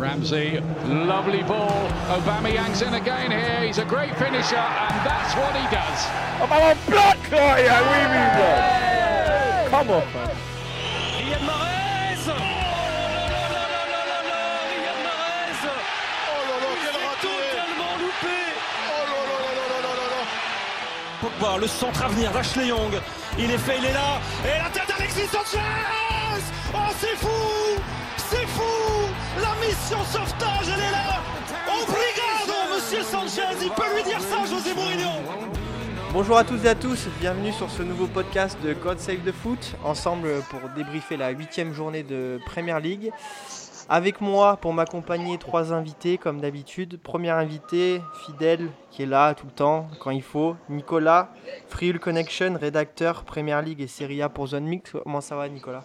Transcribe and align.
Ramsey, 0.00 0.60
lovely 0.86 1.42
ball. 1.42 1.68
Aubameyang's 2.08 2.80
in 2.80 2.94
again 2.94 3.30
here. 3.30 3.60
He's 3.66 3.76
a 3.76 3.84
great 3.84 4.16
finisher, 4.16 4.56
and 4.56 5.06
that's 5.06 5.34
what 5.36 5.54
he 5.54 5.60
does. 5.68 6.00
Oh, 6.40 6.46
ballon 6.48 6.78
bloc 6.88 7.18
oh, 7.32 7.36
yeah, 7.60 7.84
oui, 7.84 8.00
oui, 8.08 9.68
Come 9.70 9.90
on, 9.90 10.00
man. 10.14 10.30
Riyad 11.20 11.42
Mahrez 11.44 12.24
Oh 12.26 12.32
là 12.32 13.44
là 13.54 13.64
là 13.92 14.02
là 14.08 14.20
là 14.30 14.40
Riyad 14.72 14.98
Mahrez 15.04 15.68
Oh 15.68 16.40
là 16.48 16.56
là, 16.64 16.70
quel 16.80 16.96
raté 16.96 17.34
totalement 17.52 17.94
loupé 18.00 18.38
Oh 18.88 19.04
là 19.12 19.20
là 19.28 19.36
là 19.36 19.64
là 19.68 19.78
là 19.84 19.92
là 20.00 20.06
là 20.14 20.22
Pogba, 21.20 21.52
le 21.60 21.66
centre 21.68 22.02
à 22.02 22.08
venir 22.08 22.30
d'Ashley 22.32 22.68
Young. 22.68 22.94
Il 23.38 23.50
est 23.50 23.58
fait, 23.58 23.76
il 23.78 23.84
est 23.84 23.92
là. 23.92 24.18
Et 24.46 24.58
la 24.58 24.70
tête 24.70 24.88
d'Alexis 24.88 25.26
Sanchez 25.26 25.60
Oh, 26.72 26.78
C'est 26.98 27.16
fou 27.16 27.29
La 29.90 29.96
mission 29.96 30.20
sauvetage, 30.20 30.68
elle 30.72 30.80
est 30.80 30.92
là 30.92 31.20
Obrigado, 31.66 32.74
monsieur 32.74 33.02
Sanchez 33.02 33.42
Il 33.60 33.70
peut 33.70 33.96
lui 33.96 34.04
dire 34.04 34.20
ça, 34.20 34.44
José 34.44 34.72
Mourinho 34.74 35.08
Bonjour 36.12 36.36
à 36.38 36.44
tous 36.44 36.64
et 36.64 36.68
à 36.68 36.74
tous, 36.76 37.08
bienvenue 37.20 37.50
sur 37.50 37.68
ce 37.70 37.82
nouveau 37.82 38.06
podcast 38.06 38.56
de 38.62 38.72
God 38.72 38.98
Save 38.98 39.24
the 39.24 39.32
Foot, 39.32 39.74
ensemble 39.84 40.28
pour 40.50 40.60
débriefer 40.76 41.16
la 41.16 41.30
huitième 41.30 41.72
journée 41.72 42.04
de 42.04 42.38
Premier 42.46 42.78
League. 42.80 43.10
Avec 43.88 44.20
moi, 44.20 44.58
pour 44.58 44.72
m'accompagner, 44.72 45.38
trois 45.38 45.72
invités 45.72 46.18
comme 46.18 46.40
d'habitude. 46.40 47.00
Premier 47.02 47.30
invité, 47.30 48.00
fidèle, 48.26 48.68
qui 48.90 49.02
est 49.02 49.06
là 49.06 49.34
tout 49.34 49.46
le 49.46 49.52
temps, 49.52 49.88
quand 49.98 50.10
il 50.10 50.22
faut. 50.22 50.56
Nicolas, 50.68 51.30
Freeul 51.68 51.98
Connection, 51.98 52.56
rédacteur 52.60 53.24
Premier 53.24 53.60
League 53.62 53.80
et 53.80 53.88
Serie 53.88 54.22
A 54.22 54.28
pour 54.28 54.48
Zone 54.48 54.64
Mix. 54.64 54.92
Comment 55.02 55.20
ça 55.20 55.34
va 55.34 55.48
Nicolas? 55.48 55.84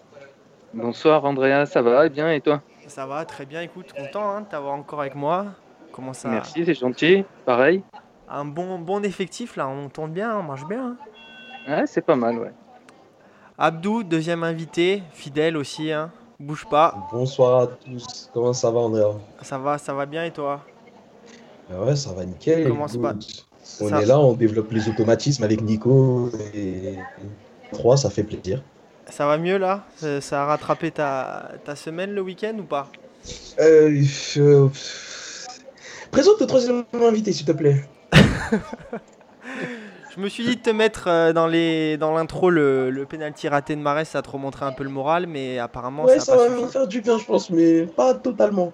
Bonsoir 0.73 1.23
Andrea, 1.25 1.65
ça 1.65 1.81
va 1.81 2.07
bien 2.09 2.31
et 2.31 2.41
toi? 2.41 2.61
Ça 2.87 3.05
va, 3.05 3.25
très 3.25 3.45
bien, 3.45 3.61
écoute, 3.61 3.93
content 3.93 4.29
hein, 4.29 4.41
de 4.41 4.45
t'avoir 4.47 4.73
encore 4.73 5.01
avec 5.01 5.15
moi. 5.15 5.47
Comment 5.91 6.13
ça 6.13 6.29
Merci, 6.29 6.63
c'est 6.65 6.73
gentil. 6.73 7.23
Pareil. 7.45 7.83
Un 8.29 8.45
bon, 8.45 8.79
bon 8.79 9.03
effectif 9.03 9.55
là, 9.55 9.67
on 9.67 9.89
tourne 9.89 10.11
bien, 10.11 10.37
on 10.37 10.43
marche 10.43 10.65
bien. 10.65 10.95
hein. 11.67 11.77
Ouais, 11.79 11.87
c'est 11.87 12.01
pas 12.01 12.15
mal, 12.15 12.37
ouais. 12.37 12.51
Abdou, 13.57 14.03
deuxième 14.03 14.43
invité, 14.43 15.01
fidèle 15.13 15.57
aussi, 15.57 15.91
hein. 15.91 16.11
bouge 16.39 16.65
pas. 16.69 16.95
Bonsoir 17.11 17.61
à 17.61 17.67
tous, 17.67 18.29
comment 18.33 18.53
ça 18.53 18.69
va 18.69 18.79
Andrea? 18.81 19.13
Ça 19.41 19.57
va, 19.57 19.77
ça 19.77 19.93
va 19.93 20.05
bien 20.05 20.25
et 20.25 20.31
toi? 20.31 20.61
Ah 21.71 21.81
Ouais, 21.81 21.95
ça 21.95 22.11
va 22.13 22.25
nickel. 22.25 22.71
On 22.71 22.87
Ça- 23.89 24.01
est 24.01 24.05
là, 24.05 24.19
on 24.19 24.33
développe 24.33 24.71
les 24.71 24.87
automatismes 24.89 25.43
avec 25.43 25.61
Nico 25.61 26.29
et 26.53 26.95
3, 27.71 27.97
ça 27.97 28.09
fait 28.09 28.23
plaisir. 28.23 28.61
Ça 29.09 29.25
va 29.27 29.37
mieux 29.37 29.57
là? 29.57 29.83
Ça, 30.21 30.43
a 30.43 30.45
rattrapé 30.45 30.91
ta, 30.91 31.51
ta 31.63 31.75
semaine 31.75 32.13
le 32.13 32.21
week-end 32.21 32.55
ou 32.59 32.63
pas? 32.63 32.87
Euh, 33.59 34.03
euh, 34.37 34.69
Présente 36.11 36.39
le 36.39 36.45
troisième 36.45 36.83
invité, 36.93 37.31
s'il 37.33 37.45
te 37.45 37.51
plaît. 37.51 37.85
Je 40.15 40.21
me 40.21 40.29
suis 40.29 40.45
dit 40.45 40.55
de 40.55 40.61
te 40.61 40.69
mettre 40.69 41.09
euh, 41.09 41.33
dans 41.33 41.45
les 41.47 41.97
dans 41.97 42.13
l'intro 42.13 42.49
le, 42.49 42.89
le 42.89 43.05
penalty 43.05 43.49
raté 43.49 43.75
de 43.75 43.81
Marès, 43.81 44.07
ça 44.07 44.21
te 44.21 44.29
remontrer 44.29 44.65
un 44.65 44.71
peu 44.71 44.85
le 44.85 44.89
moral, 44.89 45.27
mais 45.27 45.59
apparemment 45.59 46.05
ouais, 46.05 46.19
ça 46.19 46.25
ça 46.25 46.35
pas 46.37 46.47
va 46.47 46.61
me 46.61 46.67
faire 46.67 46.87
du 46.87 47.01
bien, 47.01 47.17
je 47.17 47.25
pense, 47.25 47.49
mais 47.49 47.85
pas 47.85 48.13
totalement. 48.13 48.71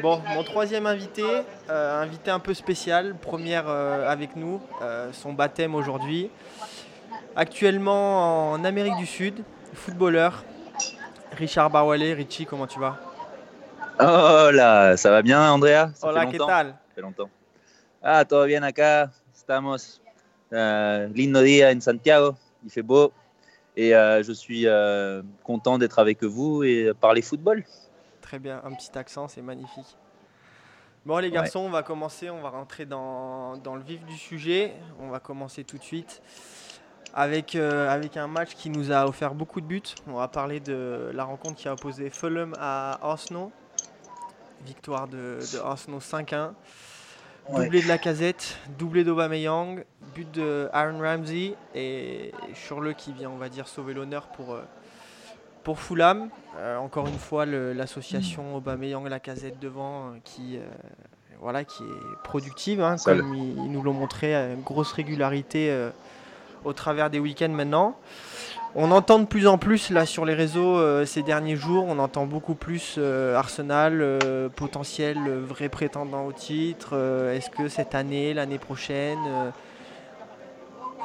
Bon, 0.00 0.22
mon 0.34 0.42
troisième 0.42 0.86
invité, 0.86 1.24
euh, 1.68 2.02
invité 2.02 2.30
un 2.30 2.38
peu 2.38 2.54
spécial, 2.54 3.14
première 3.20 3.64
euh, 3.68 4.08
avec 4.10 4.36
nous, 4.36 4.62
son 5.12 5.34
baptême 5.34 5.74
aujourd'hui. 5.74 6.30
Actuellement 7.36 8.52
en 8.52 8.64
Amérique 8.64 8.96
du 8.96 9.06
Sud, 9.06 9.44
footballeur. 9.72 10.44
Richard 11.32 11.70
Barwale, 11.70 12.12
Richie, 12.14 12.44
comment 12.44 12.66
tu 12.66 12.80
vas? 12.80 12.98
Oh 14.00 14.50
là, 14.52 14.96
ça 14.96 15.10
va 15.10 15.22
bien 15.22 15.52
Andrea? 15.52 15.90
Ça 15.94 16.08
Hola, 16.08 16.22
fait 16.22 16.32
¿qué 16.32 16.38
longtemps? 16.38 16.46
tal? 16.52 16.66
Ça 16.68 16.94
fait 16.94 17.00
longtemps. 17.02 17.30
Ah, 18.02 18.24
todo 18.24 18.46
bien 18.46 18.62
acá. 18.62 19.10
Estamos. 19.34 20.00
euh, 20.52 21.06
lindo 21.14 21.42
día 21.42 21.70
en 21.70 21.80
Santiago. 21.80 22.34
Il 22.64 22.70
fait 22.70 22.82
beau. 22.82 23.12
Et 23.76 23.94
euh, 23.94 24.22
je 24.22 24.32
suis 24.32 24.66
euh, 24.66 25.22
content 25.44 25.78
d'être 25.78 25.98
avec 25.98 26.22
vous 26.24 26.64
et 26.64 26.92
parler 27.00 27.22
football. 27.22 27.64
Très 28.20 28.38
bien, 28.38 28.60
un 28.64 28.72
petit 28.72 28.96
accent, 28.98 29.28
c'est 29.28 29.42
magnifique. 29.42 29.96
Bon 31.06 31.16
les 31.18 31.30
garçons, 31.30 31.60
on 31.60 31.70
va 31.70 31.82
commencer, 31.82 32.28
on 32.28 32.42
va 32.42 32.50
rentrer 32.50 32.84
dans, 32.84 33.56
dans 33.56 33.74
le 33.76 33.82
vif 33.82 34.04
du 34.04 34.16
sujet. 34.16 34.74
On 34.98 35.08
va 35.08 35.20
commencer 35.20 35.64
tout 35.64 35.78
de 35.78 35.82
suite 35.82 36.20
avec, 37.14 37.54
euh, 37.54 37.88
avec 37.88 38.16
un 38.16 38.26
match 38.26 38.54
qui 38.54 38.70
nous 38.70 38.92
a 38.92 39.06
offert 39.06 39.34
beaucoup 39.34 39.60
de 39.60 39.66
buts. 39.66 39.82
On 40.06 40.14
va 40.14 40.28
parler 40.28 40.60
de 40.60 41.10
la 41.14 41.24
rencontre 41.24 41.56
qui 41.56 41.68
a 41.68 41.72
opposé 41.72 42.10
Fulham 42.10 42.54
à 42.58 42.98
Arsenal. 43.02 43.48
Victoire 44.66 45.08
de, 45.08 45.38
de 45.52 45.58
Arsenal 45.58 46.00
5-1. 46.00 46.50
Doublé 47.52 47.82
de 47.82 47.88
la 47.88 47.98
casette, 47.98 48.58
doublé 48.78 49.02
d'Aubameyang, 49.02 49.82
but 50.14 50.30
de 50.30 50.68
Aaron 50.72 51.00
Ramsey 51.00 51.54
et 51.74 52.32
Schürrle 52.54 52.94
qui 52.94 53.12
vient, 53.12 53.30
on 53.30 53.38
va 53.38 53.48
dire, 53.48 53.66
sauver 53.66 53.92
l'honneur 53.92 54.28
pour, 54.28 54.54
euh, 54.54 54.62
pour 55.64 55.80
Fulham. 55.80 56.28
Euh, 56.58 56.76
encore 56.76 57.08
une 57.08 57.18
fois, 57.18 57.46
l'association 57.46 58.54
Aubameyang 58.54 59.08
la 59.08 59.18
casette 59.18 59.58
devant 59.58 60.12
qui, 60.22 60.60
voilà, 61.40 61.64
qui 61.64 61.82
est 61.82 62.22
productive, 62.22 62.80
hein, 62.82 62.96
comme 63.02 63.34
ils, 63.34 63.56
ils 63.56 63.72
nous 63.72 63.82
l'ont 63.82 63.94
montré 63.94 64.34
à 64.34 64.52
une 64.52 64.60
grosse 64.60 64.92
régularité 64.92 65.70
euh, 65.70 65.90
au 66.64 66.72
travers 66.72 67.10
des 67.10 67.18
week-ends 67.18 67.48
maintenant. 67.50 67.96
On 68.76 68.92
entend 68.92 69.18
de 69.18 69.24
plus 69.24 69.48
en 69.48 69.58
plus 69.58 69.90
là 69.90 70.06
sur 70.06 70.24
les 70.24 70.34
réseaux 70.34 70.76
euh, 70.78 71.04
ces 71.04 71.22
derniers 71.22 71.56
jours, 71.56 71.86
on 71.88 71.98
entend 71.98 72.26
beaucoup 72.26 72.54
plus 72.54 72.94
euh, 72.98 73.34
Arsenal, 73.34 73.98
euh, 74.00 74.48
potentiel 74.48 75.18
vrai 75.48 75.68
prétendant 75.68 76.24
au 76.26 76.32
titre. 76.32 76.96
Est-ce 77.34 77.50
que 77.50 77.68
cette 77.68 77.94
année, 77.96 78.32
l'année 78.32 78.58
prochaine 78.58 79.18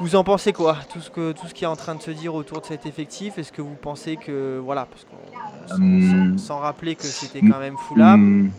vous 0.01 0.15
en 0.15 0.23
pensez 0.25 0.51
quoi? 0.51 0.77
Tout 0.91 0.99
ce, 0.99 1.09
que, 1.09 1.31
tout 1.31 1.47
ce 1.47 1.53
qui 1.53 1.63
est 1.63 1.67
en 1.67 1.77
train 1.77 1.95
de 1.95 2.01
se 2.01 2.11
dire 2.11 2.35
autour 2.35 2.59
de 2.59 2.65
cet 2.65 2.85
effectif 2.85 3.37
Est-ce 3.37 3.51
que 3.53 3.61
vous 3.61 3.75
pensez 3.81 4.17
que. 4.17 4.59
Voilà, 4.61 4.87
parce 4.89 5.05
qu'on. 5.05 5.67
sans- 5.67 5.75
Hum. 5.81 6.37
sans, 6.37 6.59
rappeler 6.59 6.95
que 6.95 7.03
c'était 7.03 7.39
quand 7.39 7.59
même 7.59 7.77
Fulham. 7.87 8.51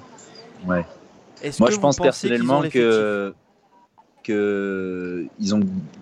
Hmm, 0.65 0.71
ouais. 0.71 0.87
Moi, 1.61 1.69
que 1.69 1.75
je 1.75 1.79
pense 1.81 1.99
personnellement 1.99 2.63
que, 2.63 3.35
que 4.27 5.27
ils 5.39 5.55
ont 5.55 5.61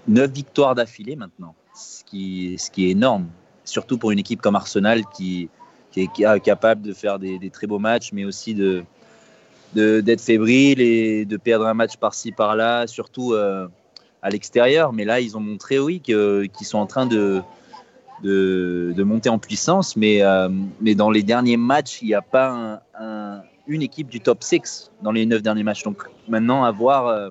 9 0.09 0.31
victoires 0.31 0.75
d'affilée 0.75 1.17
maintenant, 1.17 1.55
ce 1.75 2.03
qui, 2.05 2.55
est 2.55 2.91
énorme, 2.91 3.27
surtout 3.65 3.99
pour 3.99 4.11
une 4.13 4.19
équipe 4.19 4.41
comme 4.41 4.57
Arsenal 4.57 5.03
qui, 5.15 5.49
est 5.97 6.41
capable 6.43 6.83
de 6.83 6.93
faire 6.93 7.19
des, 7.19 7.51
très 7.51 7.67
beaux 7.67 7.79
matchs, 7.79 8.11
mais 8.13 8.25
aussi 8.25 8.55
de 8.55 8.85
d'être 9.75 10.21
fébrile 10.21 10.81
et 10.81 11.25
de 11.25 11.37
perdre 11.37 11.67
un 11.67 11.75
match 11.75 11.97
par-ci 11.97 12.31
par-là, 12.31 12.87
surtout 12.87 13.33
euh, 13.33 13.67
à 14.23 14.31
l'extérieur. 14.31 14.93
Mais 14.93 15.05
là, 15.05 15.19
ils 15.19 15.37
ont 15.37 15.41
montré, 15.41 15.81
oui, 15.81 15.99
qu'ils 15.99 16.49
sont 16.63 16.79
en 16.79 16.87
train 16.87 17.07
de, 17.07 17.43
de, 18.23 19.03
monter 19.03 19.31
en 19.31 19.41
puissance. 19.41 19.97
Mais, 19.97 20.23
euh, 20.23 20.49
mais 20.81 20.95
dans 20.95 21.11
les 21.11 21.25
derniers 21.25 21.57
matchs, 21.57 22.03
il 22.03 22.07
n'y 22.07 22.15
a 22.15 22.23
pas 22.23 22.51
un- 22.51 22.81
un- 23.01 23.43
une 23.67 23.83
équipe 23.83 24.09
du 24.09 24.21
top 24.21 24.45
6 24.45 24.93
dans 25.03 25.11
les 25.11 25.27
9 25.27 25.43
derniers 25.43 25.65
matchs. 25.65 25.83
Donc 25.83 26.05
maintenant, 26.29 26.63
à 26.63 26.71
voir 26.71 27.09
euh, 27.09 27.31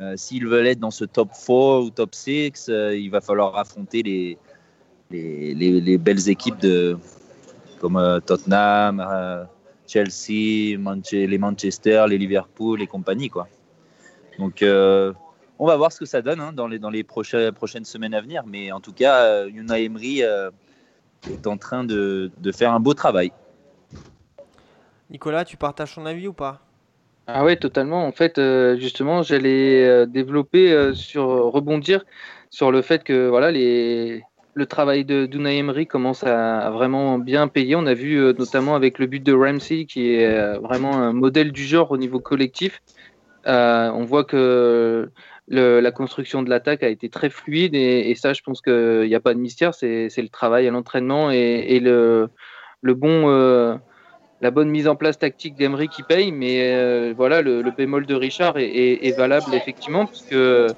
euh, 0.00 0.16
s'ils 0.16 0.46
veulent 0.46 0.66
être 0.66 0.78
dans 0.80 0.90
ce 0.90 1.04
top 1.04 1.30
4 1.30 1.82
ou 1.84 1.90
top 1.90 2.14
6, 2.14 2.68
euh, 2.68 2.96
il 2.96 3.10
va 3.10 3.20
falloir 3.20 3.56
affronter 3.56 4.02
les, 4.02 4.38
les, 5.10 5.54
les- 5.54 5.80
les 5.80 5.98
belles 5.98 6.28
équipes 6.28 6.58
de, 6.60 6.96
comme 7.80 7.96
euh, 7.96 8.20
Tottenham, 8.20 9.46
Chelsea, 9.86 10.76
les 11.12 11.38
Manchester, 11.38 12.04
les 12.08 12.18
Liverpool 12.18 12.82
et 12.82 12.86
compagnie. 12.86 13.28
Quoi. 13.30 13.48
Donc 14.38 14.62
on 15.60 15.66
va 15.66 15.76
voir 15.76 15.90
ce 15.90 15.98
que 15.98 16.06
ça 16.06 16.22
donne 16.22 16.40
hein, 16.40 16.52
dans 16.52 16.68
les, 16.68 16.78
dans 16.78 16.90
les 16.90 17.02
prochaines, 17.02 17.52
prochaines 17.52 17.84
semaines 17.84 18.14
à 18.14 18.20
venir. 18.20 18.44
Mais 18.46 18.70
en 18.70 18.80
tout 18.80 18.92
cas, 18.92 19.46
Unai 19.46 19.84
Emery 19.84 20.20
est 20.20 21.46
en 21.46 21.56
train 21.56 21.82
de, 21.84 22.30
de 22.38 22.52
faire 22.52 22.72
un 22.72 22.80
beau 22.80 22.94
travail. 22.94 23.32
Nicolas, 25.10 25.44
tu 25.44 25.56
partages 25.56 25.94
ton 25.94 26.04
avis 26.06 26.28
ou 26.28 26.32
pas? 26.34 26.60
Ah 27.30 27.44
ouais, 27.44 27.56
totalement. 27.56 28.06
En 28.06 28.12
fait, 28.12 28.38
euh, 28.38 28.78
justement, 28.78 29.22
j'allais 29.22 29.86
euh, 29.86 30.06
développer 30.06 30.72
euh, 30.72 30.94
sur 30.94 31.26
rebondir 31.26 32.06
sur 32.48 32.72
le 32.72 32.80
fait 32.80 33.04
que 33.04 33.28
voilà 33.28 33.50
les 33.50 34.22
le 34.54 34.64
travail 34.66 35.04
de 35.04 35.26
d'Unai 35.26 35.58
Emery 35.58 35.86
commence 35.86 36.24
à, 36.24 36.70
vraiment 36.70 37.18
bien 37.18 37.46
payer. 37.46 37.76
On 37.76 37.84
a 37.84 37.92
vu 37.92 38.16
notamment 38.38 38.74
avec 38.74 38.98
le 38.98 39.06
but 39.06 39.22
de 39.22 39.34
Ramsey 39.34 39.84
qui 39.84 40.14
est 40.14 40.58
vraiment 40.58 40.94
un 40.94 41.12
modèle 41.12 41.52
du 41.52 41.64
genre 41.64 41.90
au 41.90 41.98
niveau 41.98 42.18
collectif. 42.18 42.82
On 43.46 44.04
voit 44.04 44.24
que 44.24 45.10
la 45.48 45.92
construction 45.92 46.42
de 46.42 46.50
l'attaque 46.50 46.82
a 46.82 46.88
été 46.88 47.08
très 47.10 47.30
fluide 47.30 47.74
et, 47.74 48.14
ça, 48.16 48.32
je 48.32 48.42
pense 48.42 48.62
qu'il 48.62 49.06
n'y 49.06 49.14
a 49.14 49.20
pas 49.20 49.34
de 49.34 49.38
mystère. 49.38 49.74
C'est 49.74 50.08
le 50.16 50.28
travail 50.28 50.66
à 50.66 50.70
l'entraînement 50.70 51.30
et, 51.30 51.66
et 51.68 51.78
le, 51.80 52.28
le 52.82 52.94
bon 52.94 53.78
la 54.40 54.50
bonne 54.50 54.68
mise 54.68 54.86
en 54.86 54.96
place 54.96 55.18
tactique 55.18 55.56
d'Emery 55.56 55.88
qui 55.88 56.02
paye, 56.02 56.32
mais 56.32 56.72
euh, 56.72 57.12
voilà, 57.16 57.42
le, 57.42 57.62
bémol 57.76 58.06
de 58.06 58.14
Richard 58.14 58.54
est, 58.56 59.16
valable 59.16 59.54
effectivement, 59.54 60.06
parce 60.06 60.22
que 60.22 60.68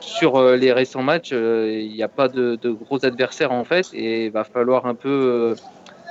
sur 0.00 0.36
euh, 0.36 0.56
les 0.56 0.72
récents 0.72 1.02
matchs, 1.02 1.30
euh, 1.32 1.80
il 1.80 1.92
n'y 1.92 2.02
a 2.02 2.08
pas 2.08 2.28
de, 2.28 2.58
gros 2.70 3.04
adversaires 3.04 3.52
en 3.52 3.64
fait, 3.64 3.88
et 3.92 4.26
il 4.26 4.32
va 4.32 4.44
falloir 4.44 4.86
un 4.86 4.94
peu 4.94 5.54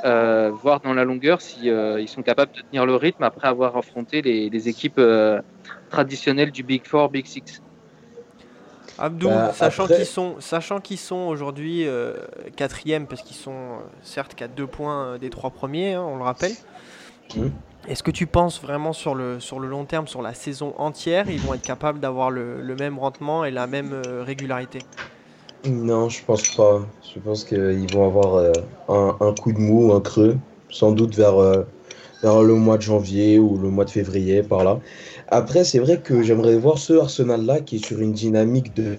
voir 0.03 0.79
dans 0.79 0.93
la 0.93 1.03
longueur 1.03 1.41
si 1.41 1.69
sont 2.07 2.23
capables 2.23 2.51
de 2.53 2.61
tenir 2.61 2.85
le 2.85 2.95
rythme 2.95 3.23
après 3.23 3.47
avoir 3.47 3.77
affronté 3.77 4.21
les, 4.21 4.49
les 4.49 4.69
équipes 4.69 5.01
traditionnelles 5.89 6.51
du 6.51 6.63
Big 6.63 6.85
Four, 6.85 7.09
Big 7.09 7.25
Six. 7.25 7.61
Abdou, 9.01 9.29
Bah, 9.29 9.51
sachant 9.51 9.85
après- 9.85 9.95
qu'ils 9.95 10.05
sont, 10.05 10.35
sachant 10.39 10.79
qu'ils 10.79 10.99
sont 10.99 11.15
aujourd'hui 11.27 11.87
euh, 11.87 12.13
quatrième, 12.55 13.07
parce 13.07 13.23
qu'ils 13.23 13.35
sont 13.35 13.51
euh, 13.51 13.79
certes 14.03 14.35
qu'à 14.35 14.47
deux 14.47 14.67
points 14.67 15.05
euh, 15.05 15.17
des 15.17 15.31
trois 15.31 15.49
premiers, 15.49 15.93
hein, 15.93 16.05
on 16.07 16.17
le 16.17 16.23
rappelle. 16.23 16.53
Mhm. 17.35 17.51
Est-ce 17.87 18.03
que 18.03 18.11
tu 18.11 18.27
penses 18.27 18.61
vraiment 18.61 18.93
sur 18.93 19.15
le, 19.15 19.39
sur 19.39 19.59
le 19.59 19.67
long 19.67 19.85
terme, 19.85 20.07
sur 20.07 20.21
la 20.21 20.35
saison 20.35 20.75
entière, 20.77 21.25
ils 21.31 21.39
vont 21.39 21.55
être 21.55 21.63
capables 21.63 21.99
d'avoir 21.99 22.29
le, 22.29 22.61
le 22.61 22.75
même 22.75 22.99
rendement 22.99 23.43
et 23.43 23.49
la 23.49 23.65
même 23.65 23.91
euh, 23.93 24.23
régularité? 24.23 24.79
Non, 25.65 26.07
je 26.07 26.23
pense 26.23 26.55
pas. 26.55 26.81
Je 27.13 27.19
pense 27.19 27.43
qu'ils 27.43 27.91
vont 27.91 28.05
avoir 28.05 28.35
euh, 28.35 28.51
un, 28.87 29.17
un 29.19 29.33
coup 29.33 29.51
de 29.51 29.59
mou, 29.59 29.93
un 29.93 30.01
creux, 30.01 30.37
sans 30.69 30.91
doute 30.91 31.15
vers, 31.15 31.37
vers 32.21 32.43
le 32.43 32.53
mois 32.53 32.77
de 32.77 32.83
janvier 32.83 33.39
ou 33.39 33.57
le 33.57 33.69
mois 33.69 33.85
de 33.85 33.89
février, 33.89 34.43
par 34.43 34.63
là. 34.63 34.79
Après, 35.33 35.63
c'est 35.63 35.79
vrai 35.79 36.01
que 36.01 36.21
j'aimerais 36.21 36.57
voir 36.57 36.77
ce 36.77 36.91
Arsenal-là 36.91 37.61
qui 37.61 37.77
est 37.77 37.85
sur 37.85 38.01
une 38.01 38.11
dynamique 38.11 38.75
de, 38.75 38.97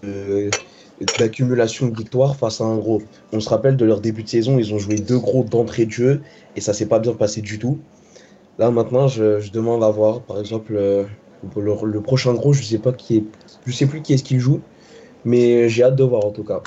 d'accumulation 1.18 1.88
de 1.88 1.94
victoires 1.94 2.36
face 2.36 2.62
à 2.62 2.64
un 2.64 2.78
gros. 2.78 3.02
On 3.34 3.40
se 3.40 3.50
rappelle 3.50 3.76
de 3.76 3.84
leur 3.84 4.00
début 4.00 4.22
de 4.22 4.28
saison, 4.28 4.58
ils 4.58 4.72
ont 4.72 4.78
joué 4.78 4.94
deux 4.94 5.18
gros 5.18 5.44
d'entrée 5.44 5.84
de 5.84 5.90
jeu 5.90 6.22
et 6.56 6.62
ça 6.62 6.72
s'est 6.72 6.86
pas 6.86 7.00
bien 7.00 7.12
passé 7.12 7.42
du 7.42 7.58
tout. 7.58 7.80
Là, 8.58 8.70
maintenant, 8.70 9.08
je, 9.08 9.50
demande 9.50 9.84
à 9.84 9.90
voir, 9.90 10.22
par 10.22 10.40
exemple, 10.40 10.72
euh, 10.74 11.04
le, 11.54 11.74
le 11.84 12.00
prochain 12.00 12.32
gros, 12.32 12.54
je 12.54 12.62
sais 12.62 12.78
pas 12.78 12.92
qui 12.92 13.18
est, 13.18 13.24
je 13.66 13.72
sais 13.72 13.86
plus 13.86 14.00
qui 14.00 14.14
est-ce 14.14 14.24
qu'il 14.24 14.40
joue. 14.40 14.62
Mais 15.26 15.68
j'ai 15.68 15.82
hâte 15.82 15.96
de 15.96 16.04
voir 16.04 16.24
en 16.24 16.30
tout 16.30 16.44
cas. 16.44 16.62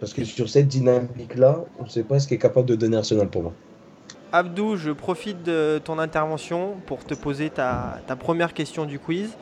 Parce 0.00 0.12
que 0.12 0.22
sur 0.24 0.50
cette 0.50 0.68
dynamique-là, 0.68 1.64
on 1.80 1.84
ne 1.84 1.88
sait 1.88 2.02
pas 2.02 2.18
ce 2.18 2.28
qu'est 2.28 2.36
capable 2.36 2.68
de 2.68 2.74
donner 2.74 2.98
Arsenal 2.98 3.28
pour 3.28 3.42
moi. 3.42 3.52
Abdou, 4.32 4.76
je 4.76 4.90
profite 4.90 5.42
de 5.42 5.80
ton 5.84 5.98
intervention 5.98 6.76
pour 6.86 7.04
te 7.04 7.14
poser 7.14 7.50
ta, 7.50 7.98
ta 8.06 8.16
première 8.16 8.54
question 8.54 8.86
du 8.86 8.98
quiz. 8.98 9.36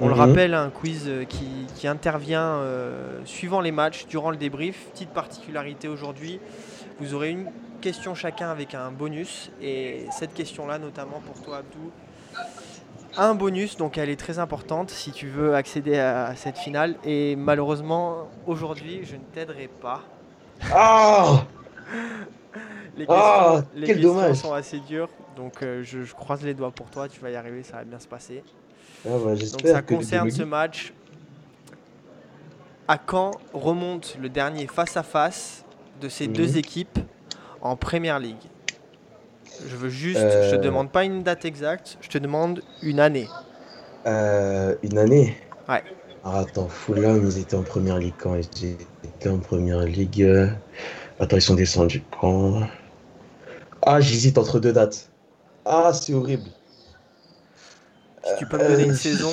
On 0.00 0.06
le 0.08 0.14
Mhm. 0.14 0.20
rappelle, 0.20 0.54
un 0.54 0.70
quiz 0.70 1.04
euh, 1.06 1.24
qui, 1.24 1.66
qui 1.76 1.86
intervient 1.88 2.42
euh, 2.58 3.20
suivant 3.24 3.60
les 3.60 3.72
matchs, 3.72 4.06
durant 4.06 4.30
le 4.30 4.36
débrief. 4.36 4.86
Petite 4.92 5.10
particularité 5.10 5.88
aujourd'hui, 5.88 6.40
vous 7.00 7.14
aurez 7.14 7.30
une 7.30 7.46
question 7.80 8.14
chacun 8.14 8.50
avec 8.50 8.74
un 8.74 8.90
bonus. 8.90 9.50
Et 9.62 10.06
cette 10.10 10.34
question-là, 10.34 10.78
notamment 10.78 11.20
pour 11.26 11.40
toi, 11.42 11.58
Abdou, 11.58 11.90
a 13.16 13.26
un 13.28 13.34
bonus, 13.34 13.76
donc 13.76 13.96
elle 13.98 14.10
est 14.10 14.16
très 14.18 14.38
importante 14.40 14.90
si 14.90 15.12
tu 15.12 15.28
veux 15.28 15.54
accéder 15.54 15.98
à 15.98 16.34
cette 16.36 16.58
finale. 16.58 16.96
Et 17.04 17.36
malheureusement, 17.36 18.28
aujourd'hui, 18.46 19.00
je 19.04 19.14
ne 19.16 19.22
t'aiderai 19.32 19.68
pas. 19.80 20.02
Ah 20.72 21.44
Les 22.96 23.06
Ah, 23.08 23.54
questions, 23.56 23.70
les 23.80 23.86
quel 23.86 23.96
questions 23.96 24.14
dommage. 24.14 24.36
sont 24.36 24.52
assez 24.52 24.78
dures, 24.80 25.08
donc 25.36 25.62
euh, 25.62 25.82
je, 25.82 26.02
je 26.02 26.14
croise 26.14 26.42
les 26.42 26.54
doigts 26.54 26.70
pour 26.70 26.86
toi, 26.90 27.08
tu 27.08 27.20
vas 27.20 27.30
y 27.30 27.36
arriver, 27.36 27.62
ça 27.62 27.78
va 27.78 27.84
bien 27.84 27.98
se 27.98 28.06
passer. 28.06 28.42
Ah 29.06 29.10
bah, 29.22 29.34
Donc 29.34 29.66
ça 29.66 29.82
que 29.82 29.94
concerne 29.94 30.30
ce 30.30 30.42
match. 30.44 30.92
À 32.86 32.98
quand 32.98 33.32
remonte 33.52 34.16
le 34.20 34.28
dernier 34.28 34.66
face-à-face 34.66 35.64
de 36.00 36.08
ces 36.08 36.28
Mhm. 36.28 36.34
deux 36.34 36.56
équipes 36.58 36.98
en 37.62 37.76
Première 37.76 38.18
Ligue 38.18 38.36
Je 39.66 39.76
veux 39.76 39.88
juste, 39.88 40.20
je 40.20 40.50
te 40.50 40.54
Euh. 40.56 40.58
demande 40.58 40.90
pas 40.90 41.04
une 41.04 41.22
date 41.22 41.44
exacte, 41.44 41.96
je 42.00 42.08
te 42.08 42.18
demande 42.18 42.60
une 42.82 42.98
année. 43.00 43.28
Euh, 44.06 44.74
une 44.82 44.98
année? 44.98 45.36
Ouais. 45.68 45.82
Ah, 46.24 46.40
attends, 46.40 46.68
Fulham, 46.68 47.22
ils 47.24 47.38
étaient 47.38 47.54
en 47.54 47.62
première 47.62 47.98
ligue 47.98 48.14
quand? 48.18 48.34
Ils 48.34 48.76
étaient 49.04 49.28
en 49.28 49.38
première 49.38 49.80
ligue. 49.84 50.28
Attends, 51.20 51.36
ils 51.36 51.42
sont 51.42 51.54
descendus 51.54 52.02
quand? 52.20 52.62
Ah, 53.86 54.00
j'hésite 54.00 54.38
entre 54.38 54.58
deux 54.60 54.72
dates. 54.72 55.10
Ah, 55.64 55.92
c'est 55.92 56.14
horrible. 56.14 56.48
Si 58.24 58.32
tu 58.38 58.46
peux 58.46 58.56
me 58.58 58.68
donner 58.68 58.84
une 58.84 58.92
Euh, 58.92 58.94
saison, 58.94 59.30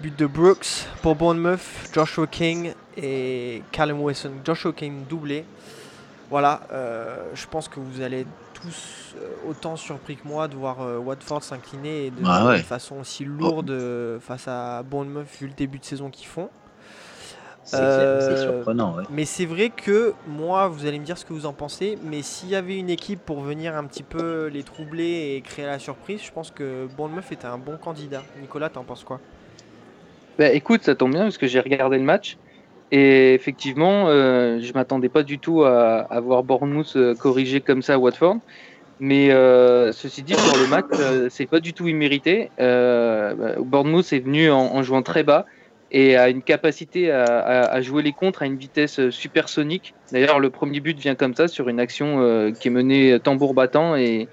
But 0.00 0.18
de 0.18 0.26
Brooks 0.26 0.86
pour 1.02 1.14
Bournemouth, 1.14 1.60
Joshua 1.92 2.26
King 2.26 2.72
et 2.96 3.62
Callum 3.70 4.00
Wilson. 4.00 4.32
Joshua 4.44 4.72
King 4.72 5.04
doublé. 5.08 5.44
Voilà, 6.30 6.62
euh, 6.72 7.26
je 7.34 7.46
pense 7.46 7.68
que 7.68 7.80
vous 7.80 8.00
allez 8.00 8.24
tous 8.54 9.14
autant 9.48 9.76
surpris 9.76 10.16
que 10.16 10.26
moi 10.26 10.46
de 10.48 10.54
voir 10.54 10.78
Watford 11.04 11.42
s'incliner 11.42 12.10
de, 12.10 12.22
Ah 12.24 12.46
ouais. 12.46 12.58
façon 12.62 13.00
aussi 13.00 13.24
lourde 13.24 13.70
euh, 13.70 14.20
face 14.20 14.46
à 14.48 14.82
Bournemouth 14.82 15.26
vu 15.40 15.48
le 15.48 15.52
début 15.54 15.78
de 15.78 15.84
saison 15.84 16.08
qu'ils 16.08 16.28
font. 16.28 16.48
C'est 17.70 17.76
Euh, 17.76 18.36
surprenant. 18.36 18.96
Ouais. 18.96 19.04
Mais 19.10 19.24
c'est 19.24 19.46
vrai 19.46 19.70
que 19.70 20.12
moi, 20.26 20.66
vous 20.66 20.86
allez 20.86 20.98
me 20.98 21.04
dire 21.04 21.16
ce 21.16 21.24
que 21.24 21.32
vous 21.32 21.46
en 21.46 21.52
pensez, 21.52 21.96
mais 22.02 22.20
s'il 22.20 22.48
y 22.48 22.56
avait 22.56 22.76
une 22.76 22.90
équipe 22.90 23.20
pour 23.24 23.40
venir 23.40 23.76
un 23.76 23.84
petit 23.84 24.02
peu 24.02 24.46
les 24.52 24.64
troubler 24.64 25.36
et 25.36 25.40
créer 25.40 25.66
la 25.66 25.78
surprise, 25.78 26.20
je 26.20 26.32
pense 26.32 26.50
que 26.50 26.86
Bournemouth 26.96 27.30
était 27.30 27.46
un 27.46 27.58
bon 27.58 27.76
candidat. 27.76 28.22
Nicolas, 28.40 28.70
t'en 28.70 28.82
penses 28.82 29.04
quoi? 29.04 29.20
Bah, 30.36 30.50
écoute, 30.50 30.82
ça 30.82 30.96
tombe 30.96 31.12
bien 31.12 31.22
parce 31.22 31.38
que 31.38 31.46
j'ai 31.46 31.60
regardé 31.60 31.96
le 31.98 32.02
match 32.04 32.38
et 32.90 33.34
effectivement, 33.34 34.08
euh, 34.08 34.58
je 34.60 34.72
m'attendais 34.72 35.08
pas 35.08 35.22
du 35.22 35.38
tout 35.38 35.62
à, 35.62 36.00
à 36.00 36.18
voir 36.20 36.42
Bournemouth 36.42 36.96
euh, 36.96 37.14
corriger 37.14 37.60
comme 37.60 37.82
ça 37.82 37.94
à 37.94 37.98
Watford. 37.98 38.38
Mais 38.98 39.30
euh, 39.30 39.92
ceci 39.92 40.22
dit, 40.22 40.34
sur 40.34 40.58
le 40.58 40.66
match, 40.66 40.86
euh, 40.98 41.28
c'est 41.30 41.46
pas 41.46 41.60
du 41.60 41.72
tout 41.72 41.86
immérité. 41.86 42.50
Euh, 42.58 43.34
bah, 43.34 43.54
Bournemouth 43.58 44.12
est 44.12 44.18
venu 44.18 44.50
en, 44.50 44.74
en 44.74 44.82
jouant 44.82 45.02
très 45.02 45.22
bas 45.22 45.46
et 45.92 46.16
a 46.16 46.28
une 46.28 46.42
capacité 46.42 47.10
à, 47.10 47.80
jouer 47.80 48.02
les 48.02 48.12
contres 48.12 48.42
à 48.42 48.46
une 48.46 48.56
vitesse 48.56 49.00
euh, 49.00 49.10
supersonique. 49.10 49.94
D'ailleurs, 50.12 50.38
le 50.38 50.50
premier 50.50 50.80
but 50.80 50.98
vient 50.98 51.14
comme 51.14 51.34
ça 51.34 51.48
sur 51.48 51.68
une 51.68 51.80
action 51.80 52.20
euh, 52.20 52.52
qui 52.52 52.68
est 52.68 52.70
menée 52.70 53.18
tambour 53.20 53.54
battant 53.54 53.96
et, 53.96 54.28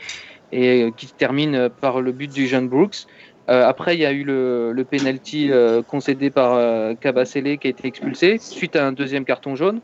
euh, 0.54 0.92
qui 0.96 1.08
se 1.08 1.14
termine 1.14 1.70
par 1.82 2.02
le 2.02 2.12
but 2.12 2.32
du 2.32 2.48
jeune 2.48 2.68
Brooks. 2.68 3.08
après, 3.48 3.96
il 3.96 4.02
y 4.02 4.06
a 4.06 4.12
eu 4.12 4.24
le, 4.24 4.72
le 4.72 4.84
penalty 4.84 5.52
concédé 5.88 6.30
par 6.30 6.60
Cabacele 7.00 7.58
qui 7.58 7.68
a 7.68 7.70
été 7.70 7.88
expulsé 7.88 8.38
suite 8.40 8.76
à 8.76 8.86
un 8.86 8.92
deuxième 8.92 9.26
carton 9.26 9.56
jaune. 9.56 9.80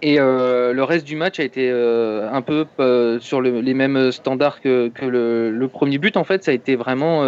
Et 0.00 0.18
euh, 0.18 0.72
le 0.72 0.84
reste 0.84 1.06
du 1.06 1.16
match 1.16 1.40
a 1.40 1.44
été 1.44 1.68
euh, 1.68 2.30
un 2.30 2.42
peu 2.42 2.66
euh, 2.78 3.18
sur 3.18 3.40
le, 3.40 3.60
les 3.60 3.74
mêmes 3.74 4.12
standards 4.12 4.60
que, 4.60 4.88
que 4.88 5.04
le, 5.04 5.50
le, 5.50 5.68
premier 5.68 5.98
but. 5.98 6.16
En 6.16 6.24
fait, 6.24 6.44
ça 6.44 6.52
a 6.52 6.54
été 6.54 6.76
vraiment 6.76 7.24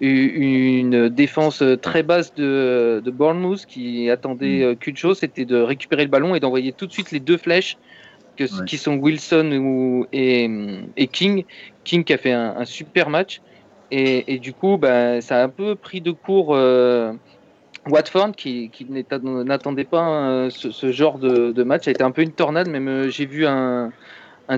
une 0.00 1.08
défense 1.08 1.62
très 1.82 2.02
basse 2.02 2.34
de, 2.34 3.02
de 3.04 3.10
Bournemouth 3.10 3.66
qui 3.66 4.10
attendait 4.10 4.76
qu'une 4.78 4.96
chose, 4.96 5.18
c'était 5.18 5.44
de 5.44 5.56
récupérer 5.56 6.04
le 6.04 6.10
ballon 6.10 6.34
et 6.34 6.40
d'envoyer 6.40 6.72
tout 6.72 6.86
de 6.86 6.92
suite 6.92 7.10
les 7.10 7.20
deux 7.20 7.36
flèches 7.36 7.76
que, 8.36 8.44
ouais. 8.44 8.64
qui 8.66 8.78
sont 8.78 8.96
Wilson 8.96 9.52
ou, 9.52 10.06
et, 10.12 10.48
et, 10.96 11.06
King. 11.08 11.44
King 11.84 12.04
qui 12.04 12.12
a 12.12 12.18
fait 12.18 12.32
un, 12.32 12.54
un 12.58 12.64
super 12.64 13.10
match. 13.10 13.40
Et, 13.90 14.34
et, 14.34 14.38
du 14.38 14.52
coup, 14.52 14.76
bah, 14.76 15.20
ça 15.20 15.40
a 15.40 15.44
un 15.44 15.48
peu 15.48 15.74
pris 15.74 16.00
de 16.00 16.10
court 16.10 16.54
Watford, 17.88 18.32
qui, 18.32 18.70
n'attendait 18.88 19.84
pas 19.84 20.08
euh, 20.08 20.50
ce, 20.50 20.92
genre 20.92 21.18
de, 21.18 21.52
de, 21.52 21.62
match, 21.62 21.88
a 21.88 21.90
été 21.90 22.02
un 22.02 22.10
peu 22.10 22.22
une 22.22 22.32
tornade. 22.32 22.68
Même 22.68 22.88
euh, 22.88 23.10
j'ai 23.10 23.26
vu 23.26 23.46
un, 23.46 23.90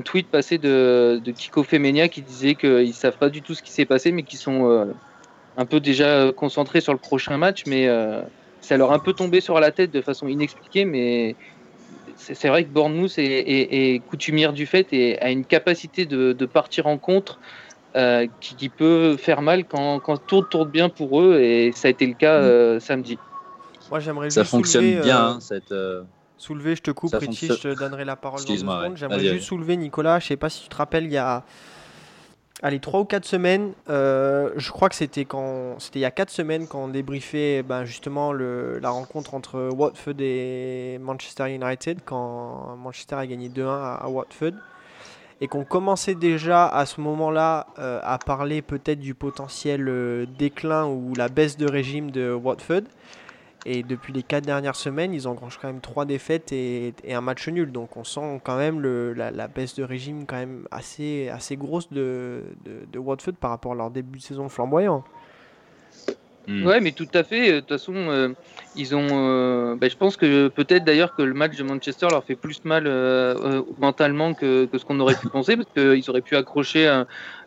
tweet 0.05 0.29
passer 0.29 0.59
de, 0.59 1.21
Kiko 1.35 1.63
Femenia 1.63 2.09
qui 2.09 2.23
disait 2.23 2.55
qu'ils 2.55 2.89
ne 2.89 2.93
savent 2.93 3.19
pas 3.19 3.29
du 3.29 3.43
tout 3.43 3.55
ce 3.55 3.63
qui 3.63 3.71
s'est 3.71 3.85
passé, 3.85 4.13
mais 4.13 4.23
qu'ils 4.23 4.39
sont 4.39 4.71
euh, 4.71 4.87
un 5.57 5.65
peu 5.65 5.81
déjà 5.81 6.33
concentrés 6.33 6.81
sur 6.81 6.93
le 6.93 6.99
prochain 6.99 7.37
match. 7.37 7.65
Mais 7.67 7.89
ça 8.61 8.77
leur 8.77 8.93
a 8.93 8.95
un 8.95 9.01
peu 9.01 9.13
tombé 9.13 9.41
sur 9.41 9.59
la 9.61 9.71
tête 9.71 9.91
de 9.91 10.01
façon 10.01 10.29
inexpliquée. 10.29 10.85
Mais 10.85 11.37
c'est 12.17 12.49
vrai 12.49 12.65
que 12.65 12.69
Bournemouth 12.69 13.19
est, 13.19 13.95
est, 13.95 13.99
coutumière 14.01 14.53
du 14.53 14.67
fait 14.67 14.93
et 14.93 15.21
a 15.21 15.31
une 15.31 15.45
capacité 15.45 16.07
de 16.07 16.47
partir 16.47 16.87
en 16.87 16.99
contre. 16.99 17.39
Euh, 17.97 18.29
qui, 18.41 18.55
qui, 18.55 18.69
peut 18.69 19.17
faire 19.17 19.43
mal 19.43 19.65
quand, 19.67 19.99
quand 19.99 20.17
tout 20.25 20.43
tourne 20.43 20.69
bien 20.71 20.89
pour 20.89 21.21
eux 21.23 21.41
et 21.41 21.73
ça 21.73 21.89
a 21.89 21.91
été 21.91 22.07
le 22.07 22.15
cas 22.15 22.35
euh, 22.35 22.79
samedi. 22.79 23.19
Moi 23.91 23.99
j'aimerais 23.99 24.31
ça 24.31 24.45
fonctionne 24.45 24.85
soulever, 24.85 25.01
bien 25.03 25.19
euh, 25.19 25.29
hein, 25.31 25.41
cette. 25.41 25.73
euh, 25.73 26.03
Soulever, 26.39 26.77
je 26.77 26.83
te 26.83 26.93
coupe, 26.93 27.11
Ça 27.11 27.19
Richie, 27.19 27.49
fonctionne- 27.49 27.57
je 27.57 27.75
te 27.75 27.81
donnerai 27.81 28.05
la 28.05 28.15
parole 28.15 28.39
dans 28.39 28.45
deux 28.47 28.53
Excuse-moi, 28.53 28.77
secondes. 28.77 28.91
ouais. 28.93 28.97
J'aimerais 28.97 29.19
juste 29.25 29.47
soulever, 29.49 29.77
Nicolas, 29.77 30.21
je 30.21 30.29
sais 30.29 30.37
pas 30.37 30.49
si 30.49 30.63
tu 30.63 30.69
te 30.69 30.77
rappelles, 30.77 31.05
il 31.07 31.13
y 31.13 31.17
a 31.19 31.43
allez, 32.63 32.79
3 32.79 33.01
ou 33.01 33.05
4 33.05 33.25
semaines, 33.25 33.73
euh, 33.89 34.51
je 34.57 34.71
crois 34.71 34.89
que 34.89 34.95
c'était 34.95 35.25
quand 35.25 35.81
c'était 35.81 35.99
il 35.99 36.03
y 36.03 36.07
a 36.07 36.11
4 36.13 36.31
semaines 36.31 36.69
quand 36.69 36.85
on 36.85 36.89
débriefait 36.89 37.63
ben, 37.65 37.85
justement 37.85 38.33
le, 38.33 38.79
la 38.79 38.91
rencontre 38.91 39.35
entre 39.35 39.69
Watford 39.75 40.15
et 40.21 40.99
Manchester 41.01 41.53
United, 41.53 41.99
quand 42.05 42.77
Manchester 42.81 43.17
a 43.17 43.27
gagné 43.27 43.49
2-1 43.49 43.67
à, 43.67 43.95
à 43.95 44.09
Watford. 44.09 44.53
Et 45.43 45.49
qu'on 45.49 45.65
commençait 45.65 46.15
déjà 46.15 46.67
à 46.67 46.85
ce 46.85 47.01
moment-là 47.01 47.69
euh, 47.79 48.01
à 48.03 48.19
parler 48.19 48.61
peut-être 48.61 49.01
du 49.01 49.15
potentiel 49.15 49.89
euh, 49.89 50.27
déclin 50.39 50.87
ou 50.87 51.15
la 51.15 51.29
baisse 51.29 51.57
de 51.57 51.71
régime 51.71 52.11
de 52.11 52.33
Watford. 52.33 52.83
Et 53.67 53.83
depuis 53.83 54.13
les 54.13 54.23
quatre 54.23 54.45
dernières 54.45 54.77
semaines, 54.77 55.13
ils 55.13 55.29
engrangent 55.29 55.59
quand 55.61 55.69
même 55.69 55.81
trois 55.81 56.07
défaites 56.07 56.53
et, 56.53 56.95
un 57.11 57.21
match 57.21 57.49
nul. 57.49 57.73
Donc 57.73 57.97
on 57.97 58.05
sent 58.05 58.41
quand 58.43 58.57
même 58.57 58.81
la, 58.81 59.49
baisse 59.49 59.75
de 59.75 59.83
régime 59.83 60.25
quand 60.27 60.37
même 60.37 60.67
assez, 60.71 61.29
assez 61.29 61.57
grosse 61.57 61.91
de, 61.93 62.43
de, 62.65 62.99
Watford 62.99 63.35
par 63.35 63.51
rapport 63.51 63.73
à 63.73 63.75
leur 63.75 63.91
début 63.91 64.19
de 64.19 64.23
saison 64.23 64.49
flamboyant. 64.49 65.05
Mmh. 66.51 66.67
Ouais, 66.67 66.81
mais 66.81 66.93
tout 66.93 67.09
à 67.15 67.23
fait. 67.23 67.53
De 67.53 67.61
toute 67.61 67.69
façon, 67.69 67.95
euh, 67.95 68.29
ils 68.75 68.97
ont. 68.97 69.07
Euh, 69.11 69.77
bah, 69.77 69.89
je 69.89 69.97
pense 69.97 70.17
que 70.17 70.49
peut-être 70.49 70.85
d'ailleurs 70.85 71.15
que 71.15 71.23
le 71.23 71.35
match 71.35 71.57
de 71.57 71.63
Manchester 71.63 72.09
leur 72.11 72.25
fait 72.25 72.35
plus 72.35 72.65
mal 72.65 72.85
euh, 72.87 73.63
mentalement 73.79 74.35
que, 74.35 74.65
que 74.67 74.77
ce 74.77 74.85
qu'on 74.85 74.99
aurait 75.01 75.15
pu 75.15 75.29
penser, 75.33 75.57
parce 75.57 75.69
qu'ils 75.73 76.11
auraient 76.11 76.21
pu 76.23 76.37
accrocher 76.37 76.87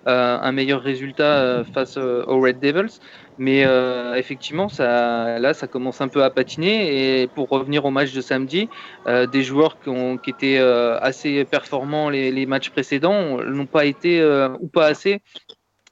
un, 0.05 0.51
meilleur 0.51 0.81
résultat 0.81 1.63
face 1.74 1.98
aux 1.98 2.39
Red 2.39 2.60
Devils. 2.60 3.00
Mais 3.38 3.65
euh, 3.65 4.15
effectivement, 4.15 4.69
ça, 4.69 5.39
là, 5.39 5.53
ça 5.53 5.67
commence 5.67 6.01
un 6.01 6.07
peu 6.07 6.24
à 6.24 6.29
patiner. 6.29 7.22
Et 7.22 7.27
pour 7.27 7.50
revenir 7.50 7.86
au 7.86 7.91
match 7.91 8.13
de 8.13 8.22
samedi, 8.22 8.69
euh, 9.07 9.25
des 9.25 9.43
joueurs 9.43 9.79
qui, 9.81 9.89
ont, 9.89 10.17
qui 10.17 10.29
étaient 10.29 10.60
euh, 10.60 10.98
assez 11.00 11.43
performants 11.45 12.10
les, 12.10 12.31
les 12.31 12.45
matchs 12.45 12.69
précédents 12.69 13.41
n'ont 13.43 13.65
pas 13.65 13.86
été 13.86 14.24
ou 14.60 14.67
pas 14.67 14.86
assez 14.86 15.22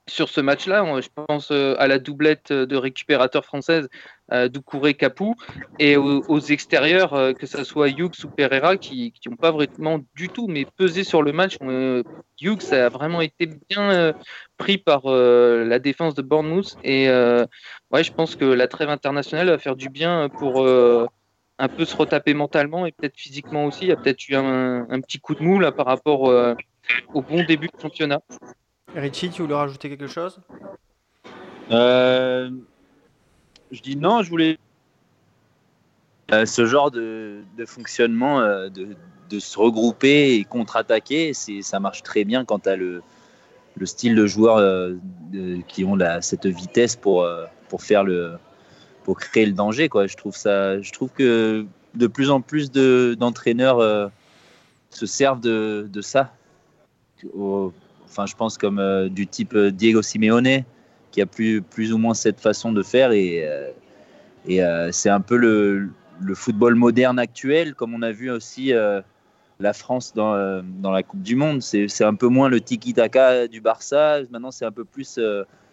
sur 0.08 0.30
ce 0.30 0.42
match-là. 0.42 0.84
Je 1.02 1.10
pense 1.28 1.52
à 1.52 1.88
la 1.88 2.00
doublette 2.00 2.52
de 2.52 2.76
récupérateurs 2.76 3.46
françaises 3.46 3.90
euh, 4.34 4.48
Doucouré 4.48 4.94
Capou 4.94 5.36
et 5.80 5.98
aux, 5.98 6.40
extérieurs, 6.40 7.14
euh, 7.14 7.34
que 7.34 7.46
ce 7.46 7.64
soit 7.64 7.90
Hughes 7.90 8.24
ou 8.24 8.28
Pereira, 8.30 8.78
qui 8.78 9.14
n'ont 9.28 9.36
pas 9.36 9.52
vraiment 9.52 10.00
du 10.16 10.30
tout 10.30 10.48
mais 10.48 10.66
pesé 10.66 11.04
sur 11.04 11.22
le 11.22 11.34
match. 11.34 11.58
Euh, 11.62 12.04
Hughes 12.40 12.74
a 12.74 12.90
vraiment 12.90 13.22
été 13.22 13.46
bien 13.70 13.92
euh, 13.92 14.14
pris 14.58 14.78
par 14.78 15.02
euh, 15.06 15.66
la 15.66 15.80
défense 15.80 16.14
de 16.16 16.22
Bournemouth 16.22 16.78
et 16.84 17.10
ouais, 17.10 18.04
je 18.04 18.14
pense 18.14 18.36
que 18.36 18.46
la 18.46 18.68
trêve 18.68 18.90
internationale 18.90 19.48
va 19.48 19.58
faire 19.58 19.76
du 19.76 19.90
bien 19.90 20.30
pour 20.30 20.66
un 20.66 21.68
peu 21.68 21.86
se 21.86 21.96
retaper 21.96 22.34
mentalement 22.34 22.86
et 22.86 22.92
peut-être 22.92 23.18
physiquement 23.18 23.66
aussi. 23.66 23.86
Il 23.86 23.90
y 23.90 23.92
a 23.92 23.98
peut-être 23.98 24.28
eu 24.30 24.36
un, 24.36 24.88
un, 24.90 25.02
petit 25.02 25.20
coup 25.20 25.36
de 25.36 25.44
mou 25.44 25.60
là 25.60 25.72
par 25.72 25.86
rapport 25.86 26.22
au 27.14 27.22
bon 27.22 27.44
début 27.44 27.68
de 27.68 27.80
championnat. 27.82 28.22
Richie, 28.96 29.30
tu 29.30 29.42
voulais 29.42 29.56
rajouter 29.56 29.90
quelque 29.90 30.08
chose? 30.08 30.40
Euh, 31.72 32.50
Je 33.72 33.82
dis 33.82 33.96
non, 33.96 34.22
je 34.24 34.30
voulais. 34.30 34.58
Euh, 36.32 36.46
ce 36.46 36.66
genre 36.66 36.92
de, 36.92 37.42
de 37.58 37.66
fonctionnement, 37.66 38.40
euh, 38.40 38.70
de, 38.70 38.96
de, 39.30 39.40
se 39.40 39.58
regrouper 39.58 40.36
et 40.36 40.44
contre-attaquer, 40.44 41.34
ça 41.34 41.80
marche 41.80 42.04
très 42.04 42.24
bien 42.24 42.46
quand 42.46 42.60
tu 42.60 42.70
as 42.70 42.76
le, 42.76 43.02
le, 43.76 43.86
style 43.86 44.16
de 44.16 44.26
joueurs 44.26 44.94
qui 45.68 45.84
ont 45.84 45.96
la, 45.96 46.22
cette 46.22 46.46
vitesse 46.46 46.96
pour, 46.96 47.28
pour, 47.70 47.82
faire 47.82 48.04
le, 48.04 48.38
pour 49.04 49.18
créer 49.18 49.46
le 49.46 49.54
danger. 49.54 49.90
Quoi. 49.90 50.08
Je, 50.08 50.16
trouve 50.16 50.36
ça, 50.36 50.82
je 50.82 50.92
trouve 50.92 51.10
que 51.12 51.66
de 51.96 52.08
plus 52.08 52.30
en 52.30 52.40
plus 52.42 52.72
d'entraîneurs 52.72 54.12
se 54.90 55.06
servent 55.06 55.42
de, 55.42 56.02
ça. 56.02 56.34
Enfin, 58.12 58.26
je 58.26 58.36
pense 58.36 58.58
comme 58.58 58.80
euh, 58.80 59.10
du 59.10 59.26
type 59.26 59.54
euh, 59.56 59.72
Diego 59.72 60.02
Simeone, 60.02 60.64
qui 61.12 61.22
a 61.22 61.26
plus, 61.26 61.62
plus 61.62 61.94
ou 61.94 61.98
moins 61.98 62.14
cette 62.14 62.40
façon 62.40 62.72
de 62.74 62.84
faire. 62.84 63.12
Et, 63.12 63.44
euh, 63.46 64.92
c'est 64.92 65.10
un 65.10 65.22
peu 65.22 65.38
le, 65.38 65.90
football 66.36 66.76
moderne 66.76 67.20
actuel, 67.20 67.74
comme 67.74 67.94
on 67.94 68.02
a 68.02 68.12
vu 68.12 68.30
aussi 68.30 68.74
la 69.60 69.74
France 69.74 70.14
dans, 70.14 70.64
dans 70.64 70.92
la 70.92 71.04
Coupe 71.04 71.22
du 71.22 71.36
Monde. 71.36 71.62
C'est 71.62 72.04
un 72.04 72.16
peu 72.16 72.28
moins 72.28 72.48
le 72.48 72.62
tiki-taka 72.62 73.48
du 73.48 73.60
Barça. 73.60 74.20
Maintenant, 74.30 74.52
c'est 74.52 74.66
un 74.66 74.72
peu 74.72 74.86
plus 74.86 75.20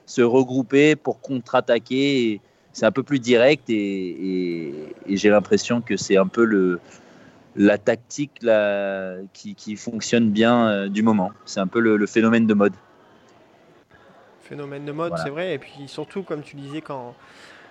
se 0.06 0.22
regrouper 0.22 0.96
pour 0.96 1.20
contre-attaquer. 1.20 2.40
C'est 2.72 2.86
un 2.86 2.92
peu 2.92 3.02
plus 3.02 3.20
direct 3.20 3.68
et 3.68 4.72
j'ai 5.06 5.30
l'impression 5.30 5.80
que 5.80 5.96
c'est 5.96 6.16
un 6.16 6.26
peu 6.26 6.44
le, 6.44 6.80
la 7.58 7.76
tactique 7.76 8.38
la, 8.40 9.16
qui, 9.32 9.54
qui, 9.56 9.76
fonctionne 9.76 10.30
bien 10.30 10.68
euh, 10.68 10.88
du 10.88 11.02
moment. 11.02 11.32
C'est 11.44 11.60
un 11.60 11.66
peu 11.66 11.80
le, 11.80 11.96
le, 11.96 12.06
phénomène 12.06 12.46
de 12.46 12.54
mode. 12.54 12.74
Phénomène 14.42 14.84
de 14.84 14.92
mode, 14.92 15.10
voilà. 15.10 15.24
c'est 15.24 15.30
vrai. 15.30 15.54
Et 15.54 15.58
puis 15.58 15.88
surtout, 15.88 16.22
comme 16.22 16.42
tu 16.42 16.56
disais, 16.56 16.80
quand, 16.80 17.14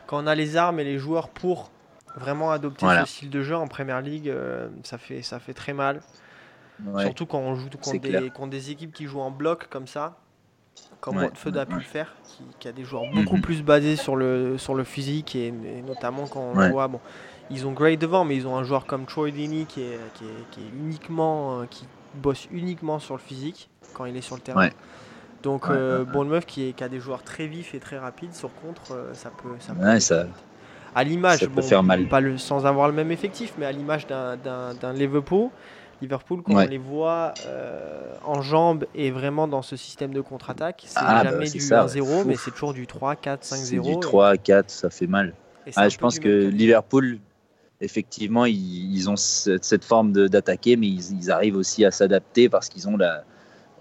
quand 0.06 0.22
on 0.22 0.28
a 0.28 0.36
les 0.36 0.58
armes 0.58 0.80
et 0.82 0.84
les 0.84 0.98
joueurs 0.98 1.30
pour 1.30 1.72
vraiment 2.18 2.52
adopter 2.52 2.86
voilà. 2.86 3.06
ce 3.06 3.14
style 3.14 3.30
de 3.30 3.42
jeu 3.42 3.56
en 3.56 3.68
Première 3.68 4.02
League, 4.02 4.30
euh, 4.30 4.68
ça, 4.84 4.98
fait, 4.98 5.22
ça 5.22 5.40
fait 5.40 5.54
très 5.54 5.74
mal. 5.74 6.02
Ouais. 6.86 7.04
Surtout 7.04 7.26
quand 7.26 7.40
on 7.40 7.56
joue 7.56 7.70
contre 7.82 7.98
des, 8.00 8.30
contre 8.30 8.50
des, 8.50 8.72
équipes 8.72 8.92
qui 8.94 9.06
jouent 9.06 9.22
en 9.22 9.32
bloc 9.32 9.68
comme 9.70 9.88
ça, 9.88 10.18
comme 11.00 11.18
ouais. 11.18 11.26
A 11.26 11.66
pu 11.66 11.76
le 11.76 11.80
faire, 11.82 12.14
qui, 12.24 12.44
qui, 12.60 12.68
a 12.68 12.72
des 12.72 12.84
joueurs 12.84 13.04
beaucoup 13.12 13.38
mm 13.38 13.40
-hmm. 13.40 13.42
plus 13.42 13.64
basés 13.64 13.96
sur 13.96 14.16
le, 14.16 14.58
sur 14.60 14.76
le 14.76 14.84
physique 14.84 15.36
et, 15.36 15.48
et 15.48 15.82
notamment 15.82 16.28
quand 16.28 16.42
on 16.42 16.56
ouais. 16.56 16.70
voit. 16.70 16.88
Bon, 16.88 17.00
ils 17.50 17.66
ont 17.68 17.72
Gray 17.72 17.98
devant, 17.98 18.26
mais 18.26 18.36
ils 18.36 18.48
ont 18.48 18.58
un 18.58 18.64
joueur 18.64 18.86
comme 18.86 19.06
Troy 19.06 19.32
Deeney 19.32 19.66
qui 19.66 19.82
est, 19.82 20.00
qui 20.16 20.24
est, 20.26 20.52
qui 20.52 20.60
est 20.62 20.70
uniquement, 20.80 21.62
euh, 21.62 21.66
qui 21.70 21.86
bosse 22.16 22.48
uniquement 22.52 23.00
sur 23.00 23.16
le 23.16 23.22
physique 23.22 23.70
quand 23.94 24.06
il 24.06 24.16
est 24.18 24.22
sur 24.22 24.36
le 24.36 24.42
terrain. 24.42 24.68
Ouais. 24.68 24.74
Donc, 25.44 25.68
ouais, 25.70 25.76
euh, 25.76 26.04
Bournemouth 26.04 26.46
qui, 26.46 26.74
qui, 26.74 26.84
a 26.84 26.90
des 26.90 27.00
joueurs 27.00 27.24
très 27.24 27.48
vifs 27.48 27.76
et 27.76 27.80
très 27.80 27.98
rapides, 27.98 28.34
sur 28.34 28.54
contre, 28.56 28.94
euh, 28.94 29.14
ça 29.14 29.30
peut. 29.30 29.50
Ça 29.60 29.74
peut 29.74 29.86
ouais, 29.86 30.00
ça, 30.00 30.26
à 30.96 31.04
l'image, 31.04 31.48
bon, 31.48 31.62
faire 31.62 31.84
mal. 31.84 32.08
Pas 32.08 32.22
le, 32.22 32.38
sans 32.38 32.66
avoir 32.66 32.88
le 32.88 32.94
même 32.94 33.12
effectif, 33.12 33.54
mais 33.60 33.66
à 33.66 33.72
l'image 33.72 34.08
d'un 34.08 34.94
Liverpool, 34.94 35.50
Liverpool, 36.02 36.42
quand 36.44 36.56
ouais. 36.56 36.66
on 36.66 36.70
les 36.70 36.78
voit 36.78 37.34
euh, 37.46 38.14
en 38.26 38.42
jambes 38.42 38.86
et 38.96 39.12
vraiment 39.12 39.48
dans 39.48 39.62
ce 39.62 39.76
système 39.76 40.14
de 40.14 40.22
contre-attaque, 40.22 40.84
c'est 40.88 41.00
ah, 41.00 41.24
jamais 41.24 41.46
bah, 41.46 41.52
du 41.52 41.60
1-0, 41.60 42.24
mais 42.26 42.36
c'est 42.36 42.52
toujours 42.52 42.74
du 42.74 42.88
3, 42.88 43.16
4, 43.16 43.44
5, 43.44 43.56
0. 43.58 43.90
Du 43.90 44.00
3, 44.00 44.38
4, 44.38 44.70
ça 44.70 44.90
fait 44.90 45.08
mal. 45.08 45.34
Ah, 45.76 45.90
je 45.90 45.98
pense 45.98 46.20
que 46.20 46.48
Liverpool, 46.48 47.20
effectivement, 47.82 48.46
ils, 48.46 48.96
ils, 48.96 49.10
ont 49.10 49.16
cette, 49.16 49.84
forme 49.84 50.12
d'attaquer, 50.12 50.76
mais 50.76 50.88
ils, 50.88 51.18
ils, 51.20 51.32
arrivent 51.32 51.58
aussi 51.58 51.86
à 51.86 51.92
s'adapter 51.92 52.50
parce 52.50 52.70
qu'ils 52.70 52.88
ont 52.88 52.98
la, 52.98 53.24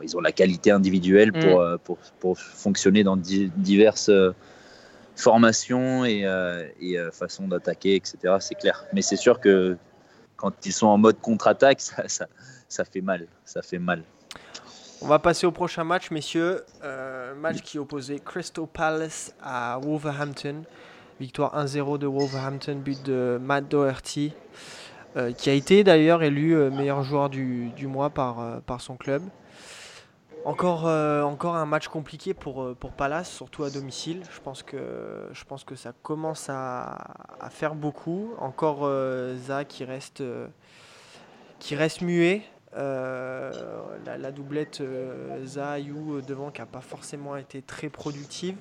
ils 0.02 0.16
ont 0.16 0.20
la 0.20 0.32
qualité 0.32 0.70
individuelle 0.70 1.32
pour, 1.32 1.62
mm. 1.62 1.78
pour, 1.78 1.98
pour, 2.20 2.38
fonctionner 2.38 3.04
dans 3.04 3.16
di 3.16 3.50
diverses 3.56 4.10
euh, 4.10 4.32
formations 5.16 6.04
et, 6.04 6.24
euh, 6.24 6.68
et 6.80 6.98
euh, 6.98 7.10
façons 7.10 7.48
d'attaquer, 7.48 7.96
etc. 7.96 8.36
C'est 8.40 8.54
clair. 8.54 8.84
Mais 8.92 9.02
c'est 9.02 9.16
sûr 9.16 9.40
que 9.40 9.76
quand 10.36 10.66
ils 10.66 10.72
sont 10.72 10.86
en 10.86 10.98
mode 10.98 11.20
contre-attaque, 11.20 11.80
ça, 11.80 12.08
ça, 12.08 12.26
ça, 12.68 12.84
fait 12.84 13.00
mal. 13.00 13.26
Ça 13.44 13.62
fait 13.62 13.78
mal. 13.78 14.02
On 15.00 15.08
va 15.08 15.18
passer 15.18 15.46
au 15.46 15.52
prochain 15.52 15.84
match, 15.84 16.10
messieurs. 16.10 16.64
Euh, 16.84 17.34
match 17.34 17.62
qui 17.62 17.78
opposait 17.78 18.18
Crystal 18.18 18.66
Palace 18.66 19.34
à 19.42 19.78
Wolverhampton. 19.82 20.62
Victoire 21.20 21.56
1-0 21.56 21.98
de 21.98 22.06
Wolverhampton, 22.06 22.76
but 22.76 23.02
de 23.04 23.38
Matt 23.40 23.68
Doherty, 23.68 24.32
euh, 25.16 25.32
qui 25.32 25.48
a 25.48 25.52
été 25.54 25.82
d'ailleurs 25.82 26.22
élu 26.22 26.54
euh, 26.54 26.70
meilleur 26.70 27.02
joueur 27.02 27.30
du, 27.30 27.72
mois 27.86 28.10
par, 28.10 28.40
euh, 28.40 28.60
par 28.60 28.80
son 28.80 28.96
club. 28.96 29.22
Encore, 30.46 30.86
un 30.86 31.66
match 31.66 31.88
compliqué 31.88 32.32
pour, 32.32 32.76
pour 32.76 32.92
Palace, 32.92 33.28
surtout 33.28 33.64
à 33.64 33.70
domicile. 33.70 34.22
Je 34.30 34.40
pense 34.40 34.62
que, 34.62 35.74
ça 35.74 35.92
commence 36.04 36.46
à, 36.48 37.48
faire 37.50 37.74
beaucoup. 37.74 38.32
Encore 38.38 38.82
euh, 38.82 39.36
qui 39.68 39.84
reste, 39.84 40.22
muet. 42.00 42.42
La, 42.76 44.30
doublette 44.30 44.84
Za 45.44 45.78
euh, 45.78 46.22
devant 46.22 46.52
qui 46.52 46.60
n'a 46.60 46.66
pas 46.66 46.80
forcément 46.80 47.36
été 47.36 47.60
très 47.60 47.88
productive. 47.88 48.54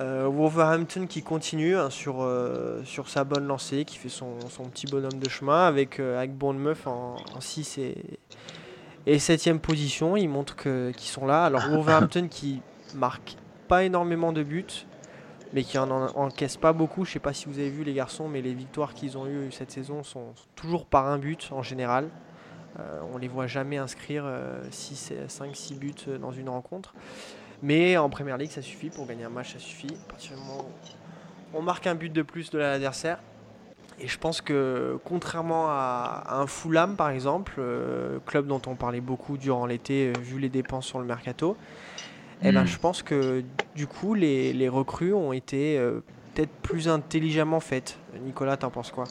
Euh, 0.00 0.26
Wolverhampton 0.26 1.06
qui 1.06 1.22
continue 1.22 1.76
hein, 1.76 1.90
sur, 1.90 2.22
euh, 2.22 2.82
sur 2.84 3.08
sa 3.08 3.24
bonne 3.24 3.46
lancée, 3.46 3.84
qui 3.84 3.98
fait 3.98 4.08
son, 4.08 4.40
son 4.48 4.64
petit 4.64 4.86
bonhomme 4.86 5.18
de 5.20 5.28
chemin 5.28 5.66
avec, 5.66 6.00
euh, 6.00 6.16
avec 6.18 6.32
en, 6.86 7.16
en 7.34 7.40
6 7.40 7.78
et, 7.78 7.96
et 9.06 9.18
7ème 9.18 9.58
position. 9.58 10.16
Ils 10.16 10.28
montrent 10.28 10.56
qu'ils 10.56 11.10
sont 11.10 11.26
là. 11.26 11.44
Alors 11.44 11.62
Wolverhampton 11.68 12.28
qui 12.30 12.62
marque 12.94 13.36
pas 13.68 13.84
énormément 13.84 14.32
de 14.32 14.42
buts, 14.42 14.86
mais 15.52 15.62
qui 15.62 15.76
en, 15.78 15.90
en- 15.90 16.06
encaisse 16.16 16.56
pas 16.56 16.72
beaucoup. 16.72 17.04
Je 17.04 17.12
sais 17.12 17.18
pas 17.18 17.34
si 17.34 17.46
vous 17.46 17.58
avez 17.58 17.70
vu 17.70 17.84
les 17.84 17.92
garçons, 17.94 18.28
mais 18.28 18.40
les 18.40 18.54
victoires 18.54 18.94
qu'ils 18.94 19.18
ont 19.18 19.26
eues 19.26 19.52
cette 19.52 19.70
saison 19.70 20.02
sont 20.02 20.32
toujours 20.56 20.86
par 20.86 21.06
un 21.06 21.18
but 21.18 21.50
en 21.52 21.62
général. 21.62 22.08
Euh, 22.80 23.00
on 23.12 23.18
les 23.18 23.28
voit 23.28 23.46
jamais 23.46 23.76
inscrire 23.76 24.24
5-6 24.70 25.74
buts 25.78 25.94
dans 26.18 26.32
une 26.32 26.48
rencontre. 26.48 26.94
Mais 27.62 27.96
en 27.96 28.08
Première 28.10 28.38
Ligue, 28.38 28.50
ça 28.50 28.62
suffit. 28.62 28.90
Pour 28.90 29.06
gagner 29.06 29.24
un 29.24 29.28
match, 29.28 29.52
ça 29.52 29.58
suffit. 29.58 29.94
À 30.08 30.10
partir 30.10 30.32
du 30.36 30.42
moment 30.42 30.68
où 31.54 31.58
on 31.58 31.62
marque 31.62 31.86
un 31.86 31.94
but 31.94 32.12
de 32.12 32.22
plus 32.22 32.50
de 32.50 32.58
l'adversaire. 32.58 33.18
Et 34.00 34.08
je 34.08 34.18
pense 34.18 34.40
que 34.40 34.98
contrairement 35.04 35.66
à, 35.68 36.22
à 36.26 36.36
un 36.40 36.46
Fulham 36.46 36.96
par 36.96 37.10
exemple, 37.10 37.54
euh, 37.58 38.18
club 38.26 38.46
dont 38.46 38.60
on 38.66 38.74
parlait 38.74 39.02
beaucoup 39.02 39.36
durant 39.36 39.66
l'été 39.66 40.08
euh, 40.08 40.12
vu 40.20 40.40
les 40.40 40.48
dépenses 40.48 40.86
sur 40.86 40.98
le 40.98 41.04
mercato, 41.04 41.56
eh 42.42 42.50
ben, 42.50 42.62
Mm. 42.64 42.66
je 42.66 42.78
pense 42.78 43.02
que 43.02 43.44
du 43.76 43.86
coup 43.86 44.14
les, 44.14 44.52
les 44.54 44.68
recrues 44.68 45.12
ont 45.12 45.32
été 45.32 45.78
euh, 45.78 46.00
peut-être 46.34 46.50
plus 46.62 46.88
intelligemment 46.88 47.60
faites. 47.60 47.98
Nicolas, 48.24 48.56
t'en 48.56 48.70
penses 48.70 48.90
quoi? 48.90 49.04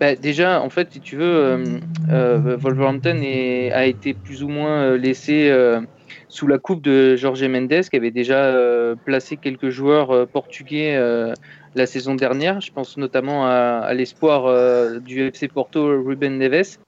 Bah, 0.00 0.14
déjà, 0.16 0.60
en 0.62 0.70
fait, 0.70 0.92
si 0.92 1.00
tu 1.00 1.16
veux, 1.16 1.24
euh, 1.24 1.78
euh, 2.10 2.56
Wolverhampton 2.56 3.20
est- 3.22 3.70
a 3.72 3.84
été 3.84 4.14
plus 4.14 4.42
ou 4.42 4.48
moins 4.48 4.96
laissé 4.96 5.50
euh, 5.50 5.80
sous 6.28 6.46
la 6.46 6.58
coupe 6.58 6.82
de 6.82 7.16
Jorge 7.16 7.44
Mendes, 7.44 7.88
qui 7.90 7.96
avait 7.96 8.10
déjà 8.10 8.44
euh, 8.44 8.94
placé 9.04 9.36
quelques 9.36 9.70
joueurs 9.70 10.10
euh, 10.10 10.26
portugais 10.26 10.94
euh, 10.96 11.32
la 11.74 11.86
saison 11.86 12.14
dernière. 12.14 12.60
Je 12.60 12.72
pense 12.72 12.96
notamment 12.96 13.46
à, 13.46 13.92
l'espoir 13.94 15.00
du 15.00 15.26
FC 15.26 15.48
Porto, 15.48 15.86
Ruben 16.02 16.38
Neves, 16.38 16.78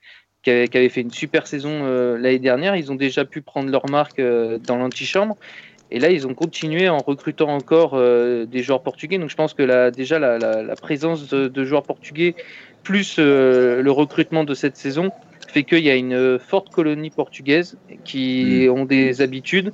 qui 0.43 0.51
avait, 0.51 0.89
fait 0.89 1.03
une 1.03 1.11
super 1.11 1.47
saison 1.47 1.85
l'année 2.17 2.39
dernière. 2.39 2.75
Ils 2.77 2.91
ont 2.91 2.95
déjà 2.97 3.25
pu 3.25 3.43
prendre 3.43 3.71
leur 3.71 3.89
marque 3.89 4.21
dans 4.21 4.77
l'antichambre. 4.77 5.37
Et 5.91 6.01
là, 6.01 6.11
ils 6.11 6.27
ont 6.27 6.35
continué 6.35 6.89
en 6.89 6.99
recrutant 6.99 7.51
encore 7.51 8.01
des 8.01 8.63
joueurs 8.63 8.83
portugais. 8.83 9.19
Donc, 9.19 9.29
je 9.29 9.37
pense 9.37 9.55
que 9.55 9.91
déjà, 9.91 10.19
la, 10.19 10.77
présence 10.77 11.29
de, 11.29 11.65
joueurs 11.65 11.83
portugais 11.83 12.35
plus 12.83 13.19
le 13.19 13.91
recrutement 13.91 14.45
de 14.45 14.55
cette 14.55 14.77
saison 14.77 15.13
fait 15.50 15.64
qu'il 15.64 15.85
y 15.85 15.90
a 15.90 15.97
une 15.97 16.14
euh, 16.14 16.38
forte 16.38 16.71
colonie 16.71 17.11
portugaise 17.11 17.76
qui 18.04 18.69
ont 18.71 18.85
des 18.87 19.21
habitudes, 19.21 19.73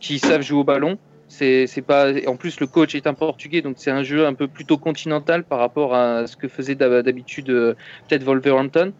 qui 0.00 0.18
savent 0.18 0.42
jouer 0.42 0.60
au 0.60 0.64
ballon. 0.64 0.98
C'est 1.28 1.82
pas 1.86 2.12
en 2.26 2.36
plus 2.36 2.60
le 2.60 2.66
coach 2.66 2.94
est 2.94 3.06
un 3.06 3.12
portugais 3.14 3.60
donc 3.60 3.76
c'est 3.78 3.90
un 3.90 4.04
jeu 4.04 4.24
un 4.26 4.32
peu 4.32 4.46
plutôt 4.48 4.78
continental 4.78 5.42
par 5.44 5.58
rapport 5.58 5.94
à 5.94 6.26
ce 6.26 6.36
que 6.36 6.48
faisait 6.48 6.76
d'hab- 6.76 7.02
d'habitude 7.02 7.50
euh, 7.50 7.74
peut-être 8.08 8.22
Wolverhampton. 8.22 8.92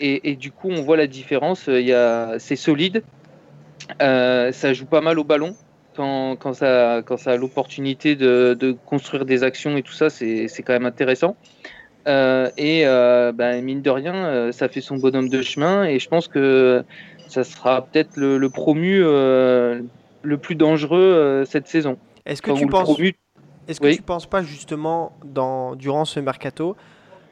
Et, 0.00 0.30
et 0.30 0.36
du 0.36 0.50
coup 0.50 0.68
on 0.70 0.82
voit 0.82 0.96
la 0.96 1.06
différence. 1.06 1.66
Il 1.68 1.86
y 1.86 1.92
a 1.92 2.38
c'est 2.38 2.56
solide. 2.56 3.04
Euh, 4.02 4.52
ça 4.52 4.72
joue 4.72 4.86
pas 4.86 5.02
mal 5.02 5.18
au 5.18 5.24
ballon 5.24 5.54
quand, 5.94 6.36
quand 6.36 6.54
ça 6.54 7.02
quand 7.06 7.18
ça 7.18 7.32
a 7.32 7.36
l'opportunité 7.36 8.16
de, 8.16 8.56
de 8.58 8.72
construire 8.86 9.26
des 9.26 9.42
actions 9.42 9.76
et 9.76 9.82
tout 9.82 9.92
ça. 9.92 10.08
C'est 10.10 10.48
quand 10.64 10.72
même 10.72 10.86
intéressant 10.86 11.36
euh, 12.06 12.50
et 12.56 12.86
euh, 12.86 13.32
ben, 13.32 13.62
mine 13.64 13.82
de 13.82 13.90
rien, 13.90 14.14
euh, 14.14 14.52
ça 14.52 14.68
fait 14.68 14.80
son 14.80 14.96
bonhomme 14.96 15.28
de 15.28 15.42
chemin 15.42 15.84
et 15.84 15.98
je 15.98 16.08
pense 16.08 16.28
que 16.28 16.84
ça 17.28 17.42
sera 17.44 17.82
peut-être 17.82 18.16
le, 18.16 18.38
le 18.38 18.50
promu 18.50 19.00
le 19.00 20.38
plus 20.40 20.54
dangereux 20.54 21.44
cette 21.46 21.68
saison. 21.68 21.98
Est-ce 22.24 22.42
que 22.42 22.50
tu 22.52 22.66
penses 22.66 22.98
promu- 22.98 23.14
Est-ce 23.68 23.80
que 23.80 23.86
Oui. 23.86 23.96
tu 23.96 24.02
penses 24.02 24.26
pas 24.26 24.42
justement 24.42 25.12
dans, 25.24 25.74
durant 25.76 26.04
ce 26.04 26.20
mercato, 26.20 26.76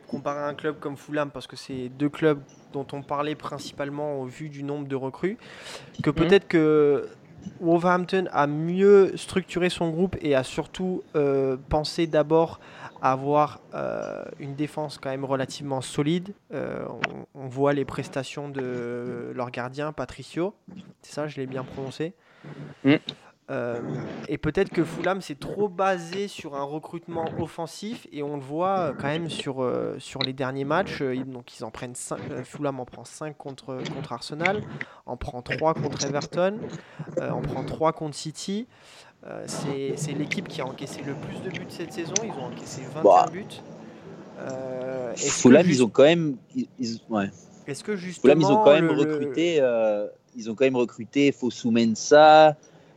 comparé 0.08 0.40
à 0.40 0.46
un 0.46 0.54
club 0.54 0.76
comme 0.80 0.96
Fulham, 0.96 1.30
parce 1.30 1.46
que 1.46 1.56
c'est 1.56 1.88
deux 1.98 2.08
clubs 2.08 2.38
dont 2.72 2.86
on 2.92 3.02
parlait 3.02 3.34
principalement 3.36 4.20
au 4.20 4.24
vu 4.24 4.48
du 4.48 4.62
nombre 4.64 4.88
de 4.88 4.96
recrues, 4.96 5.36
que 6.02 6.10
Mhm. 6.10 6.16
peut-être 6.16 6.48
que 6.48 7.08
Wolverhampton 7.60 8.24
a 8.32 8.46
mieux 8.46 9.16
structuré 9.16 9.68
son 9.70 9.90
groupe 9.90 10.16
et 10.22 10.34
a 10.34 10.42
surtout 10.42 11.02
pensé 11.68 12.06
d'abord 12.06 12.58
avoir 13.12 13.60
euh, 13.74 14.24
une 14.38 14.54
défense 14.54 14.98
quand 14.98 15.10
même 15.10 15.24
relativement 15.26 15.80
solide. 15.82 16.32
Euh, 16.52 16.86
on, 17.34 17.42
on 17.42 17.46
voit 17.48 17.74
les 17.74 17.84
prestations 17.84 18.48
de 18.48 19.30
leur 19.34 19.50
gardien, 19.50 19.92
Patricio. 19.92 20.54
C'est 21.02 21.12
ça, 21.12 21.26
je 21.28 21.36
l'ai 21.36 21.46
bien 21.46 21.64
prononcé. 21.64 22.14
Mhm. 22.84 22.98
Euh, 23.50 23.78
et 24.26 24.38
peut-être 24.38 24.70
que 24.70 24.82
Fulham 24.82 25.20
s'est 25.20 25.34
trop 25.34 25.68
basé 25.68 26.28
sur 26.28 26.54
un 26.56 26.62
recrutement 26.62 27.26
offensif 27.38 28.06
et 28.10 28.22
on 28.22 28.36
le 28.36 28.42
voit 28.42 28.94
quand 28.98 29.08
même 29.08 29.28
sur, 29.28 29.70
sur 29.98 30.20
les 30.22 30.32
derniers 30.32 30.64
matchs. 30.64 31.02
donc 31.02 31.58
ils 31.58 31.62
en 31.62 31.70
prennent 31.70 31.94
cinq- 31.94 32.20
euh, 32.30 32.42
Fulham 32.42 32.80
en 32.80 32.86
prend 32.86 33.04
5 33.04 33.36
contre, 33.36 33.82
contre 33.94 34.14
Arsenal, 34.14 34.62
en 35.04 35.18
prend 35.18 35.42
3 35.42 35.74
contre 35.74 36.06
Everton, 36.06 36.58
en 37.20 37.42
prend 37.42 37.64
3 37.64 37.92
contre 37.92 38.16
City. 38.16 38.66
Euh, 39.26 39.44
c'est 39.96 40.12
l'équipe 40.12 40.48
qui 40.48 40.60
a 40.60 40.66
encaissé 40.66 41.00
le 41.06 41.14
plus 41.14 41.40
de 41.42 41.50
buts 41.50 41.64
cette 41.70 41.92
saison. 41.92 42.12
Ils 42.22 42.30
ont 42.32 42.46
encaissé 42.52 42.82
21 42.94 43.02
Bah. 43.02 43.26
buts. 43.32 43.44
Euh, 44.40 45.14
Fulham, 45.16 45.64
juste- 45.64 45.78
ils 45.78 45.82
ont 45.84 45.88
quand 45.88 46.02
même. 46.02 46.36
Ils, 46.54 46.66
ils- 46.78 47.00
ouais. 47.08 47.30
Est-ce 47.66 47.82
que 47.82 47.96
Fulham, 47.96 48.40
ils 48.40 48.46
ont 48.46 48.62
quand 48.62 48.72
même 48.74 48.88
le- 48.88 48.92
recruté. 48.98 49.56
euh, 49.60 50.06
ils 50.36 50.50
ont 50.50 50.54
quand 50.54 50.64
même 50.64 50.76
recruté 50.76 51.32
Fosu 51.32 51.70
Mensah. 51.70 52.56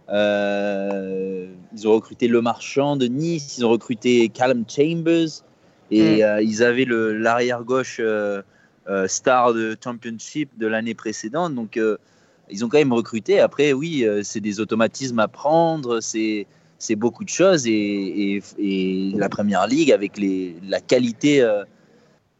euh, 0.09 1.47
ils 1.73 1.87
ont 1.87 1.91
recruté 1.93 2.27
Le 2.27 2.41
Marchand 2.41 2.95
de 2.95 3.07
Nice. 3.07 3.57
Ils 3.57 3.65
ont 3.65 3.69
recruté 3.69 4.29
Callum 4.29 4.63
Chambers. 4.67 5.27
Et 5.91 6.17
Mm. 6.17 6.21
euh, 6.21 6.41
ils 6.41 6.63
avaient 6.63 6.85
le- 6.85 7.17
l'arrière 7.17 7.63
gauche 7.63 7.97
euh, 8.01 8.41
star 9.07 9.53
de 9.53 9.75
Championship 9.81 10.49
de 10.57 10.65
l'année 10.67 10.93
précédente. 10.93 11.53
Donc, 11.55 11.77
ils 12.49 12.65
ont 12.65 12.69
quand 12.69 12.77
même 12.77 12.93
recruté. 12.93 13.39
Après, 13.39 13.73
oui, 13.73 14.03
euh, 14.03 14.21
c'est 14.23 14.39
des 14.39 14.59
automatismes 14.59 15.19
à 15.19 15.27
prendre. 15.27 15.99
C'est 16.01 16.45
beaucoup 16.95 17.23
de 17.23 17.29
choses 17.29 17.65
et, 17.67 18.41
la 19.15 19.29
première 19.29 19.67
ligue 19.67 19.91
avec 19.91 20.19
la 20.67 20.79
qualité 20.79 21.41
euh, 21.41 21.63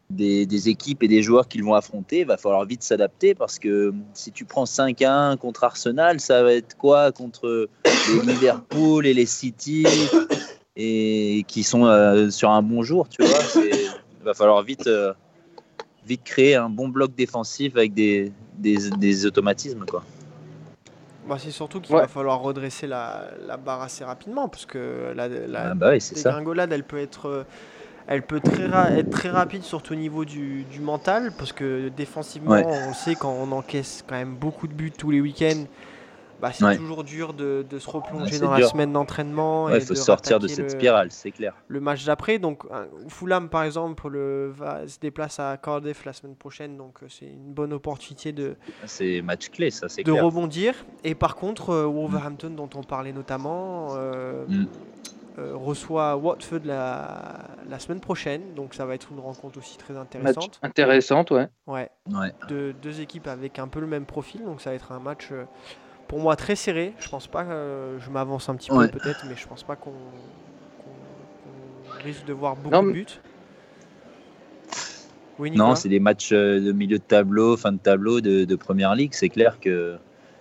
des, 0.10 0.70
équipes 0.70 1.04
et 1.04 1.08
des 1.08 1.24
joueurs 1.24 1.48
qu'ils 1.48 1.64
vont 1.64 1.74
affronter, 1.74 2.24
va 2.24 2.38
falloir 2.38 2.66
vite 2.66 2.84
s'adapter 2.84 3.34
parce 3.34 3.60
que 3.60 3.94
si 4.14 4.32
tu 4.32 4.46
prends 4.46 4.66
5 4.66 5.02
à 5.02 5.14
1 5.14 5.38
contre 5.38 5.64
Arsenal, 5.64 6.20
ça 6.20 6.44
va 6.44 6.54
être 6.54 6.78
quoi 6.78 7.12
contre 7.12 7.68
les 7.86 8.34
Liverpool 8.34 9.08
et 9.08 9.14
les 9.14 9.26
City 9.26 9.86
et 10.78 11.44
qui 11.48 11.64
sont 11.64 11.86
euh, 11.86 12.30
sur 12.30 12.52
un 12.52 12.62
bon 12.62 12.84
jour, 12.84 13.10
tu 13.10 13.24
vois? 13.24 13.40
Il 13.56 14.24
va 14.24 14.34
falloir 14.34 14.62
vite, 14.62 14.88
euh, 14.88 15.14
vite 16.08 16.24
créer 16.24 16.56
un 16.56 16.70
bon 16.70 16.88
bloc 16.88 17.14
défensif 17.16 17.76
avec 17.76 17.94
des, 17.94 18.32
des, 18.56 18.90
des 18.92 19.26
automatismes, 19.26 19.86
quoi. 19.86 20.04
Bah, 21.28 21.36
c'est 21.38 21.52
surtout 21.52 21.82
qu'il 21.82 21.94
Ouais. 21.96 22.02
va 22.02 22.08
falloir 22.08 22.40
redresser 22.40 22.88
la, 22.88 23.26
la 23.46 23.58
barre 23.58 23.82
assez 23.82 24.06
rapidement 24.06 24.48
parce 24.48 24.66
que 24.66 25.14
la, 25.14 25.28
la 25.28 25.72
Ah 25.72 25.74
bah 25.74 25.90
oui, 25.92 26.00
c'est 26.00 26.16
ça. 26.16 26.30
dégringolade, 26.30 26.72
elle 26.72 26.84
peut 26.86 27.00
être, 27.00 27.26
euh, 27.28 27.44
elle 28.08 28.22
peut 28.22 28.40
très 28.40 28.68
ra- 28.68 28.92
être 28.92 29.10
très 29.10 29.30
rapide, 29.30 29.64
surtout 29.64 29.92
au 29.94 29.98
niveau 29.98 30.24
du, 30.24 30.64
du 30.64 30.80
mental, 30.80 31.34
parce 31.38 31.52
que 31.52 31.90
défensivement, 31.90 32.54
Ouais. 32.54 32.64
on 32.64 32.94
sait 32.94 33.16
quand 33.16 33.34
on 33.34 33.52
encaisse 33.52 34.06
quand 34.08 34.16
même 34.16 34.36
beaucoup 34.36 34.68
de 34.68 34.74
buts 34.74 34.92
tous 34.98 35.12
les 35.12 35.20
weeks-ends, 35.20 35.66
bah, 36.42 36.52
c'est 36.54 36.64
Ouais. 36.66 36.78
toujours 36.78 37.04
dur 37.04 37.34
de, 37.34 37.66
de 37.70 37.80
se 37.80 37.90
replonger 37.90 38.34
Ouais, 38.34 38.40
dans 38.40 38.52
la 38.52 38.68
semaine 38.68 38.94
d'entraînement. 38.94 39.66
Ouais, 39.66 39.78
il 39.78 39.82
faut 39.82 39.94
de 39.94 40.00
sortir 40.00 40.40
de 40.40 40.48
cette 40.48 40.66
le- 40.66 40.70
spirale, 40.70 41.12
c'est 41.12 41.32
clair. 41.32 41.54
le 41.68 41.80
match 41.80 42.06
d'après. 42.06 42.38
Donc, 42.40 42.64
un- 42.72 42.86
Fulham, 43.10 43.50
par 43.50 43.64
exemple, 43.64 44.08
le, 44.10 44.52
va, 44.56 44.88
se 44.88 45.00
déplace 45.00 45.40
à 45.40 45.58
Cardiff 45.58 46.06
la 46.06 46.14
semaine 46.14 46.36
prochaine. 46.36 46.78
Donc, 46.78 47.02
euh, 47.02 47.08
c'est 47.10 47.26
une 47.26 47.54
bonne 47.54 47.74
opportunité 47.74 48.32
de, 48.32 48.56
C'est 48.86 49.22
match 49.22 49.50
clé, 49.50 49.72
ça, 49.72 49.90
c'est 49.90 50.04
de 50.04 50.12
clair. 50.12 50.24
rebondir. 50.24 50.74
Et 51.04 51.16
par 51.16 51.36
contre, 51.36 51.72
euh, 51.72 51.86
Wolverhampton, 51.86 52.50
dont 52.52 52.70
on 52.76 52.84
parlait 52.84 53.14
notamment, 53.14 53.88
euh, 53.96 54.46
Mm. 54.48 54.66
euh, 55.40 55.52
reçoit 55.56 56.16
Watford 56.18 56.62
la, 56.66 57.46
la 57.70 57.80
semaine 57.80 58.00
prochaine. 58.00 58.54
Donc, 58.56 58.74
ça 58.74 58.86
va 58.86 58.96
être 58.96 59.12
une 59.12 59.20
rencontre 59.20 59.58
aussi 59.60 59.78
très 59.78 59.94
Match 59.94 60.04
intéressante. 60.16 60.60
intéressante, 60.64 61.32
ouais. 61.32 61.48
Ouais, 61.68 61.90
Ouais. 62.12 62.32
de, 62.50 62.74
deux 62.82 63.02
équipes 63.02 63.28
avec 63.28 63.60
un 63.60 63.68
peu 63.68 63.80
le 63.80 63.88
même 63.88 64.06
profil. 64.06 64.44
Donc, 64.44 64.62
ça 64.62 64.70
va 64.72 64.76
être 64.76 64.92
un 64.92 65.00
match 65.00 65.30
euh, 65.32 65.44
pour 66.08 66.20
moi 66.20 66.36
très 66.36 66.56
serré. 66.56 66.94
Je 67.00 67.10
pense 67.10 67.28
pas, 67.28 67.44
euh, 67.44 67.98
je 68.00 68.10
m'avance 68.10 68.50
un 68.50 68.56
petit 68.56 68.72
Ouais. 68.72 68.88
peu 68.88 69.00
peut-être, 69.00 69.24
mais 69.26 69.36
je 69.36 69.48
pense 69.48 69.64
pas 69.64 69.76
qu'on 69.76 69.92
risque 72.04 72.26
de 72.26 72.34
voir 72.34 72.56
beaucoup 72.56 72.76
Non, 72.76 72.84
de 72.84 72.92
buts. 72.92 73.06
Oui, 75.40 75.52
Non, 75.52 75.76
c'est 75.76 75.90
des 75.90 76.00
matchs 76.00 76.32
euh, 76.32 76.60
de 76.60 76.72
milieu 76.72 76.98
de 76.98 77.04
tableau, 77.04 77.58
fin 77.58 77.72
de 77.72 77.78
tableau 77.78 78.22
de, 78.22 78.44
de 78.46 78.56
première 78.56 78.96
ligue. 78.96 79.14
C'est 79.14 79.30
clair 79.30 79.60
que 79.60 79.98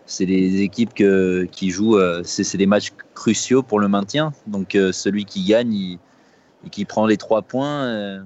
c'est 0.07 0.25
des 0.25 0.63
équipes 0.63 0.95
que- 0.95 1.47
qui 1.53 1.71
jouent, 1.71 1.99
euh, 1.99 2.23
c'est 2.25 2.57
des 2.57 2.67
matchs 2.67 2.93
cruciaux 3.15 3.63
pour 3.63 3.79
le 3.79 3.89
maintien. 3.89 4.33
Donc 4.47 4.73
celui 4.93 5.25
qui 5.27 5.45
gagne 5.45 5.73
il- 5.73 5.99
et 6.65 6.71
qui 6.71 6.85
prend 6.85 7.07
les 7.07 7.17
trois 7.19 7.43
points, 7.43 8.25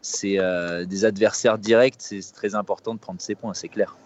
c'est 0.00 0.38
des 0.86 1.04
adversaires 1.04 1.58
directs. 1.58 1.94
C'est 1.98 2.20
c'est 2.20 2.32
très 2.32 2.54
important 2.54 2.94
de 2.94 2.98
prendre 2.98 3.20
ces 3.20 3.34
points, 3.36 3.54
c'est 3.54 3.68
clair. 3.68 3.96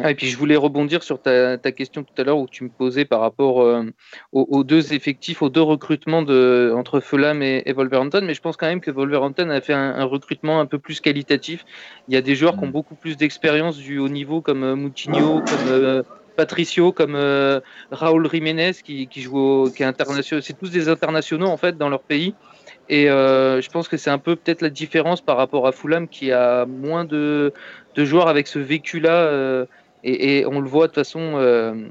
Ah, 0.00 0.10
et 0.12 0.14
puis 0.14 0.28
je 0.28 0.36
voulais 0.38 0.56
rebondir 0.56 1.02
sur 1.02 1.20
ta, 1.20 1.58
ta 1.58 1.72
question 1.72 2.04
tout 2.04 2.14
à 2.18 2.24
l'heure 2.24 2.38
où 2.38 2.46
tu 2.48 2.62
me 2.64 2.70
posais 2.70 3.04
par 3.04 3.20
rapport 3.20 3.62
euh, 3.62 3.82
aux, 4.32 4.46
aux 4.50 4.62
deux 4.64 4.92
effectifs, 4.94 5.42
aux 5.42 5.48
deux 5.48 5.62
recrutements 5.62 6.22
de, 6.22 6.72
entre 6.76 7.00
Fulham 7.00 7.42
et, 7.42 7.62
et 7.66 7.72
Wolverhampton, 7.72 8.22
mais 8.24 8.34
je 8.34 8.40
pense 8.40 8.56
quand 8.56 8.66
même 8.68 8.80
que 8.80 8.92
Wolverhampton 8.92 9.50
a 9.50 9.60
fait 9.60 9.72
un, 9.72 9.94
un 9.96 10.04
recrutement 10.04 10.60
un 10.60 10.66
peu 10.66 10.78
plus 10.78 11.00
qualitatif. 11.00 11.64
Il 12.06 12.14
y 12.14 12.16
a 12.16 12.22
des 12.22 12.36
joueurs 12.36 12.56
qui 12.56 12.64
ont 12.64 12.68
Mm. 12.68 12.72
beaucoup 12.72 12.96
plus 12.96 13.16
d'expérience 13.16 13.76
du 13.76 13.98
haut 13.98 14.08
niveau 14.08 14.40
comme 14.42 14.62
euh, 14.62 14.76
Moutinho, 14.76 15.42
comme 15.42 15.66
euh, 15.68 16.02
Patricio, 16.36 16.92
comme 16.92 17.16
Raúl 17.90 18.30
Jiménez 18.30 18.72
qui, 18.84 19.08
qui 19.08 19.22
joue 19.22 19.38
au, 19.38 19.70
qui 19.70 19.82
est 19.82 19.86
international. 19.86 20.42
C'est 20.42 20.54
tous 20.56 20.70
des 20.70 20.88
internationaux 20.88 21.48
en 21.48 21.56
fait 21.56 21.76
dans 21.76 21.88
leur 21.88 22.04
pays. 22.04 22.36
Et 22.88 23.10
euh, 23.10 23.60
je 23.60 23.68
pense 23.70 23.88
que 23.88 23.96
c'est 23.96 24.10
un 24.10 24.18
peu 24.18 24.36
peut-être 24.36 24.62
la 24.62 24.70
différence 24.70 25.20
par 25.20 25.36
rapport 25.36 25.66
à 25.66 25.72
Fulham 25.72 26.08
qui 26.08 26.30
a 26.32 26.66
moins 26.66 27.04
de, 27.04 27.52
de 27.94 28.04
joueurs 28.04 28.28
avec 28.28 28.46
ce 28.46 28.58
vécu-là. 28.58 29.10
euh, 29.26 29.66
et, 30.04 30.44
on 30.46 30.60
le 30.60 30.68
voit 30.68 30.86
de 30.86 30.92
toute 30.92 31.04
façon 31.04 31.32
euh, 31.34 31.88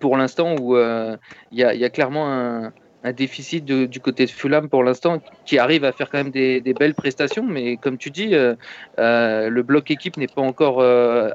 pour 0.00 0.16
l'instant 0.16 0.56
où 0.60 0.76
euh, 0.76 1.16
il 1.52 1.58
y, 1.58 1.64
a, 1.64 1.90
clairement 1.90 2.28
un, 2.28 2.72
déficit 3.12 3.64
du 3.64 4.00
côté 4.00 4.26
de 4.26 4.30
Fulham 4.30 4.68
pour 4.68 4.84
l'instant 4.84 5.22
qui 5.46 5.58
arrive 5.58 5.84
à 5.84 5.92
faire 5.92 6.10
quand 6.10 6.18
même 6.18 6.30
des, 6.30 6.60
belles 6.78 6.94
prestations. 6.94 7.44
Mais 7.44 7.76
comme 7.76 7.96
tu 7.96 8.10
dis, 8.10 8.34
euh, 8.34 8.54
le 8.98 9.62
bloc 9.62 9.90
équipe 9.90 10.16
n'est 10.16 10.28
pas 10.28 10.42
encore 10.42 10.82